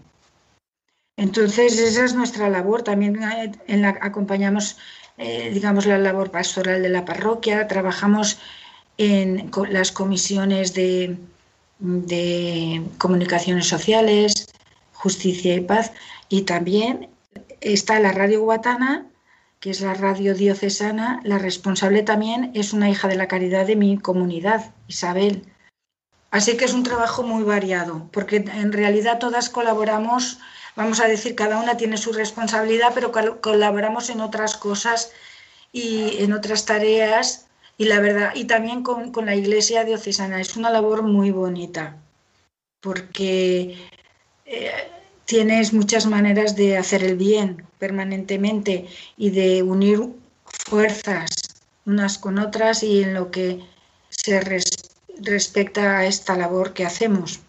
Entonces, 1.17 1.79
esa 1.79 2.05
es 2.05 2.15
nuestra 2.15 2.49
labor. 2.49 2.83
También 2.83 3.21
eh, 3.23 3.85
acompañamos, 4.01 4.79
eh, 5.19 5.51
digamos, 5.53 5.87
la 5.87 5.99
labor 5.99 6.31
pastoral 6.31 6.83
de 6.83 6.89
la 6.89 7.05
parroquia, 7.05 7.69
trabajamos 7.69 8.39
en 8.97 9.51
las 9.71 9.93
comisiones 9.93 10.75
de, 10.75 11.17
de 11.79 12.83
comunicaciones 12.99 13.67
sociales, 13.67 14.49
justicia 14.93 15.55
y 15.55 15.61
paz, 15.61 15.93
y 16.29 16.43
también 16.43 17.09
está 17.61 18.01
la 18.01 18.13
radio 18.13 18.43
guatana, 18.43 19.07
que 19.61 19.71
es 19.71 19.81
la 19.83 19.95
radio 19.95 20.35
diocesana, 20.35 21.21
la 21.23 21.39
responsable 21.39 22.03
también 22.03 22.51
es 22.55 22.73
una 22.73 22.89
hija 22.89 23.09
de 23.09 23.17
la 23.17 23.29
caridad 23.29 23.67
de 23.67 23.77
mi 23.77 23.99
comunidad, 23.99 24.75
Isabel. 24.89 25.45
Así 26.31 26.57
que 26.57 26.65
es 26.65 26.75
un 26.75 26.85
trabajo 26.85 27.23
muy 27.23 27.43
variado, 27.43 28.09
porque 28.13 28.37
en 28.37 28.73
realidad 28.73 29.19
todas 29.19 29.51
colaboramos, 29.51 30.39
vamos 30.77 31.01
a 31.01 31.09
decir, 31.09 31.35
cada 31.35 31.59
una 31.59 31.77
tiene 31.77 31.97
su 31.97 32.13
responsabilidad, 32.13 32.93
pero 32.95 33.11
colaboramos 33.41 34.11
en 34.11 34.21
otras 34.21 34.57
cosas 34.57 35.11
y 35.73 36.23
en 36.23 36.33
otras 36.33 36.67
tareas 36.67 37.47
y 37.81 37.87
la 37.87 37.99
verdad, 37.99 38.33
y 38.35 38.45
también 38.45 38.83
con, 38.83 39.25
la 39.25 39.35
iglesia 39.35 39.85
diocesana. 39.85 40.39
Es 40.39 40.55
una 40.55 40.69
labor 40.69 41.03
muy 41.03 41.31
bonita, 41.31 41.97
porque 42.81 43.79
eh, 44.45 44.71
tienes 45.25 45.73
muchas 45.73 46.05
maneras 46.05 46.57
de 46.57 46.77
hacer 46.77 47.03
el 47.03 47.17
bien 47.17 47.65
permanentemente 47.79 48.87
y 49.17 49.31
de 49.31 49.63
unir 49.63 50.11
fuerzas 50.45 51.31
unas 51.87 52.19
con 52.19 52.39
otras 52.39 52.83
y 52.83 53.03
en 53.03 53.15
lo 53.15 53.31
que 53.31 53.61
se 54.11 54.41
respecta 55.23 55.99
a 55.99 56.07
esta 56.07 56.37
labor 56.37 56.73
que 56.73 56.85
hacemos. 56.85 57.41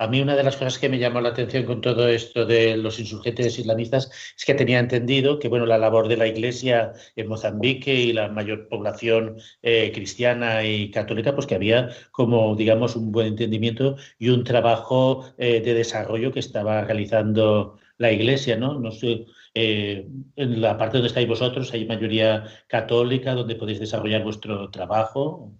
A 0.00 0.06
mí 0.06 0.18
una 0.22 0.34
de 0.34 0.42
las 0.42 0.56
cosas 0.56 0.78
que 0.78 0.88
me 0.88 0.98
llamó 0.98 1.20
la 1.20 1.28
atención 1.28 1.66
con 1.66 1.82
todo 1.82 2.08
esto 2.08 2.46
de 2.46 2.74
los 2.78 2.98
insurgentes 2.98 3.58
islamistas 3.58 4.10
es 4.34 4.46
que 4.46 4.54
tenía 4.54 4.78
entendido 4.78 5.38
que 5.38 5.48
bueno, 5.48 5.66
la 5.66 5.76
labor 5.76 6.08
de 6.08 6.16
la 6.16 6.26
Iglesia 6.26 6.94
en 7.16 7.28
Mozambique 7.28 7.94
y 7.94 8.14
la 8.14 8.28
mayor 8.28 8.66
población 8.68 9.36
eh, 9.60 9.92
cristiana 9.92 10.64
y 10.64 10.90
católica, 10.90 11.34
pues 11.34 11.46
que 11.46 11.54
había 11.54 11.90
como, 12.12 12.56
digamos, 12.56 12.96
un 12.96 13.12
buen 13.12 13.26
entendimiento 13.26 13.96
y 14.18 14.30
un 14.30 14.42
trabajo 14.42 15.26
eh, 15.36 15.60
de 15.60 15.74
desarrollo 15.74 16.32
que 16.32 16.40
estaba 16.40 16.82
realizando 16.82 17.78
la 17.98 18.10
Iglesia, 18.10 18.56
¿no? 18.56 18.80
No 18.80 18.92
sé, 18.92 19.26
eh, 19.54 20.08
en 20.36 20.60
la 20.62 20.78
parte 20.78 20.96
donde 20.96 21.08
estáis 21.08 21.28
vosotros 21.28 21.74
hay 21.74 21.84
mayoría 21.84 22.46
católica 22.68 23.34
donde 23.34 23.56
podéis 23.56 23.80
desarrollar 23.80 24.22
vuestro 24.22 24.70
trabajo. 24.70 25.52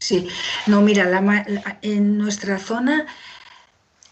Sí, 0.00 0.28
no, 0.66 0.80
mira, 0.80 1.04
en 1.82 2.16
nuestra 2.16 2.58
zona 2.58 3.06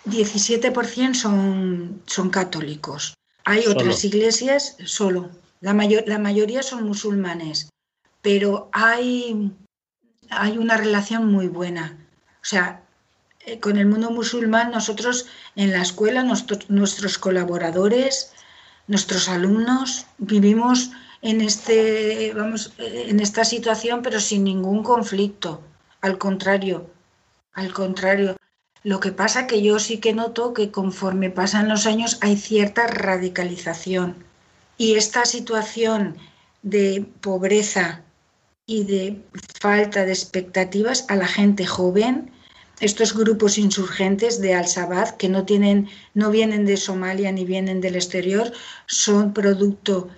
17% 0.05 1.15
son, 1.15 2.03
son 2.07 2.29
católicos. 2.31 3.15
Hay 3.47 3.67
otras 3.67 4.05
iglesias 4.05 4.77
solo. 4.85 5.31
La, 5.61 5.73
mayor, 5.73 6.05
la 6.07 6.19
mayoría 6.19 6.63
son 6.63 6.87
musulmanes, 6.87 7.71
pero 8.21 8.69
hay, 8.73 9.51
hay 10.29 10.59
una 10.59 10.77
relación 10.77 11.33
muy 11.33 11.49
buena. 11.49 11.97
O 12.43 12.45
sea, 12.45 12.83
eh, 13.47 13.59
con 13.59 13.79
el 13.79 13.87
mundo 13.87 14.11
musulmán 14.11 14.71
nosotros 14.71 15.27
en 15.57 15.73
la 15.73 15.81
escuela, 15.81 16.23
nuestros 16.69 17.17
colaboradores, 17.17 18.33
nuestros 18.89 19.31
alumnos, 19.31 20.05
vivimos 20.19 20.91
en, 21.23 21.41
este, 21.41 22.35
vamos, 22.35 22.75
eh, 22.77 23.07
en 23.09 23.21
esta 23.21 23.47
situación, 23.47 24.03
pero 24.03 24.21
sin 24.21 24.45
ningún 24.45 24.83
conflicto. 24.83 25.63
Al 26.01 26.19
contrario, 26.19 26.91
al 27.53 27.73
contrario. 27.73 28.37
Lo 28.85 29.01
que 29.01 29.11
pasa 29.11 29.49
que 29.49 29.63
yo 29.63 29.81
sí 29.81 29.99
que 29.99 30.13
noto 30.13 30.55
que 30.55 30.71
conforme 30.71 31.31
pasan 31.31 31.69
los 31.69 31.87
años 31.87 32.19
hay 32.21 32.37
cierta 32.37 32.87
radicalización. 32.87 34.25
Y 34.77 34.95
esta 34.95 35.25
situación 35.25 36.17
de 36.63 37.05
pobreza 37.21 38.03
y 38.65 38.85
de 38.85 39.21
falta 39.61 40.05
de 40.05 40.13
expectativas 40.13 41.05
a 41.09 41.17
la 41.17 41.27
gente 41.27 41.67
joven, 41.67 42.31
estos 42.81 43.13
grupos 43.13 43.59
insurgentes 43.59 44.41
de 44.41 44.55
Al-Shabaab 44.55 45.17
que 45.17 45.29
no 45.29 45.45
tienen, 45.45 45.89
no 46.15 46.31
vienen 46.31 46.65
de 46.65 46.77
Somalia 46.77 47.33
ni 47.33 47.45
vienen 47.45 47.81
del 47.81 47.97
exterior, 47.97 48.53
son 48.87 49.33
producto 49.33 50.09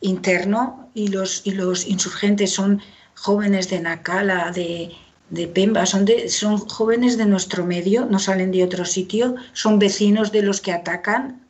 interno 0.00 0.90
y 0.94 1.08
los, 1.08 1.42
y 1.44 1.50
los 1.50 1.86
insurgentes 1.86 2.52
son 2.52 2.80
jóvenes 3.14 3.68
de 3.68 3.80
Nakala, 3.80 4.50
de, 4.52 4.96
de 5.30 5.48
Pemba, 5.48 5.86
son, 5.86 6.06
son 6.28 6.58
jóvenes 6.58 7.18
de 7.18 7.26
nuestro 7.26 7.64
medio, 7.64 8.06
no 8.06 8.18
salen 8.18 8.52
de 8.52 8.64
otro 8.64 8.84
sitio, 8.84 9.34
son 9.52 9.78
vecinos 9.78 10.32
de 10.32 10.42
los 10.42 10.60
que 10.60 10.72
atacan. 10.72 11.42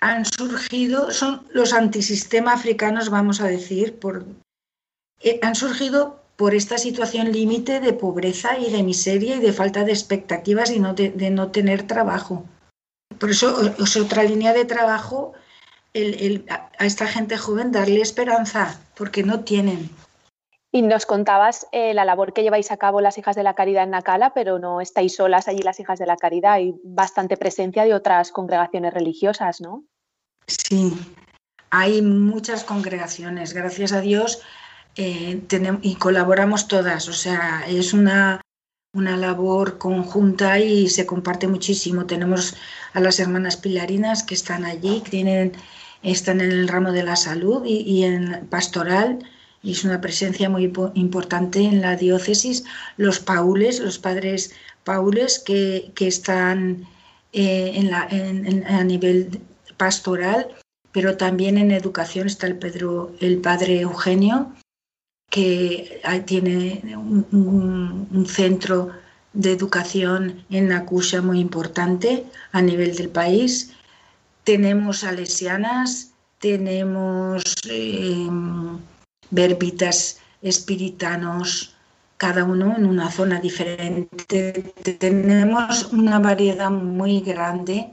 Han 0.00 0.24
surgido, 0.26 1.10
son 1.10 1.42
los 1.52 1.72
antisistema 1.72 2.52
africanos, 2.52 3.08
vamos 3.08 3.40
a 3.40 3.46
decir, 3.46 3.98
por, 3.98 4.26
eh, 5.22 5.38
han 5.42 5.54
surgido 5.54 6.22
por 6.36 6.54
esta 6.54 6.76
situación 6.76 7.32
límite 7.32 7.80
de 7.80 7.94
pobreza 7.94 8.58
y 8.58 8.70
de 8.70 8.82
miseria 8.82 9.36
y 9.36 9.40
de 9.40 9.54
falta 9.54 9.84
de 9.84 9.92
expectativas 9.92 10.70
y 10.70 10.78
no 10.78 10.92
de, 10.92 11.30
no 11.30 11.50
tener 11.50 11.86
trabajo. 11.86 12.44
Por 13.18 13.30
eso 13.30 13.74
es 13.78 13.96
otra 13.96 14.22
línea 14.24 14.52
de 14.52 14.66
trabajo 14.66 15.32
el, 15.94 16.44
a 16.48 16.84
esta 16.84 17.06
gente 17.06 17.38
joven 17.38 17.72
darle 17.72 18.02
esperanza, 18.02 18.78
porque 18.94 19.22
no 19.22 19.40
tienen. 19.40 19.88
Y 20.76 20.82
nos 20.82 21.06
contabas 21.06 21.66
eh, 21.72 21.94
la 21.94 22.04
labor 22.04 22.34
que 22.34 22.42
lleváis 22.42 22.70
a 22.70 22.76
cabo 22.76 23.00
las 23.00 23.16
hijas 23.16 23.34
de 23.34 23.42
la 23.42 23.54
caridad 23.54 23.84
en 23.84 23.92
Nacala, 23.92 24.34
pero 24.34 24.58
no 24.58 24.82
estáis 24.82 25.16
solas 25.16 25.48
allí 25.48 25.62
las 25.62 25.80
hijas 25.80 25.98
de 25.98 26.04
la 26.04 26.18
caridad, 26.18 26.52
hay 26.52 26.74
bastante 26.84 27.38
presencia 27.38 27.84
de 27.84 27.94
otras 27.94 28.30
congregaciones 28.30 28.92
religiosas, 28.92 29.62
¿no? 29.62 29.84
Sí, 30.46 30.92
hay 31.70 32.02
muchas 32.02 32.62
congregaciones, 32.62 33.54
gracias 33.54 33.92
a 33.92 34.02
Dios, 34.02 34.42
eh, 34.96 35.40
tenemos, 35.48 35.80
y 35.82 35.94
colaboramos 35.94 36.68
todas, 36.68 37.08
o 37.08 37.14
sea, 37.14 37.64
es 37.66 37.94
una, 37.94 38.42
una 38.92 39.16
labor 39.16 39.78
conjunta 39.78 40.58
y 40.58 40.90
se 40.90 41.06
comparte 41.06 41.48
muchísimo. 41.48 42.04
Tenemos 42.04 42.54
a 42.92 43.00
las 43.00 43.18
hermanas 43.18 43.56
pilarinas 43.56 44.22
que 44.22 44.34
están 44.34 44.66
allí, 44.66 45.00
que 45.00 45.10
tienen, 45.10 45.52
están 46.02 46.42
en 46.42 46.52
el 46.52 46.68
ramo 46.68 46.92
de 46.92 47.02
la 47.02 47.16
salud 47.16 47.64
y, 47.64 47.78
y 47.80 48.04
en 48.04 48.46
pastoral 48.50 49.20
y 49.66 49.72
es 49.72 49.82
una 49.82 50.00
presencia 50.00 50.48
muy 50.48 50.72
importante 50.94 51.58
en 51.58 51.80
la 51.80 51.96
diócesis, 51.96 52.62
los 52.96 53.18
paules, 53.18 53.80
los 53.80 53.98
padres 53.98 54.52
paules 54.84 55.40
que, 55.40 55.92
están 55.98 56.86
eh, 57.32 57.72
en 57.74 57.90
la, 57.90 58.02
a 58.68 58.84
nivel 58.84 59.40
pastoral, 59.76 60.54
pero 60.92 61.16
también 61.16 61.58
en 61.58 61.72
educación 61.72 62.28
está 62.28 62.46
el, 62.46 62.58
Pedro, 62.58 63.12
el 63.18 63.38
padre 63.38 63.80
Eugenio, 63.80 64.52
que 65.30 66.00
tiene 66.26 66.80
un, 66.96 68.24
centro 68.28 68.92
de 69.32 69.50
educación 69.50 70.44
en 70.48 70.68
Nakusha 70.68 71.22
muy 71.22 71.40
importante 71.40 72.24
a 72.52 72.62
nivel 72.62 72.94
del 72.94 73.08
país. 73.08 73.72
Tenemos 74.44 75.00
salesianas, 75.00 76.12
tenemos 76.38 77.42
eh, 77.68 78.28
verbitas 79.30 80.18
espiritanos, 80.42 81.74
cada 82.16 82.44
uno 82.44 82.74
en 82.76 82.86
una 82.86 83.10
zona 83.10 83.40
diferente. 83.40 84.74
Tenemos 84.98 85.92
una 85.92 86.18
variedad 86.18 86.70
muy 86.70 87.20
grande, 87.20 87.88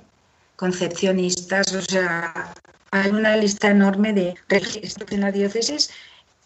concepcionistas, 0.55 1.73
o 1.73 1.81
sea, 1.81 2.53
hay 2.91 3.11
una 3.11 3.35
lista 3.37 3.71
enorme 3.71 4.13
de 4.13 4.35
registros 4.47 5.11
en 5.11 5.21
la 5.21 5.31
diócesis 5.31 5.89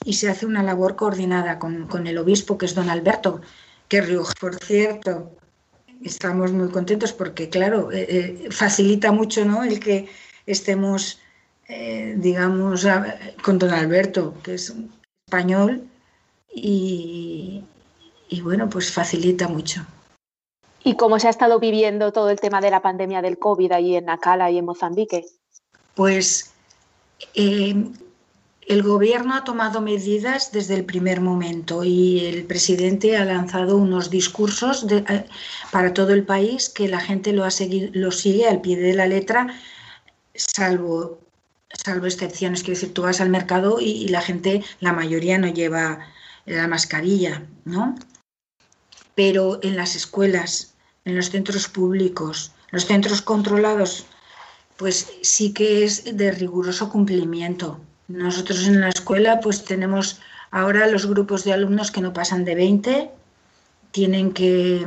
y 0.06 0.14
se 0.14 0.30
hace 0.30 0.46
una 0.46 0.64
labor 0.64 0.96
coordinada 0.96 1.60
con, 1.60 1.88
con 1.88 2.08
el 2.08 2.18
obispo, 2.18 2.58
que 2.58 2.66
es 2.66 2.76
don 2.76 2.90
Alberto, 2.90 3.42
que 3.88 4.02
Rioja, 4.02 4.34
por 4.40 4.56
cierto, 4.56 5.32
estamos 6.04 6.52
muy 6.52 6.70
contentos 6.70 7.14
porque, 7.14 7.50
claro, 7.50 7.92
eh, 7.92 8.06
eh, 8.10 8.48
facilita 8.52 9.12
mucho 9.12 9.46
¿no? 9.46 9.64
el 9.64 9.80
que 9.80 10.08
estemos, 10.46 11.20
eh, 11.68 12.16
digamos, 12.18 12.88
con 13.44 13.60
don 13.60 13.72
Alberto, 13.72 14.34
que 14.44 14.56
es 14.56 14.74
español, 15.26 15.84
y, 16.54 17.64
y 18.30 18.42
bueno, 18.42 18.70
pues 18.70 18.92
facilita 18.92 19.48
mucho. 19.48 19.86
¿Y 20.84 20.96
cómo 20.96 21.20
se 21.20 21.28
ha 21.28 21.32
estado 21.32 21.60
viviendo 21.60 22.14
todo 22.14 22.30
el 22.30 22.40
tema 22.40 22.62
de 22.62 22.72
la 22.72 22.82
pandemia 22.82 23.22
del 23.22 23.38
COVID 23.38 23.72
ahí 23.74 23.96
en 23.96 24.06
Nacala 24.06 24.50
y 24.52 24.58
en 24.58 24.66
Mozambique? 24.66 25.26
Pues 25.96 26.54
el 28.68 28.84
gobierno 28.84 29.34
ha 29.34 29.44
tomado 29.44 29.82
medidas 29.82 30.52
desde 30.52 30.76
el 30.76 30.86
primer 30.86 31.22
momento 31.22 31.84
y 31.84 32.26
el 32.26 32.46
presidente 32.46 33.18
ha 33.18 33.26
lanzado 33.26 33.78
unos 33.78 34.10
discursos 34.10 34.86
eh, 34.90 35.26
para 35.72 35.94
todo 35.94 36.14
el 36.14 36.26
país 36.26 36.70
que 36.70 36.88
la 36.88 37.00
gente 37.00 37.34
lo, 37.34 37.44
ha 37.44 37.52
seguido, 37.52 37.90
lo 37.94 38.12
sigue 38.12 38.48
al 38.48 38.62
pie 38.62 38.78
de 38.78 38.94
la 38.94 39.08
letra, 39.08 39.48
salvo, 40.36 41.20
salvo 41.74 42.06
excepciones. 42.06 42.62
Quiero 42.64 42.80
decir, 42.80 42.94
tú 42.94 43.04
vas 43.04 43.22
al 43.22 43.30
mercado 43.30 43.80
y, 43.80 44.08
la 44.08 44.22
gente, 44.22 44.64
la 44.80 44.94
mayoría 44.94 45.38
no 45.38 45.48
lleva 45.48 46.00
la 46.46 46.68
mascarilla, 46.68 47.44
¿no? 47.66 47.96
Pero 49.16 49.60
en 49.64 49.76
las 49.76 49.96
escuelas, 49.96 50.76
en 51.06 51.16
los 51.16 51.30
centros 51.30 51.68
públicos, 51.68 52.52
los 52.72 52.86
centros 52.86 53.22
controlados, 53.22 54.06
pues 54.78 55.12
sí 55.22 55.54
que 55.54 55.84
es 55.84 56.18
de 56.18 56.32
riguroso 56.32 56.90
cumplimiento. 56.90 57.80
Nosotros 58.08 58.66
en 58.68 58.80
la 58.80 58.90
escuela 58.90 59.40
pues 59.42 59.66
tenemos 59.66 60.20
ahora 60.52 60.88
los 60.88 61.06
grupos 61.06 61.44
de 61.44 61.54
alumnos 61.54 61.92
que 61.92 62.02
no 62.02 62.14
pasan 62.14 62.46
de 62.46 62.56
20, 62.56 63.12
tienen 63.92 64.32
que, 64.32 64.86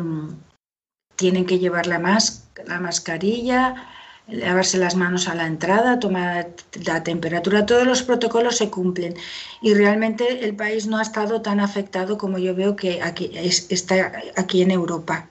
tienen 1.17 1.45
que 1.45 1.59
llevar 1.59 1.87
la, 1.87 1.99
la 1.99 2.81
mascarilla, 2.81 3.89
lavarse 4.31 4.79
las 4.79 4.97
manos 4.97 5.29
a 5.29 5.35
la 5.35 5.47
entrada, 5.47 5.99
tomar 5.99 6.51
la 6.87 7.03
temperatura, 7.03 7.67
todos 7.67 7.87
los 7.87 8.03
protocolos 8.03 8.57
se 8.57 8.71
cumplen 8.71 9.15
y 9.63 9.75
realmente 9.75 10.45
el 10.45 10.55
país 10.57 10.87
no 10.87 10.99
ha 10.99 11.03
estado 11.03 11.43
tan 11.43 11.61
afectado 11.61 12.19
como 12.19 12.39
yo 12.39 12.55
veo 12.55 12.77
que 12.77 13.03
aquí, 13.03 13.31
está 13.35 14.13
aquí 14.37 14.63
en 14.63 14.71
Europa. 14.71 15.29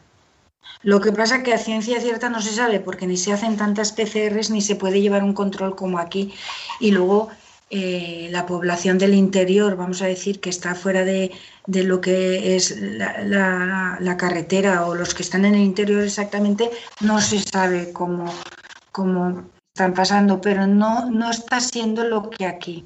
Lo 0.81 1.01
que 1.01 1.11
pasa 1.11 1.37
es 1.37 1.43
que 1.43 1.53
a 1.53 1.57
ciencia 1.57 1.99
cierta 1.99 2.29
no 2.29 2.41
se 2.41 2.53
sabe 2.53 2.79
porque 2.79 3.05
ni 3.05 3.17
se 3.17 3.33
hacen 3.33 3.57
tantas 3.57 3.91
PCRs 3.91 4.49
ni 4.49 4.61
se 4.61 4.75
puede 4.75 5.01
llevar 5.01 5.23
un 5.23 5.33
control 5.33 5.75
como 5.75 5.99
aquí 5.99 6.33
y 6.79 6.91
luego 6.91 7.29
eh, 7.71 8.29
la 8.31 8.47
población 8.47 8.97
del 8.97 9.13
interior, 9.13 9.75
vamos 9.75 10.01
a 10.01 10.07
decir, 10.07 10.39
que 10.39 10.49
está 10.49 10.73
fuera 10.73 11.03
de, 11.03 11.31
lo 11.67 12.01
que 12.01 12.55
es 12.55 12.75
la, 12.79 14.15
carretera 14.17 14.87
o 14.87 14.95
los 14.95 15.13
que 15.13 15.21
están 15.21 15.45
en 15.45 15.53
el 15.53 15.61
interior 15.61 16.01
exactamente, 16.01 16.71
no 17.01 17.21
se 17.21 17.39
sabe 17.39 17.91
cómo, 17.93 18.25
cómo 18.91 19.49
están 19.73 19.93
pasando, 19.93 20.41
pero 20.41 20.67
no, 20.67 21.09
no 21.09 21.29
está 21.29 21.59
siendo 21.59 22.03
lo 22.03 22.29
que 22.29 22.45
aquí. 22.45 22.85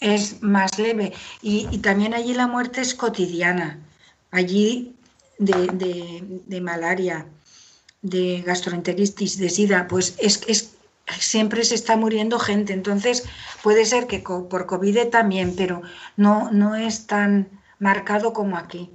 Es 0.00 0.42
más 0.42 0.78
leve. 0.78 1.12
Y, 1.42 1.78
también 1.78 2.14
allí 2.14 2.34
la 2.34 2.46
muerte 2.46 2.80
es 2.80 2.94
cotidiana. 2.94 3.78
Allí 4.30 4.94
de, 5.38 6.22
de 6.46 6.60
malaria, 6.60 7.26
de 8.02 8.42
gastroenteritis, 8.46 9.38
de 9.38 9.50
sida, 9.50 9.86
pues 9.88 10.14
es, 10.18 10.42
es 10.46 10.78
siempre 11.18 11.64
se 11.64 11.74
está 11.74 11.96
muriendo 11.96 12.38
gente. 12.38 12.72
Entonces, 12.72 13.24
puede 13.62 13.84
ser 13.84 14.06
que 14.06 14.20
por 14.20 14.66
COVID 14.66 15.08
también, 15.08 15.54
pero 15.56 15.82
no, 16.16 16.50
no 16.50 16.74
es 16.76 17.06
tan 17.06 17.48
marcado 17.78 18.32
como 18.32 18.56
aquí. 18.56 18.90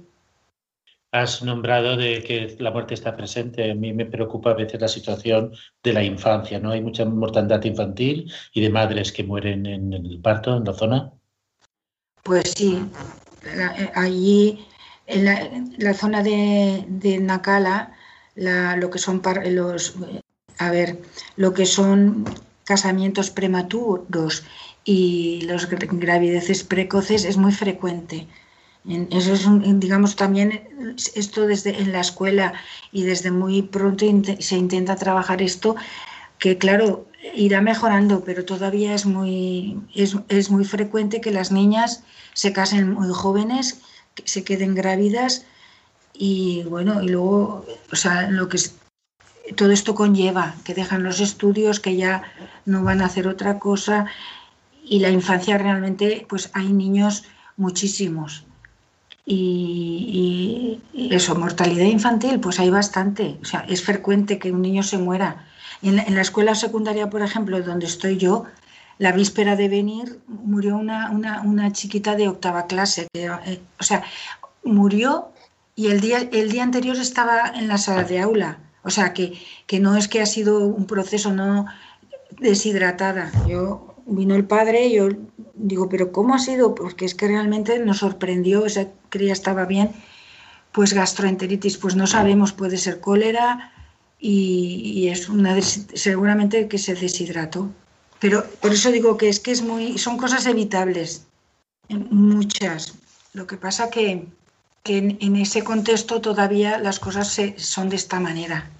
Has 1.14 1.44
nombrado 1.44 1.96
de 1.96 2.24
que 2.24 2.56
la 2.58 2.72
muerte 2.72 2.94
está 2.94 3.16
presente. 3.16 3.70
A 3.70 3.74
mí 3.76 3.92
me 3.92 4.04
preocupa 4.04 4.50
a 4.50 4.54
veces 4.54 4.80
la 4.80 4.88
situación 4.88 5.52
de 5.80 5.92
la 5.92 6.02
infancia, 6.02 6.58
¿no? 6.58 6.72
Hay 6.72 6.80
mucha 6.80 7.04
mortandad 7.04 7.62
infantil 7.62 8.32
y 8.52 8.60
de 8.60 8.68
madres 8.68 9.12
que 9.12 9.22
mueren 9.22 9.64
en 9.64 9.92
el 9.92 10.20
parto, 10.20 10.56
en 10.56 10.64
la 10.64 10.72
zona. 10.72 11.12
Pues 12.24 12.52
sí, 12.56 12.84
eh, 13.46 13.92
allí 13.94 14.66
en 15.06 15.24
la, 15.78 15.94
zona 15.94 16.20
de, 16.24 16.84
de 16.88 17.20
Nacala, 17.20 17.92
lo 18.34 18.90
que 18.90 18.98
son 18.98 19.22
los 19.52 19.94
a 20.58 20.70
ver, 20.72 20.98
lo 21.36 21.54
que 21.54 21.64
son 21.64 22.24
casamientos 22.64 23.30
prematuros 23.30 24.44
y 24.84 25.42
las 25.42 25.68
gravideces 25.68 26.64
precoces 26.64 27.24
es 27.24 27.36
muy 27.36 27.52
frecuente. 27.52 28.26
Eso 28.86 29.32
es, 29.32 29.46
digamos, 29.80 30.14
también 30.14 30.60
esto 31.14 31.46
desde 31.46 31.80
en 31.80 31.92
la 31.92 32.00
escuela 32.00 32.52
y 32.92 33.04
desde 33.04 33.30
muy 33.30 33.62
pronto 33.62 34.04
se 34.38 34.56
intenta 34.56 34.96
trabajar 34.96 35.40
esto, 35.40 35.74
que 36.38 36.58
claro, 36.58 37.06
irá 37.34 37.62
mejorando, 37.62 38.22
pero 38.24 38.44
todavía 38.44 38.94
es 38.94 39.06
muy, 39.06 39.80
es, 39.94 40.16
es 40.28 40.50
muy 40.50 40.66
frecuente 40.66 41.22
que 41.22 41.30
las 41.30 41.50
niñas 41.50 42.02
se 42.34 42.52
casen 42.52 42.92
muy 42.92 43.08
jóvenes, 43.14 43.80
que 44.14 44.24
se 44.26 44.44
queden 44.44 44.74
grávidas 44.74 45.46
y 46.12 46.64
bueno, 46.64 47.02
y 47.02 47.08
luego, 47.08 47.64
o 47.90 47.96
sea, 47.96 48.30
lo 48.30 48.50
que 48.50 48.58
todo 49.56 49.72
esto 49.72 49.94
conlleva 49.94 50.56
que 50.62 50.74
dejan 50.74 51.02
los 51.02 51.20
estudios, 51.20 51.80
que 51.80 51.96
ya 51.96 52.22
no 52.66 52.82
van 52.82 53.00
a 53.00 53.06
hacer 53.06 53.28
otra 53.28 53.58
cosa 53.58 54.04
y 54.84 55.00
la 55.00 55.08
infancia 55.08 55.56
realmente, 55.56 56.26
pues 56.28 56.50
hay 56.52 56.70
niños 56.70 57.24
muchísimos. 57.56 58.44
Y, 59.26 60.80
eso, 61.10 61.34
mortalidad 61.34 61.86
infantil, 61.86 62.40
pues 62.40 62.60
hay 62.60 62.70
bastante. 62.70 63.38
O 63.42 63.44
sea, 63.44 63.64
es 63.68 63.82
frecuente 63.82 64.38
que 64.38 64.52
un 64.52 64.62
niño 64.62 64.82
se 64.82 64.98
muera. 64.98 65.46
En 65.82 65.96
la, 66.14 66.20
escuela 66.20 66.54
secundaria, 66.54 67.10
por 67.10 67.22
ejemplo, 67.22 67.60
donde 67.62 67.86
estoy 67.86 68.16
yo, 68.16 68.44
la 68.98 69.12
víspera 69.12 69.56
de 69.56 69.68
venir 69.68 70.20
murió 70.28 70.76
una, 70.76 71.10
una, 71.10 71.72
chiquita 71.72 72.16
de 72.16 72.28
octava 72.28 72.66
clase. 72.66 73.08
Eh, 73.14 73.60
o 73.78 73.82
sea, 73.82 74.04
murió 74.62 75.32
y 75.76 75.88
el 75.88 76.00
día, 76.00 76.18
el 76.32 76.50
día 76.50 76.62
anterior 76.62 76.96
estaba 76.96 77.48
en 77.48 77.68
la 77.68 77.78
sala 77.78 78.04
de 78.04 78.20
aula. 78.20 78.58
O 78.82 78.90
sea, 78.90 79.12
que, 79.12 79.38
que 79.66 79.80
no 79.80 79.96
es 79.96 80.08
que 80.08 80.20
ha 80.20 80.26
sido 80.26 80.58
un 80.60 80.86
proceso 80.86 81.32
no 81.32 81.66
deshidratada. 82.38 83.32
Yo 83.46 83.93
vino 84.06 84.34
el 84.34 84.44
padre 84.44 84.86
y 84.86 84.94
yo 84.94 85.08
digo, 85.54 85.88
pero 85.88 86.12
¿cómo 86.12 86.34
ha 86.34 86.38
sido? 86.38 86.74
Porque 86.74 87.04
es 87.04 87.14
que 87.14 87.28
realmente 87.28 87.78
nos 87.78 87.98
sorprendió, 87.98 88.66
esa 88.66 88.88
cría 89.08 89.32
estaba 89.32 89.64
bien. 89.64 89.90
Pues 90.72 90.92
gastroenteritis, 90.92 91.78
pues 91.78 91.94
no 91.96 92.06
sabemos, 92.06 92.52
puede 92.52 92.78
ser 92.78 93.00
cólera 93.00 93.72
y, 94.18 95.08
es 95.08 95.28
una 95.28 95.60
seguramente 95.60 96.68
que 96.68 96.78
se 96.78 96.94
deshidrató. 96.94 97.70
Pero 98.20 98.44
por 98.60 98.72
eso 98.72 98.90
digo 98.90 99.16
que 99.16 99.28
es 99.28 99.38
que 99.38 99.52
es 99.52 99.62
muy, 99.62 99.98
son 99.98 100.16
cosas 100.16 100.46
evitables, 100.46 101.26
muchas. 101.88 102.94
Lo 103.34 103.46
que 103.46 103.56
pasa 103.56 103.90
que, 103.90 104.26
que 104.82 104.98
en, 104.98 105.36
ese 105.36 105.62
contexto 105.62 106.20
todavía 106.20 106.78
las 106.78 106.98
cosas 106.98 107.38
son 107.56 107.88
de 107.88 107.96
esta 107.96 108.18
manera. 108.18 108.70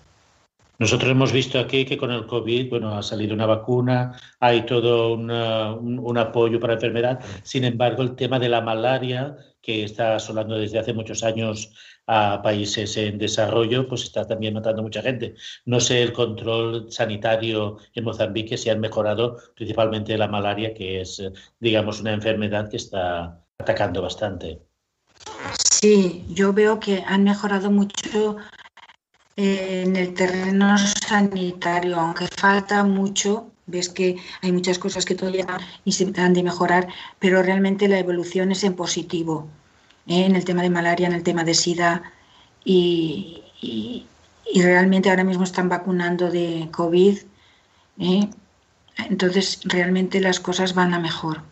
Nosotros 0.78 1.10
hemos 1.10 1.32
visto 1.32 1.58
aquí 1.60 1.84
que 1.84 1.96
con 1.96 2.10
el 2.10 2.26
COVID, 2.26 2.68
bueno, 2.68 2.96
ha 2.96 3.02
salido 3.02 3.34
una 3.34 3.46
vacuna, 3.46 4.18
hay 4.40 4.66
todo 4.66 5.14
un, 5.14 6.18
apoyo 6.18 6.58
para 6.58 6.72
la 6.72 6.78
enfermedad. 6.78 7.20
Sin 7.44 7.64
embargo, 7.64 8.02
el 8.02 8.16
tema 8.16 8.38
de 8.38 8.48
la 8.48 8.60
malaria, 8.60 9.36
que 9.62 9.84
está 9.84 10.16
asolando 10.16 10.58
desde 10.58 10.78
hace 10.78 10.92
muchos 10.92 11.22
años 11.22 11.72
a 12.06 12.42
países 12.42 12.96
en 12.96 13.18
desarrollo, 13.18 13.88
pues 13.88 14.02
está 14.02 14.26
también 14.26 14.54
matando 14.54 14.82
mucha 14.82 15.00
gente. 15.00 15.36
No 15.64 15.80
sé 15.80 16.02
el 16.02 16.12
control 16.12 16.90
sanitario 16.90 17.78
en 17.94 18.04
Mozambique 18.04 18.58
si 18.58 18.68
han 18.68 18.80
mejorado 18.80 19.38
principalmente 19.54 20.18
la 20.18 20.28
malaria, 20.28 20.74
que 20.74 21.00
es, 21.00 21.22
digamos, 21.60 22.00
una 22.00 22.12
enfermedad 22.12 22.68
que 22.68 22.76
está 22.76 23.40
atacando 23.58 24.02
bastante. 24.02 24.60
Sí, 25.56 26.24
yo 26.28 26.52
veo 26.52 26.80
que 26.80 27.02
han 27.06 27.24
mejorado 27.24 27.70
mucho 27.70 28.36
en 29.36 29.96
el 29.96 30.14
terreno 30.14 30.76
sanitario, 30.78 31.98
aunque 31.98 32.28
falta 32.28 32.84
mucho. 32.84 33.50
Ves 33.66 33.88
que 33.88 34.16
hay 34.42 34.52
muchas 34.52 34.78
cosas 34.78 35.04
que 35.04 35.14
todavía 35.14 35.46
han 36.16 36.34
de 36.34 36.42
mejorar, 36.42 36.88
pero 37.18 37.42
realmente 37.42 37.88
la 37.88 37.98
evolución 37.98 38.52
es 38.52 38.62
en 38.64 38.74
positivo. 38.74 39.48
¿eh? 40.06 40.26
En 40.26 40.36
el 40.36 40.44
tema 40.44 40.62
de 40.62 40.70
malaria, 40.70 41.06
en 41.06 41.14
el 41.14 41.22
tema 41.22 41.44
de 41.44 41.54
SIDA 41.54 42.02
y, 42.64 43.42
realmente 44.54 45.10
ahora 45.10 45.24
mismo 45.24 45.44
están 45.44 45.68
vacunando 45.68 46.30
de 46.30 46.68
COVID. 46.70 47.18
¿eh? 47.98 48.28
Entonces, 49.08 49.60
realmente 49.64 50.20
las 50.20 50.40
cosas 50.40 50.74
van 50.74 50.94
a 50.94 50.98
mejor. 50.98 51.42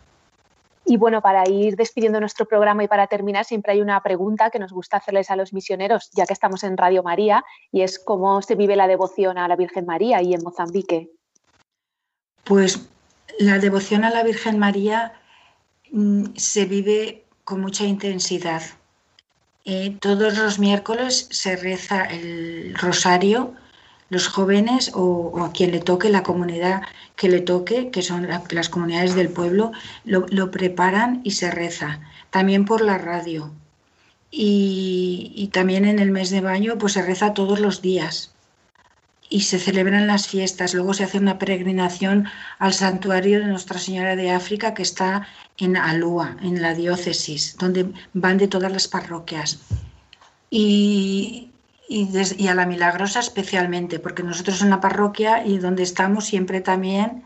Y 0.84 0.96
bueno, 0.96 1.22
para 1.22 1.48
ir 1.48 1.76
despidiendo 1.76 2.18
nuestro 2.18 2.46
programa 2.46 2.82
y 2.82 2.88
para 2.88 3.06
terminar, 3.06 3.44
siempre 3.44 3.72
hay 3.72 3.80
una 3.80 4.02
pregunta 4.02 4.50
que 4.50 4.58
nos 4.58 4.72
gusta 4.72 4.96
hacerles 4.96 5.30
a 5.30 5.36
los 5.36 5.52
misioneros, 5.52 6.10
ya 6.12 6.26
que 6.26 6.32
estamos 6.32 6.64
en 6.64 6.76
Radio 6.76 7.02
María, 7.02 7.44
y 7.70 7.82
es 7.82 7.98
cómo 7.98 8.42
se 8.42 8.56
vive 8.56 8.74
la 8.74 8.88
devoción 8.88 9.38
a 9.38 9.46
la 9.46 9.56
Virgen 9.56 9.86
María 9.86 10.22
y 10.22 10.34
en 10.34 10.42
Mozambique. 10.42 11.10
Pues 12.44 12.88
la 13.38 13.58
devoción 13.58 14.04
a 14.04 14.10
la 14.10 14.24
Virgen 14.24 14.58
María 14.58 15.12
mm, 15.92 16.34
se 16.36 16.64
vive 16.64 17.24
con 17.44 17.60
mucha 17.60 17.84
intensidad. 17.84 18.62
Eh, 19.64 19.96
todos 20.00 20.36
los 20.36 20.58
miércoles 20.58 21.28
se 21.30 21.54
reza 21.54 22.04
el 22.04 22.74
rosario 22.74 23.54
los 24.12 24.28
jóvenes 24.28 24.92
o, 24.94 25.42
a 25.42 25.52
quien 25.52 25.70
le 25.70 25.80
toque, 25.80 26.10
la 26.10 26.22
comunidad 26.22 26.82
que 27.16 27.30
le 27.30 27.40
toque, 27.40 27.90
que 27.90 28.02
son 28.02 28.28
las 28.50 28.68
comunidades 28.68 29.14
del 29.14 29.30
pueblo, 29.30 29.72
lo, 30.04 30.50
preparan 30.50 31.22
y 31.24 31.30
se 31.30 31.50
reza. 31.50 32.00
También 32.28 32.66
por 32.66 32.82
la 32.82 32.98
radio. 32.98 33.50
Y, 34.30 35.48
también 35.54 35.86
en 35.86 35.98
el 35.98 36.10
mes 36.10 36.28
de 36.28 36.42
baño 36.42 36.76
pues 36.76 36.92
se 36.92 37.02
reza 37.02 37.32
todos 37.32 37.58
los 37.58 37.80
días 37.80 38.34
y 39.30 39.40
se 39.42 39.58
celebran 39.58 40.06
las 40.06 40.28
fiestas. 40.28 40.74
Luego 40.74 40.92
se 40.92 41.04
hace 41.04 41.16
una 41.16 41.38
peregrinación 41.38 42.26
al 42.58 42.74
santuario 42.74 43.40
de 43.40 43.46
Nuestra 43.46 43.78
Señora 43.78 44.14
de 44.14 44.30
África 44.30 44.74
que 44.74 44.82
está 44.82 45.26
en 45.56 45.78
Alúa, 45.78 46.36
en 46.42 46.60
la 46.60 46.74
diócesis, 46.74 47.56
donde 47.56 47.90
van 48.12 48.36
de 48.36 48.48
todas 48.48 48.70
las 48.70 48.88
parroquias. 48.88 49.58
Y, 50.50 51.51
y, 51.88 52.46
a 52.48 52.54
la 52.54 52.66
Milagrosa 52.66 53.20
especialmente, 53.20 53.98
porque 53.98 54.22
nosotros 54.22 54.62
en 54.62 54.70
la 54.70 54.80
parroquia 54.80 55.44
y 55.46 55.58
donde 55.58 55.82
estamos 55.82 56.24
siempre 56.24 56.60
también 56.60 57.24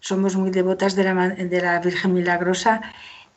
somos 0.00 0.36
muy 0.36 0.50
devotas 0.50 0.94
de 0.96 1.04
la, 1.04 1.28
de 1.30 1.60
la 1.60 1.80
Virgen 1.80 2.14
Milagrosa 2.14 2.82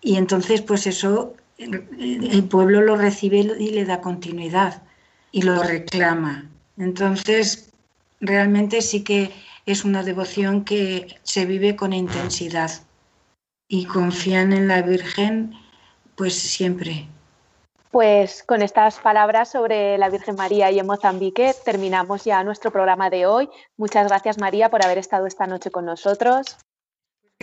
y 0.02 0.16
entonces 0.16 0.62
pues 0.62 0.88
eso 0.88 1.36
el 1.58 2.44
pueblo 2.50 2.82
lo 2.82 2.96
recibe 2.96 3.40
y 3.40 3.72
le 3.72 3.86
da 3.86 4.02
continuidad 4.02 4.84
y 5.32 5.42
lo 5.42 5.64
reclama. 5.64 6.50
Entonces 6.78 7.72
realmente 8.20 8.82
sí 8.82 9.04
que 9.04 9.32
es 9.66 9.84
una 9.84 10.04
devoción 10.04 10.64
que 10.64 11.18
se 11.24 11.46
vive 11.46 11.76
con 11.76 11.94
intensidad 11.94 12.72
y 13.68 13.86
confían 13.86 14.54
en 14.54 14.68
la 14.68 14.82
Virgen 14.82 15.54
pues 16.16 16.34
siempre. 16.36 17.08
Pues 17.92 18.44
con 18.44 18.62
estas 18.62 19.00
palabras 19.00 19.52
sobre 19.52 19.98
la 19.98 20.10
Virgen 20.10 20.36
María 20.36 20.72
y 20.72 20.80
en 20.80 20.86
Mozambique 20.86 21.54
terminamos 21.64 22.26
ya 22.26 22.44
nuestro 22.44 22.72
programa 22.72 23.10
de 23.10 23.26
hoy. 23.26 23.50
Muchas 23.78 24.08
gracias 24.08 24.38
María 24.38 24.70
por 24.70 24.84
haber 24.84 24.98
estado 24.98 25.26
esta 25.26 25.48
noche 25.48 25.72
con 25.72 25.86
nosotros. 25.86 26.58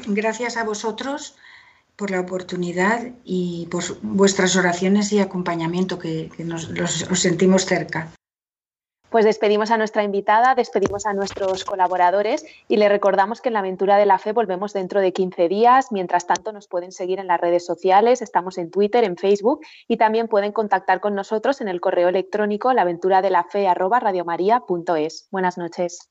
Gracias 0.06 0.56
a 0.56 0.64
vosotros 0.64 1.36
por 1.96 2.10
la 2.10 2.20
oportunidad 2.20 3.02
y 3.24 3.68
por 3.70 3.84
vuestras 4.02 4.56
oraciones 4.56 5.12
y 5.12 5.20
acompañamiento 5.20 5.98
que, 5.98 6.30
nos 6.38 6.70
os 7.10 7.20
sentimos 7.20 7.64
cerca 7.64 8.10
pues 9.14 9.24
despedimos 9.24 9.70
a 9.70 9.78
nuestra 9.78 10.02
invitada, 10.02 10.56
despedimos 10.56 11.06
a 11.06 11.12
nuestros 11.12 11.62
colaboradores 11.62 12.44
y 12.66 12.78
le 12.78 12.88
recordamos 12.88 13.40
que 13.40 13.48
en 13.48 13.52
la 13.52 13.60
aventura 13.60 13.96
de 13.96 14.06
la 14.06 14.18
fe 14.18 14.32
volvemos 14.32 14.72
dentro 14.72 15.00
de 15.00 15.12
15 15.12 15.46
días. 15.46 15.92
Mientras 15.92 16.26
tanto, 16.26 16.50
nos 16.50 16.66
pueden 16.66 16.90
seguir 16.90 17.20
en 17.20 17.28
las 17.28 17.40
redes 17.40 17.64
sociales, 17.64 18.22
estamos 18.22 18.58
en 18.58 18.72
Twitter, 18.72 19.04
en 19.04 19.16
Facebook 19.16 19.60
y 19.86 19.98
también 19.98 20.26
pueden 20.26 20.50
contactar 20.50 20.98
con 20.98 21.14
nosotros 21.14 21.60
en 21.60 21.68
el 21.68 21.80
correo 21.80 22.08
electrónico 22.08 22.72
laventuradelafe@radiomaria.es. 22.72 25.28
Buenas 25.30 25.58
noches. 25.58 26.10